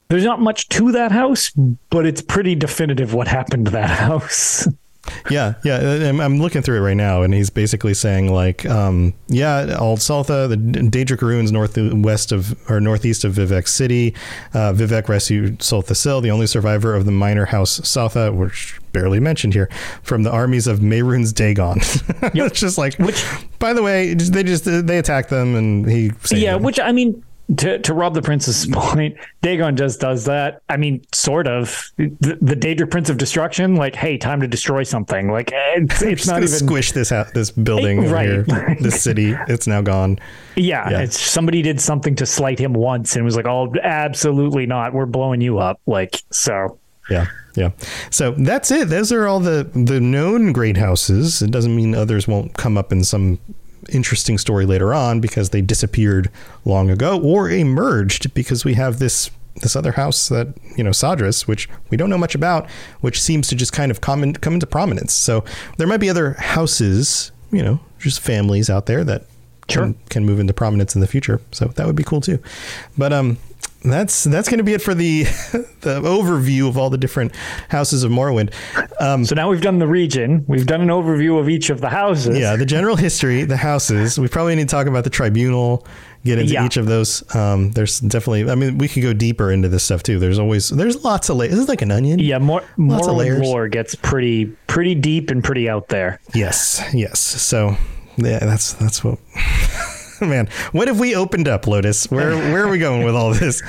There's 0.08 0.24
not 0.24 0.40
much 0.42 0.68
to 0.70 0.92
that 0.92 1.10
house, 1.10 1.50
but 1.88 2.04
it's 2.04 2.20
pretty 2.20 2.54
definitive 2.54 3.14
what 3.14 3.26
happened 3.28 3.64
to 3.64 3.70
that 3.72 3.88
house. 3.98 4.68
Yeah, 5.30 5.54
yeah. 5.64 6.08
I'm, 6.08 6.38
looking 6.38 6.62
through 6.62 6.78
it 6.78 6.80
right 6.80 6.96
now, 6.96 7.22
and 7.22 7.34
he's 7.34 7.50
basically 7.50 7.94
saying 7.94 8.32
like, 8.32 8.64
um, 8.66 9.14
yeah, 9.28 9.76
Ald 9.78 9.98
Sotha, 9.98 10.48
the 10.48 10.56
Daedric 10.56 11.22
ruins 11.22 11.50
northwest 11.52 12.32
of 12.32 12.56
or 12.70 12.80
northeast 12.80 13.24
of 13.24 13.34
Vivec 13.34 13.68
City. 13.68 14.14
Uh, 14.54 14.72
Vivec 14.72 15.08
rescued 15.08 15.58
Sotha 15.58 15.94
Sil, 15.98 16.20
the 16.20 16.30
only 16.30 16.46
survivor 16.46 16.94
of 16.94 17.04
the 17.04 17.12
minor 17.12 17.46
house 17.46 17.80
Sotha, 17.80 18.32
which 18.34 18.78
barely 18.92 19.20
mentioned 19.20 19.54
here, 19.54 19.68
from 20.02 20.22
the 20.22 20.30
armies 20.30 20.66
of 20.66 20.80
Mehrunes 20.80 21.34
Dagon. 21.34 21.78
it's 22.34 22.60
just 22.60 22.78
like, 22.78 22.94
Which- 22.98 23.24
by 23.58 23.72
the 23.72 23.82
way, 23.82 24.14
they 24.14 24.42
just 24.42 24.64
they 24.64 24.98
attack 24.98 25.28
them, 25.28 25.54
and 25.54 25.88
he 25.90 26.12
yeah, 26.30 26.54
them. 26.54 26.62
which 26.62 26.78
I 26.78 26.92
mean, 26.92 27.24
to 27.56 27.78
to 27.78 27.94
rob 27.94 28.14
the 28.14 28.22
prince's 28.22 28.66
point, 28.72 29.16
Dagon 29.42 29.76
just 29.76 30.00
does 30.00 30.24
that. 30.26 30.62
I 30.68 30.76
mean, 30.76 31.04
sort 31.12 31.46
of 31.46 31.90
the, 31.96 32.38
the 32.40 32.56
Daedric 32.56 32.90
Prince 32.90 33.10
of 33.10 33.18
Destruction. 33.18 33.76
Like, 33.76 33.94
hey, 33.94 34.18
time 34.18 34.40
to 34.40 34.48
destroy 34.48 34.82
something. 34.82 35.30
Like, 35.30 35.52
eh, 35.52 35.56
it's, 35.76 36.02
it's 36.02 36.26
not 36.26 36.38
even 36.42 36.48
squish 36.48 36.92
this 36.92 37.12
out, 37.12 37.34
this 37.34 37.50
building 37.50 38.00
over 38.04 38.14
Right. 38.14 38.26
here, 38.28 38.76
this 38.80 39.02
city. 39.02 39.34
It's 39.48 39.66
now 39.66 39.80
gone. 39.82 40.18
Yeah, 40.56 40.88
Yeah. 40.90 41.00
it's 41.00 41.18
somebody 41.18 41.62
did 41.62 41.80
something 41.80 42.14
to 42.16 42.26
slight 42.26 42.58
him 42.58 42.72
once 42.74 43.16
and 43.16 43.24
was 43.24 43.36
like, 43.36 43.46
"Oh, 43.46 43.72
absolutely 43.82 44.66
not. 44.66 44.92
We're 44.92 45.06
blowing 45.06 45.40
you 45.40 45.58
up." 45.58 45.80
Like, 45.86 46.22
so 46.30 46.78
Yeah, 47.10 47.26
yeah. 47.56 47.70
So 48.10 48.30
that's 48.32 48.70
it. 48.70 48.88
Those 48.88 49.12
are 49.12 49.26
all 49.26 49.40
the 49.40 49.68
the 49.74 50.00
known 50.00 50.52
great 50.52 50.76
houses. 50.76 51.42
It 51.42 51.50
doesn't 51.50 51.74
mean 51.74 51.94
others 51.94 52.28
won't 52.28 52.54
come 52.54 52.78
up 52.78 52.92
in 52.92 53.02
some 53.04 53.38
interesting 53.90 54.38
story 54.38 54.66
later 54.66 54.94
on 54.94 55.20
because 55.20 55.50
they 55.50 55.60
disappeared 55.60 56.30
long 56.64 56.90
ago 56.90 57.20
or 57.20 57.50
emerged 57.50 58.32
because 58.34 58.64
we 58.64 58.74
have 58.74 58.98
this 58.98 59.30
this 59.56 59.76
other 59.76 59.92
house 59.92 60.28
that 60.28 60.48
you 60.76 60.84
know 60.84 60.90
Sadras, 60.90 61.46
which 61.46 61.68
we 61.90 61.96
don't 61.96 62.08
know 62.10 62.18
much 62.18 62.34
about, 62.34 62.68
which 63.00 63.20
seems 63.20 63.48
to 63.48 63.54
just 63.54 63.72
kind 63.72 63.90
of 63.90 64.00
come 64.00 64.22
in, 64.22 64.34
come 64.34 64.54
into 64.54 64.66
prominence. 64.66 65.12
So 65.12 65.44
there 65.76 65.86
might 65.86 65.98
be 66.00 66.08
other 66.08 66.34
houses, 66.34 67.32
you 67.50 67.62
know, 67.62 67.80
just 67.98 68.20
families 68.20 68.70
out 68.70 68.86
there 68.86 69.04
that 69.04 69.26
can, 69.68 69.94
can 70.10 70.24
move 70.24 70.40
into 70.40 70.52
prominence 70.52 70.94
in 70.94 71.00
the 71.00 71.06
future. 71.06 71.40
So 71.50 71.66
that 71.66 71.86
would 71.86 71.96
be 71.96 72.02
cool 72.02 72.20
too. 72.20 72.38
But 72.96 73.12
um, 73.12 73.38
that's 73.84 74.24
that's 74.24 74.48
going 74.48 74.58
to 74.58 74.64
be 74.64 74.74
it 74.74 74.82
for 74.82 74.94
the 74.94 75.22
the 75.80 76.00
overview 76.02 76.68
of 76.68 76.78
all 76.78 76.90
the 76.90 76.98
different 76.98 77.34
houses 77.68 78.04
of 78.04 78.10
Morrowind. 78.12 78.52
Um, 79.00 79.24
so 79.24 79.34
now 79.34 79.50
we've 79.50 79.60
done 79.60 79.78
the 79.78 79.86
region. 79.86 80.44
We've 80.46 80.66
done 80.66 80.80
an 80.80 80.88
overview 80.88 81.40
of 81.40 81.48
each 81.48 81.70
of 81.70 81.80
the 81.80 81.88
houses. 81.88 82.38
yeah, 82.38 82.56
the 82.56 82.66
general 82.66 82.96
history, 82.96 83.42
the 83.44 83.56
houses. 83.56 84.18
We 84.18 84.28
probably 84.28 84.54
need 84.54 84.68
to 84.68 84.74
talk 84.74 84.86
about 84.86 85.04
the 85.04 85.10
tribunal. 85.10 85.86
Get 86.24 86.38
into 86.38 86.52
Yeah. 86.52 86.64
each 86.66 86.76
of 86.76 86.86
those. 86.86 87.24
Um, 87.34 87.72
there's 87.72 87.98
definitely. 87.98 88.48
I 88.48 88.54
mean, 88.54 88.78
we 88.78 88.86
could 88.86 89.02
go 89.02 89.12
deeper 89.12 89.50
into 89.50 89.68
this 89.68 89.82
stuff 89.82 90.04
too. 90.04 90.20
There's 90.20 90.38
always. 90.38 90.68
There's 90.68 91.02
lots 91.02 91.28
of 91.28 91.36
layers. 91.36 91.50
This 91.52 91.60
is 91.62 91.68
like 91.68 91.82
an 91.82 91.90
onion. 91.90 92.20
Yeah, 92.20 92.38
more 92.38 92.62
Lots 92.78 93.08
Morrowind 93.08 93.16
layers. 93.16 93.40
lore 93.42 93.66
gets 93.66 93.96
pretty 93.96 94.46
pretty 94.68 94.94
deep 94.94 95.30
and 95.30 95.42
pretty 95.42 95.68
out 95.68 95.88
there. 95.88 96.20
Yes. 96.32 96.80
Yes. 96.94 97.18
So 97.18 97.76
yeah, 98.16 98.38
that's 98.38 98.74
that's 98.74 99.02
what. 99.02 99.18
Man, 100.28 100.48
what 100.70 100.86
have 100.86 101.00
we 101.00 101.16
opened 101.16 101.48
up, 101.48 101.66
Lotus? 101.66 102.08
Where 102.08 102.36
where 102.36 102.64
are 102.64 102.68
we 102.68 102.78
going 102.78 103.04
with 103.04 103.16
all 103.16 103.34
this? 103.34 103.60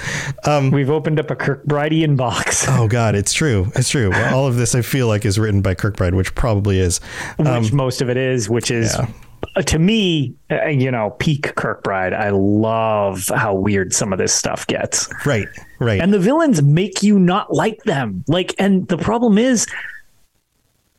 Um, 0.45 0.69
We've 0.69 0.89
opened 0.89 1.19
up 1.19 1.31
a 1.31 1.35
Kirkbridean 1.35 2.15
box, 2.15 2.65
oh 2.69 2.87
God, 2.87 3.15
it's 3.15 3.33
true. 3.33 3.71
It's 3.75 3.89
true. 3.89 4.11
Well, 4.11 4.35
all 4.35 4.47
of 4.47 4.55
this 4.55 4.75
I 4.75 4.83
feel 4.83 5.07
like 5.07 5.25
is 5.25 5.39
written 5.39 5.61
by 5.61 5.73
Kirkbride, 5.73 6.13
which 6.13 6.35
probably 6.35 6.79
is. 6.79 6.99
which 7.37 7.73
most 7.73 8.01
of 8.01 8.09
it 8.09 8.17
is, 8.17 8.49
which 8.49 8.69
is 8.69 8.95
yeah. 8.95 9.07
uh, 9.55 9.63
to 9.63 9.79
me, 9.79 10.35
uh, 10.51 10.67
you 10.67 10.91
know, 10.91 11.11
peak 11.17 11.55
Kirkbride. 11.55 12.13
I 12.13 12.29
love 12.29 13.31
how 13.35 13.55
weird 13.55 13.93
some 13.93 14.13
of 14.13 14.19
this 14.19 14.33
stuff 14.33 14.67
gets. 14.67 15.09
Right. 15.25 15.47
Right. 15.79 15.99
and 15.99 16.13
the 16.13 16.19
villains 16.19 16.61
make 16.61 17.03
you 17.03 17.19
not 17.19 17.51
like 17.53 17.83
them 17.83 18.23
like 18.29 18.55
and 18.57 18.87
the 18.87 18.97
problem 18.97 19.37
is 19.37 19.67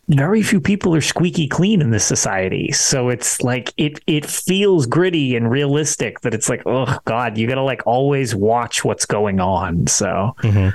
very 0.09 0.43
few 0.43 0.61
people 0.61 0.95
are 0.95 1.01
squeaky 1.01 1.49
clean 1.49 1.81
in 1.81 1.91
this 1.91 2.05
society 2.05 2.71
so 2.73 3.09
it's 3.09 3.43
like 3.43 3.73
it 3.79 3.99
it 4.07 4.27
feels 4.27 4.85
gritty 4.85 5.35
and 5.35 5.51
realistic 5.51 6.21
that 6.21 6.35
it's 6.35 6.49
like 6.49 6.63
oh 6.67 6.99
god 7.07 7.39
you 7.39 7.49
gotta 7.49 7.63
like 7.63 7.81
always 7.87 8.35
watch 8.35 8.85
what's 8.85 9.07
going 9.07 9.41
on 9.41 9.87
so 9.87 10.35
mm-hmm. 10.41 10.69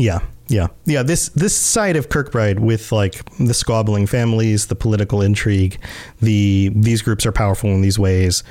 Yeah, 0.00 0.20
yeah, 0.48 0.68
yeah. 0.86 1.02
This 1.02 1.28
this 1.30 1.56
side 1.56 1.94
of 1.96 2.08
Kirkbride 2.08 2.58
with 2.58 2.90
like 2.90 3.22
the 3.38 3.52
squabbling 3.52 4.06
families, 4.06 4.66
the 4.66 4.74
political 4.74 5.20
intrigue, 5.20 5.78
the 6.20 6.70
these 6.74 7.02
groups 7.02 7.26
are 7.26 7.32
powerful 7.32 7.70
in 7.70 7.82
these 7.82 7.98
ways. 7.98 8.42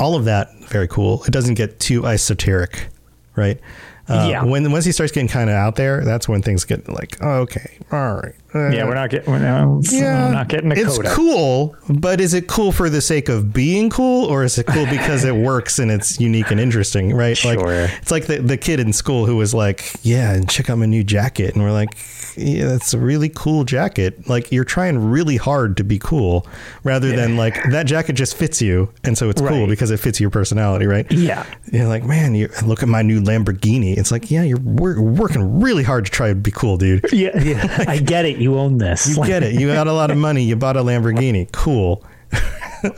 All 0.00 0.16
of 0.16 0.24
that 0.24 0.48
very 0.68 0.88
cool. 0.88 1.22
It 1.24 1.30
doesn't 1.30 1.54
get 1.54 1.78
too 1.78 2.06
esoteric, 2.06 2.88
right? 3.36 3.60
Uh, 4.08 4.26
Yeah. 4.30 4.44
When 4.44 4.70
once 4.72 4.84
he 4.84 4.92
starts 4.92 5.12
getting 5.12 5.28
kind 5.28 5.48
of 5.50 5.56
out 5.56 5.76
there, 5.76 6.04
that's 6.04 6.28
when 6.28 6.42
things 6.42 6.64
get 6.64 6.88
like, 6.88 7.16
oh, 7.22 7.40
okay, 7.40 7.78
all 7.90 8.14
right, 8.16 8.34
uh, 8.54 8.68
yeah, 8.70 8.84
we're 8.84 8.94
not 8.94 9.10
getting. 9.10 9.30
We're 9.30 9.38
not, 9.40 9.90
yeah, 9.90 10.26
we're 10.28 10.34
not 10.34 10.48
getting 10.48 10.70
a 10.72 10.74
it's 10.74 10.96
coda. 10.96 11.10
cool, 11.12 11.76
but 11.88 12.20
is 12.20 12.34
it 12.34 12.46
cool 12.46 12.72
for 12.72 12.88
the 12.88 13.00
sake 13.00 13.28
of 13.28 13.52
being 13.52 13.90
cool, 13.90 14.26
or 14.26 14.44
is 14.44 14.58
it 14.58 14.66
cool 14.66 14.86
because 14.86 15.24
it 15.24 15.34
works 15.34 15.78
and 15.78 15.90
it's 15.90 16.20
unique 16.20 16.50
and 16.50 16.60
interesting? 16.60 17.14
Right? 17.14 17.36
Sure. 17.36 17.56
Like 17.56 17.90
it's 18.00 18.10
like 18.10 18.26
the 18.26 18.38
the 18.38 18.56
kid 18.56 18.80
in 18.80 18.92
school 18.92 19.26
who 19.26 19.36
was 19.36 19.54
like, 19.54 19.92
"Yeah, 20.02 20.32
and 20.32 20.48
check 20.48 20.70
out 20.70 20.78
my 20.78 20.86
new 20.86 21.02
jacket," 21.04 21.54
and 21.54 21.64
we're 21.64 21.72
like, 21.72 21.96
"Yeah, 22.36 22.66
that's 22.66 22.94
a 22.94 22.98
really 22.98 23.28
cool 23.28 23.64
jacket." 23.64 24.28
Like 24.28 24.52
you're 24.52 24.64
trying 24.64 25.10
really 25.10 25.36
hard 25.36 25.76
to 25.78 25.84
be 25.84 25.98
cool, 25.98 26.46
rather 26.84 27.14
than 27.14 27.36
like 27.36 27.60
that 27.70 27.86
jacket 27.86 28.12
just 28.12 28.36
fits 28.36 28.62
you, 28.62 28.92
and 29.02 29.18
so 29.18 29.30
it's 29.30 29.40
cool 29.40 29.66
because 29.66 29.90
it 29.90 29.98
fits 29.98 30.20
your 30.20 30.30
personality, 30.30 30.86
right? 30.86 31.10
Yeah. 31.10 31.44
You're 31.72 31.88
like, 31.88 32.04
man, 32.04 32.34
you 32.34 32.48
look 32.64 32.82
at 32.82 32.88
my 32.88 33.02
new 33.02 33.20
Lamborghini. 33.20 33.96
It's 33.96 34.12
like, 34.12 34.30
yeah, 34.30 34.42
you're 34.42 34.60
wor- 34.60 35.00
working 35.00 35.60
really 35.60 35.82
hard 35.82 36.04
to 36.04 36.10
try 36.10 36.28
to 36.28 36.34
be 36.34 36.50
cool, 36.50 36.76
dude. 36.76 37.04
Yeah, 37.12 37.36
yeah. 37.42 37.84
I 37.88 37.98
get 37.98 38.24
it. 38.24 38.38
You 38.44 38.58
own 38.58 38.76
this. 38.76 39.16
You 39.16 39.24
get 39.24 39.42
it. 39.42 39.54
You 39.54 39.72
got 39.72 39.86
a 39.86 39.92
lot 39.94 40.10
of 40.10 40.18
money. 40.18 40.42
You 40.42 40.54
bought 40.54 40.76
a 40.76 40.80
Lamborghini. 40.82 41.50
Cool. 41.50 42.04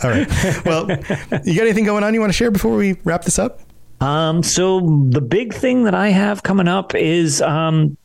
All 0.02 0.10
right. 0.10 0.28
Well, 0.64 0.90
you 1.44 1.54
got 1.54 1.62
anything 1.62 1.84
going 1.84 2.02
on 2.02 2.12
you 2.14 2.18
want 2.18 2.30
to 2.30 2.36
share 2.36 2.50
before 2.50 2.76
we 2.76 2.94
wrap 3.04 3.22
this 3.22 3.38
up? 3.38 3.60
Um, 4.00 4.42
so 4.42 4.80
the 5.08 5.20
big 5.20 5.54
thing 5.54 5.84
that 5.84 5.94
I 5.94 6.08
have 6.08 6.42
coming 6.42 6.66
up 6.66 6.96
is 6.96 7.40
um, 7.42 7.96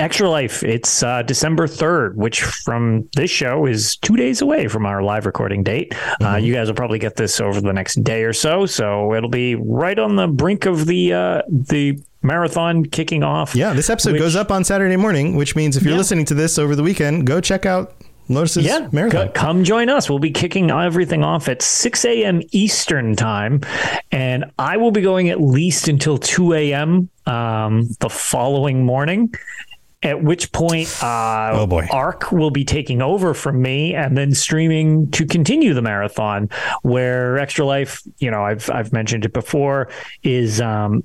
Extra 0.00 0.28
Life. 0.28 0.64
It's 0.64 1.04
uh, 1.04 1.22
December 1.22 1.68
3rd, 1.68 2.16
which 2.16 2.42
from 2.42 3.08
this 3.14 3.30
show 3.30 3.64
is 3.64 3.96
two 3.96 4.16
days 4.16 4.40
away 4.42 4.66
from 4.66 4.84
our 4.84 5.00
live 5.00 5.24
recording 5.24 5.62
date. 5.62 5.94
Uh, 6.20 6.34
you 6.34 6.52
guys 6.52 6.66
will 6.66 6.74
probably 6.74 6.98
get 6.98 7.14
this 7.14 7.40
over 7.40 7.60
the 7.60 7.72
next 7.72 8.02
day 8.02 8.24
or 8.24 8.32
so. 8.32 8.66
So 8.66 9.14
it'll 9.14 9.30
be 9.30 9.54
right 9.54 10.00
on 10.00 10.16
the 10.16 10.26
brink 10.26 10.66
of 10.66 10.86
the 10.86 11.12
uh, 11.12 11.42
the 11.48 12.00
marathon 12.22 12.84
kicking 12.84 13.22
off. 13.22 13.54
Yeah, 13.54 13.72
this 13.72 13.90
episode 13.90 14.12
Which- 14.12 14.22
goes 14.22 14.36
up 14.36 14.50
on 14.50 14.64
Saturday 14.64 14.96
morning, 14.96 15.36
which 15.36 15.54
means 15.56 15.76
if 15.76 15.82
you're 15.82 15.92
Yeah. 15.92 15.98
listening 15.98 16.24
to 16.26 16.34
this 16.34 16.58
over 16.58 16.74
the 16.76 16.82
weekend, 16.82 17.26
go 17.26 17.40
check 17.40 17.64
out 17.66 17.94
Lotus's 18.30 18.66
yeah, 18.66 18.88
marathon. 18.92 19.28
c- 19.28 19.32
come 19.34 19.64
join 19.64 19.88
us. 19.88 20.10
We'll 20.10 20.18
be 20.18 20.30
kicking 20.30 20.70
everything 20.70 21.22
off 21.24 21.48
at 21.48 21.62
6 21.62 22.04
a.m. 22.04 22.42
Eastern 22.52 23.16
time, 23.16 23.62
and 24.12 24.44
I 24.58 24.76
will 24.76 24.90
be 24.90 25.00
going 25.00 25.30
at 25.30 25.40
least 25.40 25.88
until 25.88 26.18
2 26.18 26.52
a.m. 26.52 27.08
Um, 27.26 27.88
the 28.00 28.10
following 28.10 28.84
morning. 28.84 29.32
At 30.02 30.22
which 30.22 30.52
point, 30.52 30.88
uh, 31.02 31.50
Oh, 31.54 31.66
boy. 31.66 31.88
Arc 31.90 32.30
will 32.30 32.50
be 32.50 32.64
taking 32.64 33.02
over 33.02 33.34
from 33.34 33.60
me, 33.60 33.94
and 33.96 34.16
then 34.16 34.32
streaming 34.32 35.10
to 35.10 35.26
continue 35.26 35.74
the 35.74 35.82
marathon. 35.82 36.48
Where 36.82 37.36
Extra 37.38 37.64
Life, 37.64 38.02
you 38.18 38.30
know, 38.30 38.44
I've 38.44 38.70
I've 38.70 38.92
mentioned 38.92 39.24
it 39.24 39.32
before, 39.32 39.88
is 40.22 40.60
um, 40.60 41.02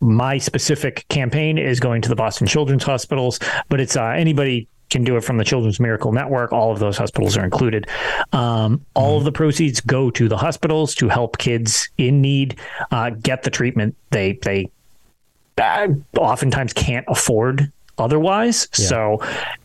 my 0.00 0.38
specific 0.38 1.06
campaign 1.08 1.58
is 1.58 1.80
going 1.80 2.02
to 2.02 2.08
the 2.08 2.16
Boston 2.16 2.46
Children's 2.46 2.84
Hospitals, 2.84 3.38
but 3.68 3.80
it's 3.80 3.96
uh, 3.96 4.04
anybody 4.04 4.68
can 4.90 5.02
do 5.04 5.16
it 5.16 5.22
from 5.22 5.36
the 5.36 5.44
Children's 5.44 5.80
Miracle 5.80 6.12
Network. 6.12 6.52
All 6.52 6.70
of 6.70 6.78
those 6.78 6.96
hospitals 6.96 7.36
are 7.36 7.44
included. 7.44 7.88
Um, 8.32 8.84
all 8.94 9.18
of 9.18 9.24
the 9.24 9.32
proceeds 9.32 9.80
go 9.80 10.10
to 10.10 10.28
the 10.28 10.36
hospitals 10.36 10.94
to 10.96 11.08
help 11.08 11.38
kids 11.38 11.88
in 11.98 12.20
need 12.20 12.58
uh, 12.90 13.10
get 13.10 13.42
the 13.42 13.50
treatment 13.50 13.96
they 14.10 14.38
they 14.42 14.70
uh, 15.58 15.88
oftentimes 16.18 16.72
can't 16.72 17.04
afford 17.08 17.72
otherwise. 17.98 18.68
So 18.72 19.20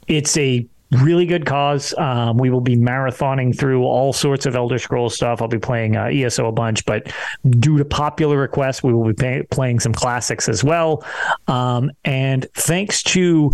it's 0.08 0.38
a 0.38 0.66
really 0.92 1.26
good 1.26 1.46
cause. 1.46 1.94
Um, 1.98 2.38
we 2.38 2.50
will 2.50 2.62
be 2.62 2.76
marathoning 2.76 3.58
through 3.58 3.84
all 3.84 4.14
sorts 4.14 4.46
of 4.46 4.56
Elder 4.56 4.78
Scrolls 4.78 5.16
stuff. 5.16 5.42
I'll 5.42 5.48
be 5.48 5.60
playing 5.60 5.96
uh, 5.96 6.06
ESO 6.06 6.48
a 6.48 6.52
bunch, 6.52 6.86
but 6.86 7.12
due 7.50 7.78
to 7.78 7.86
popular 7.86 8.38
requests, 8.38 8.84
we 8.84 8.94
will 8.94 9.06
be 9.06 9.14
pay- 9.14 9.44
playing 9.52 9.80
some 9.80 9.94
classics 9.94 10.50
as 10.50 10.64
well. 10.64 11.06
Um, 11.48 11.92
and 12.04 12.46
thanks 12.56 13.04
to 13.04 13.52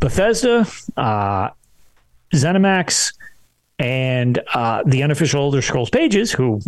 Bethesda, 0.00 0.66
uh, 0.96 1.50
ZeniMax, 2.34 3.14
and 3.78 4.38
uh, 4.52 4.82
the 4.84 5.02
unofficial 5.02 5.40
Elder 5.40 5.62
Scrolls 5.62 5.88
pages, 5.88 6.30
who 6.30 6.60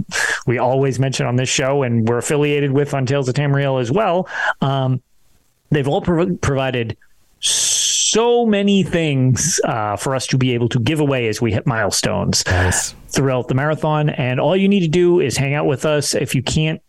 we 0.47 0.57
always 0.57 0.99
mention 0.99 1.27
on 1.27 1.37
this 1.37 1.51
show 1.51 1.83
and 1.83 2.09
we're 2.09 2.17
affiliated 2.17 2.73
with 2.73 2.95
on 2.95 3.05
Tales 3.05 3.29
of 3.29 3.35
Tamriel 3.35 3.79
as 3.81 3.93
well, 3.93 4.27
um, 4.63 5.03
they've 5.71 5.87
all 5.87 6.01
prov- 6.01 6.41
provided 6.41 6.97
so 7.43 8.47
many 8.47 8.83
things 8.83 9.61
uh, 9.65 9.97
for 9.97 10.15
us 10.15 10.27
to 10.29 10.39
be 10.39 10.53
able 10.55 10.69
to 10.71 10.79
give 10.79 11.01
away 11.01 11.29
as 11.29 11.41
we 11.41 11.53
hit 11.53 11.67
milestones 11.67 12.45
Nice. 12.47 12.95
throughout 13.09 13.49
the 13.49 13.55
marathon. 13.55 14.11
And 14.11 14.41
all 14.41 14.57
you 14.57 14.69
need 14.69 14.81
to 14.81 14.89
do 14.89 15.21
is 15.21 15.37
hang 15.37 15.55
out 15.55 15.67
with 15.67 15.85
us. 15.85 16.15
If 16.15 16.35
you 16.35 16.43
can't 16.43 16.81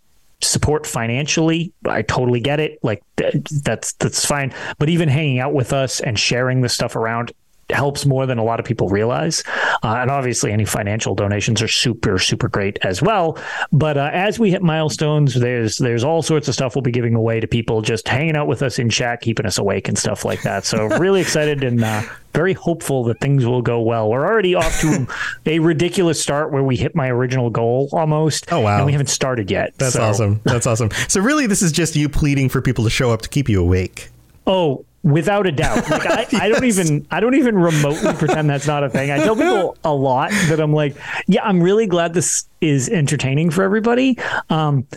support 0.41 0.85
financially, 0.85 1.73
I 1.85 2.01
totally 2.03 2.39
get 2.39 2.59
it. 2.59 2.77
Like 2.83 3.01
th- 3.17 3.35
that's 3.63 3.93
that's 3.93 4.25
fine. 4.25 4.53
But 4.77 4.89
even 4.89 5.09
hanging 5.09 5.39
out 5.39 5.53
with 5.53 5.73
us 5.73 5.99
and 6.01 6.19
sharing 6.19 6.61
the 6.61 6.69
stuff 6.69 6.95
around 6.95 7.31
helps 7.69 8.05
more 8.05 8.25
than 8.25 8.37
a 8.37 8.43
lot 8.43 8.59
of 8.59 8.65
people 8.65 8.89
realize. 8.89 9.43
Uh, 9.83 9.97
and 10.01 10.11
obviously, 10.11 10.51
any 10.51 10.65
financial 10.65 11.15
donations 11.15 11.61
are 11.61 11.67
super 11.67 12.19
super 12.19 12.47
great 12.47 12.77
as 12.83 13.01
well. 13.01 13.37
But 13.71 13.97
uh, 13.97 14.09
as 14.13 14.39
we 14.39 14.51
hit 14.51 14.61
milestones, 14.61 15.33
there's 15.35 15.77
there's 15.77 16.03
all 16.03 16.21
sorts 16.21 16.47
of 16.47 16.53
stuff 16.53 16.75
we'll 16.75 16.81
be 16.81 16.91
giving 16.91 17.15
away 17.15 17.39
to 17.39 17.47
people 17.47 17.81
just 17.81 18.07
hanging 18.07 18.35
out 18.35 18.47
with 18.47 18.61
us 18.61 18.79
in 18.79 18.89
chat, 18.89 19.21
keeping 19.21 19.45
us 19.45 19.57
awake 19.57 19.87
and 19.87 19.97
stuff 19.97 20.25
like 20.25 20.41
that. 20.43 20.65
So 20.65 20.85
really 20.99 21.21
excited 21.21 21.63
and. 21.63 21.83
Uh, 21.83 22.01
very 22.33 22.53
hopeful 22.53 23.03
that 23.03 23.19
things 23.19 23.45
will 23.45 23.61
go 23.61 23.79
well. 23.79 24.09
We're 24.09 24.25
already 24.25 24.55
off 24.55 24.81
to 24.81 25.05
a 25.45 25.59
ridiculous 25.59 26.19
start 26.19 26.51
where 26.51 26.63
we 26.63 26.75
hit 26.75 26.95
my 26.95 27.07
original 27.09 27.51
goal 27.51 27.89
almost. 27.91 28.51
Oh, 28.51 28.61
wow. 28.61 28.77
And 28.77 28.87
we 28.87 28.91
haven't 28.91 29.11
started 29.11 29.51
yet. 29.51 29.75
That's 29.77 29.93
So- 29.93 30.01
awesome. 30.01 30.41
That's 30.43 30.65
awesome. 30.65 30.89
So 31.07 31.21
really, 31.21 31.45
this 31.45 31.61
is 31.61 31.71
just 31.71 31.95
you 31.95 32.09
pleading 32.09 32.49
for 32.49 32.59
people 32.59 32.85
to 32.85 32.89
show 32.89 33.11
up 33.11 33.21
to 33.21 33.29
keep 33.29 33.49
you 33.49 33.61
awake. 33.61 34.09
Oh, 34.47 34.83
without 35.03 35.45
a 35.45 35.51
doubt. 35.51 35.89
Like 35.89 36.05
I, 36.05 36.45
I 36.45 36.49
don't 36.49 36.63
even 36.65 37.05
I 37.11 37.19
don't 37.19 37.35
even 37.35 37.57
remotely 37.57 38.13
pretend 38.13 38.49
that's 38.49 38.67
not 38.67 38.83
a 38.83 38.89
thing. 38.89 39.11
I 39.11 39.17
tell 39.19 39.35
people 39.35 39.77
a 39.83 39.93
lot 39.93 40.31
that 40.47 40.59
I'm 40.59 40.73
like, 40.73 40.95
yeah, 41.27 41.43
I'm 41.43 41.61
really 41.61 41.85
glad 41.85 42.13
this 42.13 42.47
is 42.61 42.89
entertaining 42.89 43.51
for 43.51 43.63
everybody. 43.63 44.17
Um 44.49 44.87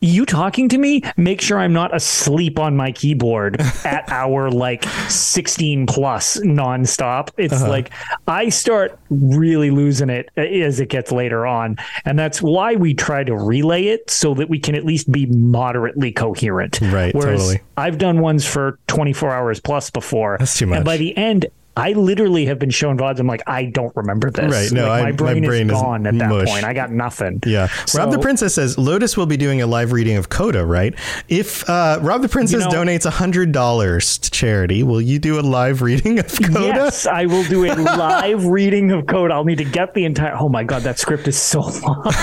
you 0.00 0.24
talking 0.24 0.68
to 0.70 0.78
me, 0.78 1.02
make 1.16 1.40
sure 1.40 1.58
I'm 1.58 1.72
not 1.72 1.94
asleep 1.94 2.58
on 2.58 2.76
my 2.76 2.92
keyboard 2.92 3.60
at 3.84 4.08
hour 4.10 4.50
like 4.50 4.84
16 5.08 5.86
plus 5.86 6.38
nonstop. 6.40 7.30
It's 7.36 7.54
Uh-huh. 7.54 7.68
like 7.68 7.90
I 8.26 8.48
start 8.48 8.98
really 9.10 9.70
losing 9.70 10.08
it 10.10 10.30
as 10.36 10.80
it 10.80 10.88
gets 10.88 11.12
later 11.12 11.46
on. 11.46 11.76
And 12.04 12.18
that's 12.18 12.40
why 12.40 12.74
we 12.76 12.94
try 12.94 13.24
to 13.24 13.36
relay 13.36 13.86
it 13.88 14.10
so 14.10 14.34
that 14.34 14.48
we 14.48 14.58
can 14.58 14.74
at 14.74 14.84
least 14.84 15.10
be 15.12 15.26
moderately 15.26 16.12
coherent. 16.12 16.80
Right, 16.80 17.14
Whereas 17.14 17.40
totally. 17.40 17.60
I've 17.76 17.98
done 17.98 18.20
ones 18.20 18.46
for 18.46 18.78
24 18.86 19.30
hours 19.32 19.60
plus 19.60 19.90
before. 19.90 20.36
That's 20.38 20.56
too 20.58 20.66
much. 20.66 20.76
And 20.76 20.84
by 20.84 20.96
the 20.96 21.16
end, 21.16 21.46
I 21.80 21.92
literally 21.92 22.46
have 22.46 22.58
been 22.58 22.70
shown 22.70 22.98
VODs. 22.98 23.18
I'm 23.20 23.26
like, 23.26 23.42
I 23.46 23.64
don't 23.64 23.94
remember 23.96 24.30
this. 24.30 24.52
Right, 24.52 24.70
no, 24.72 24.88
Like, 24.88 25.00
I- 25.00 25.02
my 25.02 25.10
my 25.10 25.12
brain, 25.12 25.44
brain 25.44 25.70
is 25.70 25.76
is 25.76 25.82
gone 25.82 26.06
at 26.06 26.16
that 26.18 26.28
mush. 26.28 26.48
point. 26.48 26.64
I 26.64 26.72
got 26.72 26.90
nothing. 26.92 27.40
Yeah. 27.46 27.68
Rob 27.94 28.10
the 28.10 28.18
Princess 28.18 28.54
says 28.54 28.76
Lotus 28.78 29.16
will 29.16 29.26
be 29.26 29.36
doing 29.36 29.62
a 29.62 29.66
live 29.66 29.92
reading 29.92 30.16
of 30.16 30.28
Coda, 30.28 30.64
right? 30.64 30.94
If 31.28 31.68
uh, 31.68 31.98
Rob 32.02 32.22
the 32.22 32.28
Princess 32.28 32.64
know- 32.64 32.70
donates 32.70 33.06
$100 33.10 34.20
to 34.20 34.30
charity, 34.30 34.82
will 34.82 35.00
you 35.00 35.18
do 35.18 35.38
a 35.38 35.42
live 35.42 35.82
reading 35.82 36.18
of 36.18 36.26
Coda? 36.28 36.60
Yes, 36.66 37.06
I 37.06 37.26
will 37.26 37.44
do 37.44 37.64
a 37.64 37.74
live 37.74 38.44
reading 38.46 38.90
of 38.92 39.06
code. 39.06 39.30
I'll 39.30 39.44
need 39.44 39.58
to 39.58 39.64
get 39.64 39.94
the 39.94 40.04
entire. 40.04 40.36
Oh 40.38 40.48
my 40.48 40.64
god, 40.64 40.82
that 40.82 40.98
script 40.98 41.26
is 41.28 41.38
so 41.40 41.60
long. 41.60 42.04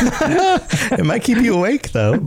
It 0.91 1.05
might 1.05 1.23
keep 1.23 1.37
you 1.39 1.55
awake, 1.55 1.91
though, 1.91 2.19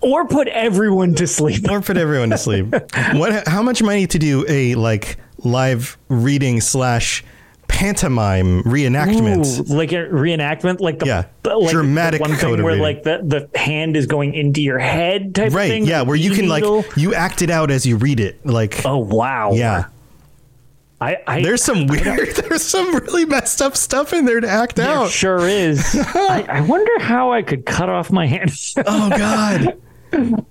or 0.00 0.26
put 0.26 0.48
everyone 0.48 1.14
to 1.16 1.26
sleep. 1.26 1.68
or 1.70 1.80
put 1.80 1.96
everyone 1.96 2.30
to 2.30 2.38
sleep. 2.38 2.74
What? 3.14 3.46
How 3.48 3.62
much 3.62 3.82
money 3.82 4.06
to 4.06 4.18
do 4.18 4.44
a 4.48 4.74
like 4.74 5.16
live 5.44 5.96
reading 6.08 6.60
slash 6.60 7.22
pantomime 7.68 8.62
reenactment? 8.64 9.70
Ooh, 9.70 9.74
like 9.74 9.92
a 9.92 10.06
reenactment, 10.08 10.80
like 10.80 10.98
the 10.98 11.06
Yeah. 11.06 11.24
like 11.44 11.70
Dramatic 11.70 12.22
the 12.22 12.28
one 12.28 12.36
thing 12.38 12.50
where 12.62 12.72
reading. 12.74 12.82
like 12.82 13.02
the 13.02 13.20
the 13.24 13.58
hand 13.58 13.96
is 13.96 14.06
going 14.06 14.34
into 14.34 14.60
your 14.62 14.78
head 14.78 15.34
type 15.34 15.48
of 15.48 15.54
Right. 15.54 15.68
thing. 15.68 15.86
Yeah, 15.86 16.02
where 16.02 16.16
you 16.16 16.32
can 16.32 16.48
like 16.48 16.64
you 16.96 17.14
act 17.14 17.42
it 17.42 17.50
out 17.50 17.70
as 17.70 17.86
you 17.86 17.96
read 17.96 18.20
it. 18.20 18.44
Like 18.46 18.84
Oh 18.84 18.98
wow. 18.98 19.52
yeah. 19.52 19.84
I, 21.00 21.18
I 21.26 21.42
There's 21.42 21.62
some 21.62 21.86
weird 21.86 22.34
there's 22.36 22.62
some 22.62 22.94
really 22.94 23.24
messed 23.26 23.60
up 23.60 23.76
stuff 23.76 24.12
in 24.12 24.24
there 24.24 24.40
to 24.40 24.48
act 24.48 24.76
There 24.76 24.86
out. 24.88 25.10
sure 25.10 25.46
is. 25.48 25.82
I, 26.14 26.46
I 26.48 26.60
wonder 26.62 26.98
how 27.00 27.32
I 27.32 27.42
could 27.42 27.66
cut 27.66 27.88
off 27.88 28.10
my 28.12 28.26
hand. 28.26 28.52
Oh 28.86 29.08
god. 29.10 29.76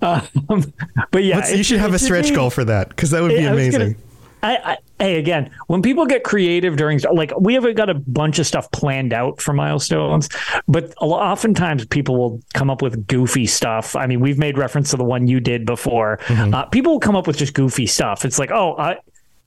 Um, 0.02 0.74
but 1.12 1.24
yeah, 1.24 1.38
Let's- 1.38 1.56
you 1.56 1.64
should 1.64 1.80
have 1.80 1.94
a 1.94 2.00
stretch 2.00 2.34
goal 2.36 2.50
for 2.50 2.66
that 2.66 2.90
because 2.90 3.12
that 3.12 3.22
would 3.22 3.30
be 3.30 3.46
amazing. 3.46 3.80
gonna- 3.80 3.96
I, 4.44 4.58
I, 4.74 4.78
hey, 5.00 5.18
again, 5.18 5.50
when 5.68 5.82
people 5.82 6.06
get 6.06 6.26
creative 6.26 6.76
during, 6.76 7.00
like, 7.14 7.32
we 7.40 7.54
have 7.54 7.76
got 7.76 7.90
a 7.90 7.94
bunch 7.94 8.40
of 8.40 8.46
stuff 8.46 8.70
planned 8.72 9.14
out 9.14 9.42
for 9.42 9.54
milestones, 9.54 10.28
but 10.68 10.94
oftentimes 10.98 11.86
people 11.86 12.18
will 12.18 12.42
come 12.54 12.70
up 12.70 12.82
with 12.82 13.08
goofy 13.08 13.46
stuff. 13.46 13.96
I 13.96 14.06
mean, 14.06 14.20
we've 14.20 14.38
made 14.38 14.58
reference 14.58 14.92
to 14.92 14.98
the 14.98 15.06
one 15.06 15.28
you 15.28 15.40
did 15.40 15.66
before. 15.66 16.20
Mm-hmm. 16.26 16.54
Uh, 16.54 16.66
people 16.66 16.92
will 16.92 17.00
come 17.00 17.16
up 17.16 17.26
with 17.26 17.38
just 17.38 17.54
goofy 17.54 17.88
stuff. 17.88 18.26
It's 18.26 18.38
like, 18.38 18.52
oh, 18.52 18.76
I, 18.78 18.98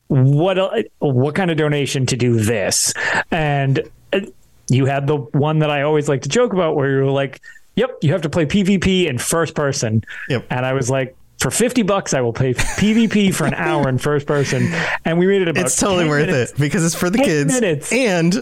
what, 0.09 0.57
what 0.99 1.35
kind 1.35 1.51
of 1.51 1.59
donation 1.59 2.07
to 2.07 2.17
do 2.17 2.41
this? 2.41 2.95
And 3.31 3.83
uh, 4.15 4.21
you 4.71 4.87
had 4.87 5.07
the 5.07 5.17
one 5.17 5.59
that 5.59 5.71
I 5.71 5.83
always 5.83 6.09
like 6.09 6.23
to 6.23 6.29
joke 6.31 6.55
about 6.55 6.75
where 6.75 6.91
you 6.91 7.05
were 7.05 7.11
like, 7.11 7.43
yep, 7.75 7.91
you 8.01 8.13
have 8.13 8.23
to 8.23 8.31
play 8.31 8.47
PvP 8.47 9.07
in 9.07 9.19
first 9.19 9.55
person. 9.55 10.03
Yep. 10.31 10.47
And 10.49 10.65
I 10.65 10.73
was 10.73 10.89
like, 10.89 11.15
for 11.39 11.51
50 11.51 11.82
bucks 11.82 12.14
i 12.14 12.20
will 12.20 12.32
pay 12.32 12.55
pvp 12.55 13.34
for 13.34 13.47
an 13.47 13.55
hour 13.55 13.89
in 13.89 13.99
first 13.99 14.26
person 14.26 14.72
and 15.05 15.18
we 15.18 15.26
rated 15.26 15.49
about 15.49 15.66
it's 15.66 15.76
totally 15.76 16.09
worth 16.09 16.26
minutes. 16.26 16.53
it 16.53 16.59
because 16.59 16.84
it's 16.84 16.95
for 16.95 17.11
the 17.11 17.18
10 17.18 17.26
kids 17.26 17.61
minutes. 17.61 17.93
and 17.93 18.41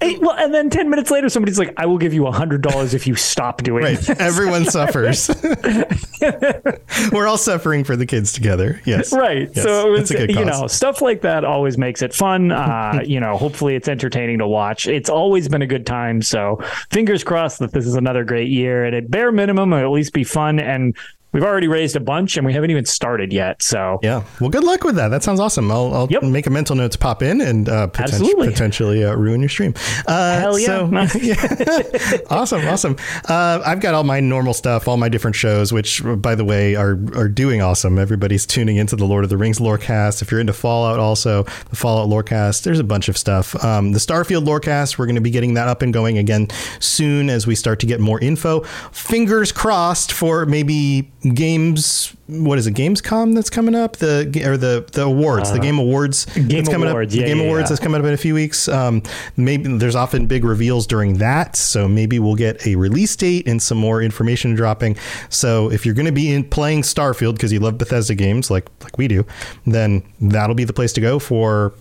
Hey, 0.00 0.16
well 0.18 0.34
and 0.36 0.52
then 0.52 0.70
10 0.70 0.88
minutes 0.90 1.10
later 1.10 1.28
somebody's 1.28 1.58
like 1.58 1.72
i 1.76 1.86
will 1.86 1.98
give 1.98 2.12
you 2.14 2.26
a 2.26 2.32
hundred 2.32 2.62
dollars 2.62 2.94
if 2.94 3.06
you 3.06 3.14
stop 3.14 3.62
doing 3.62 3.84
right 3.84 3.98
this. 3.98 4.18
everyone 4.18 4.64
suffers 4.70 5.28
we're 7.12 7.26
all 7.26 7.38
suffering 7.38 7.84
for 7.84 7.94
the 7.96 8.06
kids 8.06 8.32
together 8.32 8.80
yes 8.84 9.12
Right. 9.12 9.50
Yes. 9.54 9.64
So 9.64 9.88
it 9.88 10.00
was, 10.00 10.10
a 10.10 10.14
good 10.16 10.30
you 10.34 10.44
know, 10.44 10.66
stuff 10.66 11.00
like 11.02 11.20
that 11.22 11.44
always 11.44 11.76
makes 11.78 12.02
it 12.02 12.14
fun. 12.14 12.52
Uh, 12.68 13.00
you 13.04 13.18
know, 13.20 13.36
hopefully 13.36 13.74
it's 13.76 13.88
entertaining 13.88 14.38
to 14.38 14.46
watch. 14.46 14.86
It's 14.86 15.08
always 15.08 15.48
been 15.48 15.62
a 15.62 15.66
good 15.66 15.86
time. 15.86 16.20
So 16.22 16.62
fingers 16.90 17.24
crossed 17.24 17.58
that 17.60 17.72
this 17.72 17.86
is 17.86 17.94
another 17.94 18.24
great 18.24 18.48
year. 18.48 18.84
And 18.84 18.94
at 18.94 19.10
bare 19.10 19.32
minimum, 19.32 19.72
it'll 19.72 19.90
at 19.90 19.94
least 19.94 20.12
be 20.12 20.22
fun. 20.24 20.58
And 20.58 20.96
we've 21.32 21.42
already 21.44 21.68
raised 21.68 21.94
a 21.96 22.00
bunch 22.00 22.36
and 22.36 22.46
we 22.46 22.52
haven't 22.52 22.70
even 22.70 22.84
started 22.84 23.32
yet. 23.32 23.62
So 23.62 23.98
Yeah. 24.02 24.22
Well, 24.40 24.50
good 24.50 24.64
luck 24.64 24.84
with 24.84 24.96
that. 24.96 25.08
That 25.08 25.22
sounds 25.22 25.40
awesome. 25.40 25.70
I'll, 25.70 25.92
I'll 25.94 26.08
Yep. 26.10 26.22
make 26.24 26.46
a 26.46 26.50
mental 26.50 26.74
note 26.76 26.92
to 26.92 26.98
pop 26.98 27.22
in 27.22 27.40
and 27.40 27.68
uh, 27.68 27.88
poten- 27.88 28.04
Absolutely. 28.04 28.48
potentially 28.48 29.04
uh, 29.04 29.14
ruin 29.14 29.40
your 29.40 29.48
stream. 29.48 29.74
Uh, 30.06 30.40
Hell 30.40 30.58
yeah. 30.58 30.66
So, 30.66 31.18
yeah. 31.22 32.18
awesome. 32.30 32.66
Awesome. 32.66 32.96
Uh, 33.28 33.60
I've 33.64 33.80
got 33.80 33.94
all 33.94 34.04
my 34.04 34.20
normal 34.20 34.54
stuff, 34.54 34.88
all 34.88 34.96
my 34.96 35.08
different 35.08 35.36
shows, 35.36 35.72
which, 35.72 36.02
by 36.04 36.34
the 36.34 36.44
way, 36.44 36.74
are 36.76 36.98
are 37.14 37.28
doing 37.28 37.60
awesome. 37.62 37.98
Everybody's 37.98 38.46
tuning 38.46 38.76
into 38.76 38.96
the 38.96 39.04
Lord 39.04 39.24
of 39.24 39.30
the 39.30 39.36
Rings 39.36 39.58
lorecast. 39.58 40.22
If 40.22 40.30
you're 40.30 40.40
into 40.40 40.52
Fallout, 40.52 40.98
also 40.98 41.42
the 41.70 41.76
Fallout 41.76 42.08
lorecast, 42.08 42.62
there's 42.62 42.78
a 42.80 42.84
bunch 42.84 43.08
of 43.08 43.16
stuff. 43.18 43.54
Um, 43.64 43.92
the 43.92 43.98
Starfield 43.98 44.44
lorecast, 44.46 44.98
we're 44.98 45.06
going 45.06 45.14
to 45.16 45.20
be 45.20 45.30
getting 45.30 45.54
that 45.54 45.68
up 45.68 45.82
and 45.82 45.92
going 45.92 46.18
again 46.18 46.48
soon 46.80 47.28
as 47.30 47.46
we 47.46 47.54
start 47.54 47.80
to 47.80 47.86
get 47.86 48.00
more 48.00 48.20
info. 48.20 48.60
Fingers 48.92 49.52
crossed 49.52 50.12
for 50.12 50.46
maybe 50.46 51.10
games. 51.34 52.14
What 52.26 52.58
is 52.58 52.66
it? 52.66 52.74
Gamescom 52.74 53.34
that's 53.34 53.50
coming 53.50 53.74
up. 53.74 53.96
The 53.96 54.42
or 54.46 54.56
the 54.56 54.86
the 54.92 55.02
awards, 55.02 55.52
the 55.52 55.58
Game 55.58 55.78
Awards. 55.78 56.26
Uh, 56.28 56.34
Game 56.34 56.48
that's 56.48 56.68
coming 56.68 56.88
Awards, 56.88 57.14
up. 57.14 57.16
yeah, 57.16 57.22
the 57.22 57.28
Game 57.28 57.38
yeah, 57.38 57.44
Awards 57.44 57.64
yeah. 57.64 57.68
that's 57.68 57.80
coming 57.80 58.00
up 58.00 58.06
in 58.06 58.14
a 58.14 58.18
few 58.18 58.34
weeks. 58.34 58.68
Um, 58.68 59.02
maybe 59.36 59.76
there's 59.76 59.96
often 59.96 60.26
big 60.26 60.44
reveals 60.44 60.86
during 60.86 61.18
that, 61.18 61.56
so 61.56 61.88
maybe 61.88 62.18
we'll 62.18 62.36
get 62.36 62.66
a 62.66 62.76
release 62.76 63.16
date 63.16 63.48
and 63.48 63.60
some 63.60 63.78
more 63.78 64.02
information 64.02 64.54
dropping. 64.54 64.96
So 65.28 65.70
if 65.70 65.84
you're 65.84 65.94
going 65.94 66.06
to 66.06 66.12
be 66.12 66.32
in 66.32 66.44
playing 66.44 66.82
Starfield 66.82 67.34
because 67.34 67.52
you 67.52 67.60
love 67.60 67.78
Bethesda 67.78 68.14
games 68.14 68.50
like 68.50 68.68
like 68.82 68.98
we 68.98 69.08
do, 69.08 69.26
then 69.66 70.02
that'll 70.20 70.54
be 70.54 70.64
the 70.64 70.72
place 70.72 70.92
to 70.94 71.00
go 71.00 71.18
for 71.18 71.72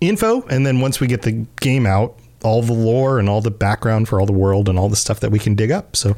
info. 0.00 0.42
And 0.42 0.66
then 0.66 0.80
once 0.80 1.00
we 1.00 1.06
get 1.06 1.22
the 1.22 1.46
game 1.60 1.86
out. 1.86 2.16
All 2.42 2.62
the 2.62 2.72
lore 2.72 3.18
and 3.18 3.28
all 3.28 3.40
the 3.40 3.50
background 3.50 4.08
for 4.08 4.20
all 4.20 4.26
the 4.26 4.32
world 4.32 4.68
and 4.68 4.78
all 4.78 4.88
the 4.88 4.96
stuff 4.96 5.20
that 5.20 5.30
we 5.30 5.38
can 5.38 5.54
dig 5.54 5.70
up. 5.70 5.96
So, 5.96 6.16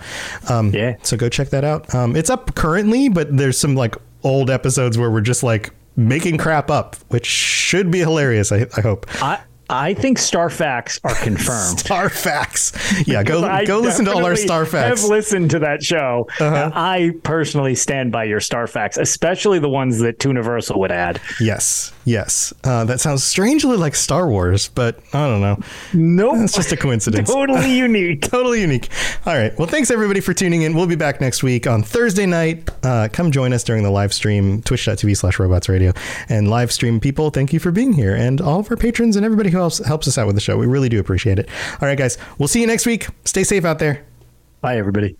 um, 0.48 0.72
Yeah. 0.74 0.96
So 1.02 1.16
go 1.16 1.28
check 1.28 1.48
that 1.50 1.64
out. 1.64 1.94
Um, 1.94 2.14
it's 2.16 2.30
up 2.30 2.54
currently, 2.54 3.08
but 3.08 3.36
there's 3.36 3.58
some 3.58 3.74
like 3.74 3.96
old 4.22 4.50
episodes 4.50 4.98
where 4.98 5.10
we're 5.10 5.22
just 5.22 5.42
like 5.42 5.72
making 5.96 6.38
crap 6.38 6.70
up, 6.70 6.96
which 7.08 7.26
should 7.26 7.90
be 7.90 8.00
hilarious. 8.00 8.52
I, 8.52 8.66
I 8.76 8.80
hope. 8.80 9.06
I, 9.22 9.40
I 9.70 9.94
think 9.94 10.18
Star 10.18 10.50
Facts 10.50 11.00
are 11.04 11.14
confirmed. 11.22 11.78
Star 11.78 12.08
facts. 12.08 12.72
Yeah, 13.06 13.22
go 13.22 13.40
go 13.64 13.78
listen 13.78 14.04
to 14.06 14.12
all 14.12 14.24
our 14.24 14.36
Star 14.36 14.66
facts. 14.66 14.74
Uh-huh. 14.74 15.02
Have 15.02 15.04
listened 15.04 15.50
to 15.50 15.60
that 15.60 15.82
show. 15.82 16.26
And 16.40 16.72
I 16.74 17.12
personally 17.22 17.74
stand 17.74 18.10
by 18.12 18.24
your 18.24 18.40
Star 18.40 18.66
Facts, 18.66 18.96
especially 18.96 19.58
the 19.58 19.68
ones 19.68 20.00
that 20.00 20.18
Tuniversal 20.18 20.78
would 20.78 20.90
add. 20.92 21.20
Yes, 21.40 21.92
yes. 22.04 22.52
Uh, 22.64 22.84
that 22.84 23.00
sounds 23.00 23.22
strangely 23.22 23.76
like 23.76 23.94
Star 23.94 24.28
Wars, 24.28 24.68
but 24.68 24.98
I 25.12 25.26
don't 25.26 25.40
know. 25.40 25.58
Nope. 25.94 26.36
It's 26.40 26.54
just 26.54 26.72
a 26.72 26.76
coincidence. 26.76 27.30
totally 27.32 27.76
unique. 27.78 28.22
totally 28.22 28.60
unique. 28.60 28.88
All 29.26 29.34
right. 29.36 29.56
Well, 29.58 29.68
thanks 29.68 29.90
everybody 29.90 30.20
for 30.20 30.34
tuning 30.34 30.62
in. 30.62 30.74
We'll 30.74 30.86
be 30.86 30.96
back 30.96 31.20
next 31.20 31.42
week 31.42 31.66
on 31.66 31.82
Thursday 31.82 32.26
night. 32.26 32.68
Uh, 32.82 33.08
come 33.12 33.30
join 33.30 33.52
us 33.52 33.62
during 33.62 33.82
the 33.84 33.90
live 33.90 34.12
stream, 34.12 34.62
twitch.tv 34.62 35.16
slash 35.16 35.38
robots 35.38 35.68
radio. 35.68 35.92
And 36.28 36.50
live 36.50 36.72
stream 36.72 36.98
people, 37.00 37.30
thank 37.30 37.52
you 37.52 37.60
for 37.60 37.70
being 37.70 37.92
here. 37.92 38.14
And 38.16 38.40
all 38.40 38.60
of 38.60 38.70
our 38.70 38.76
patrons 38.76 39.16
and 39.16 39.24
everybody 39.24 39.50
who 39.50 39.59
helps, 39.60 39.84
helps 39.84 40.08
us 40.08 40.18
out 40.18 40.26
with 40.26 40.36
the 40.36 40.40
show. 40.40 40.56
We 40.56 40.66
really 40.66 40.88
do 40.88 41.00
appreciate 41.00 41.38
it. 41.38 41.48
All 41.80 41.88
right, 41.88 41.98
guys. 41.98 42.18
We'll 42.38 42.48
see 42.48 42.60
you 42.60 42.66
next 42.66 42.86
week. 42.86 43.08
Stay 43.24 43.44
safe 43.44 43.64
out 43.64 43.78
there. 43.78 44.04
Bye, 44.60 44.76
everybody. 44.76 45.19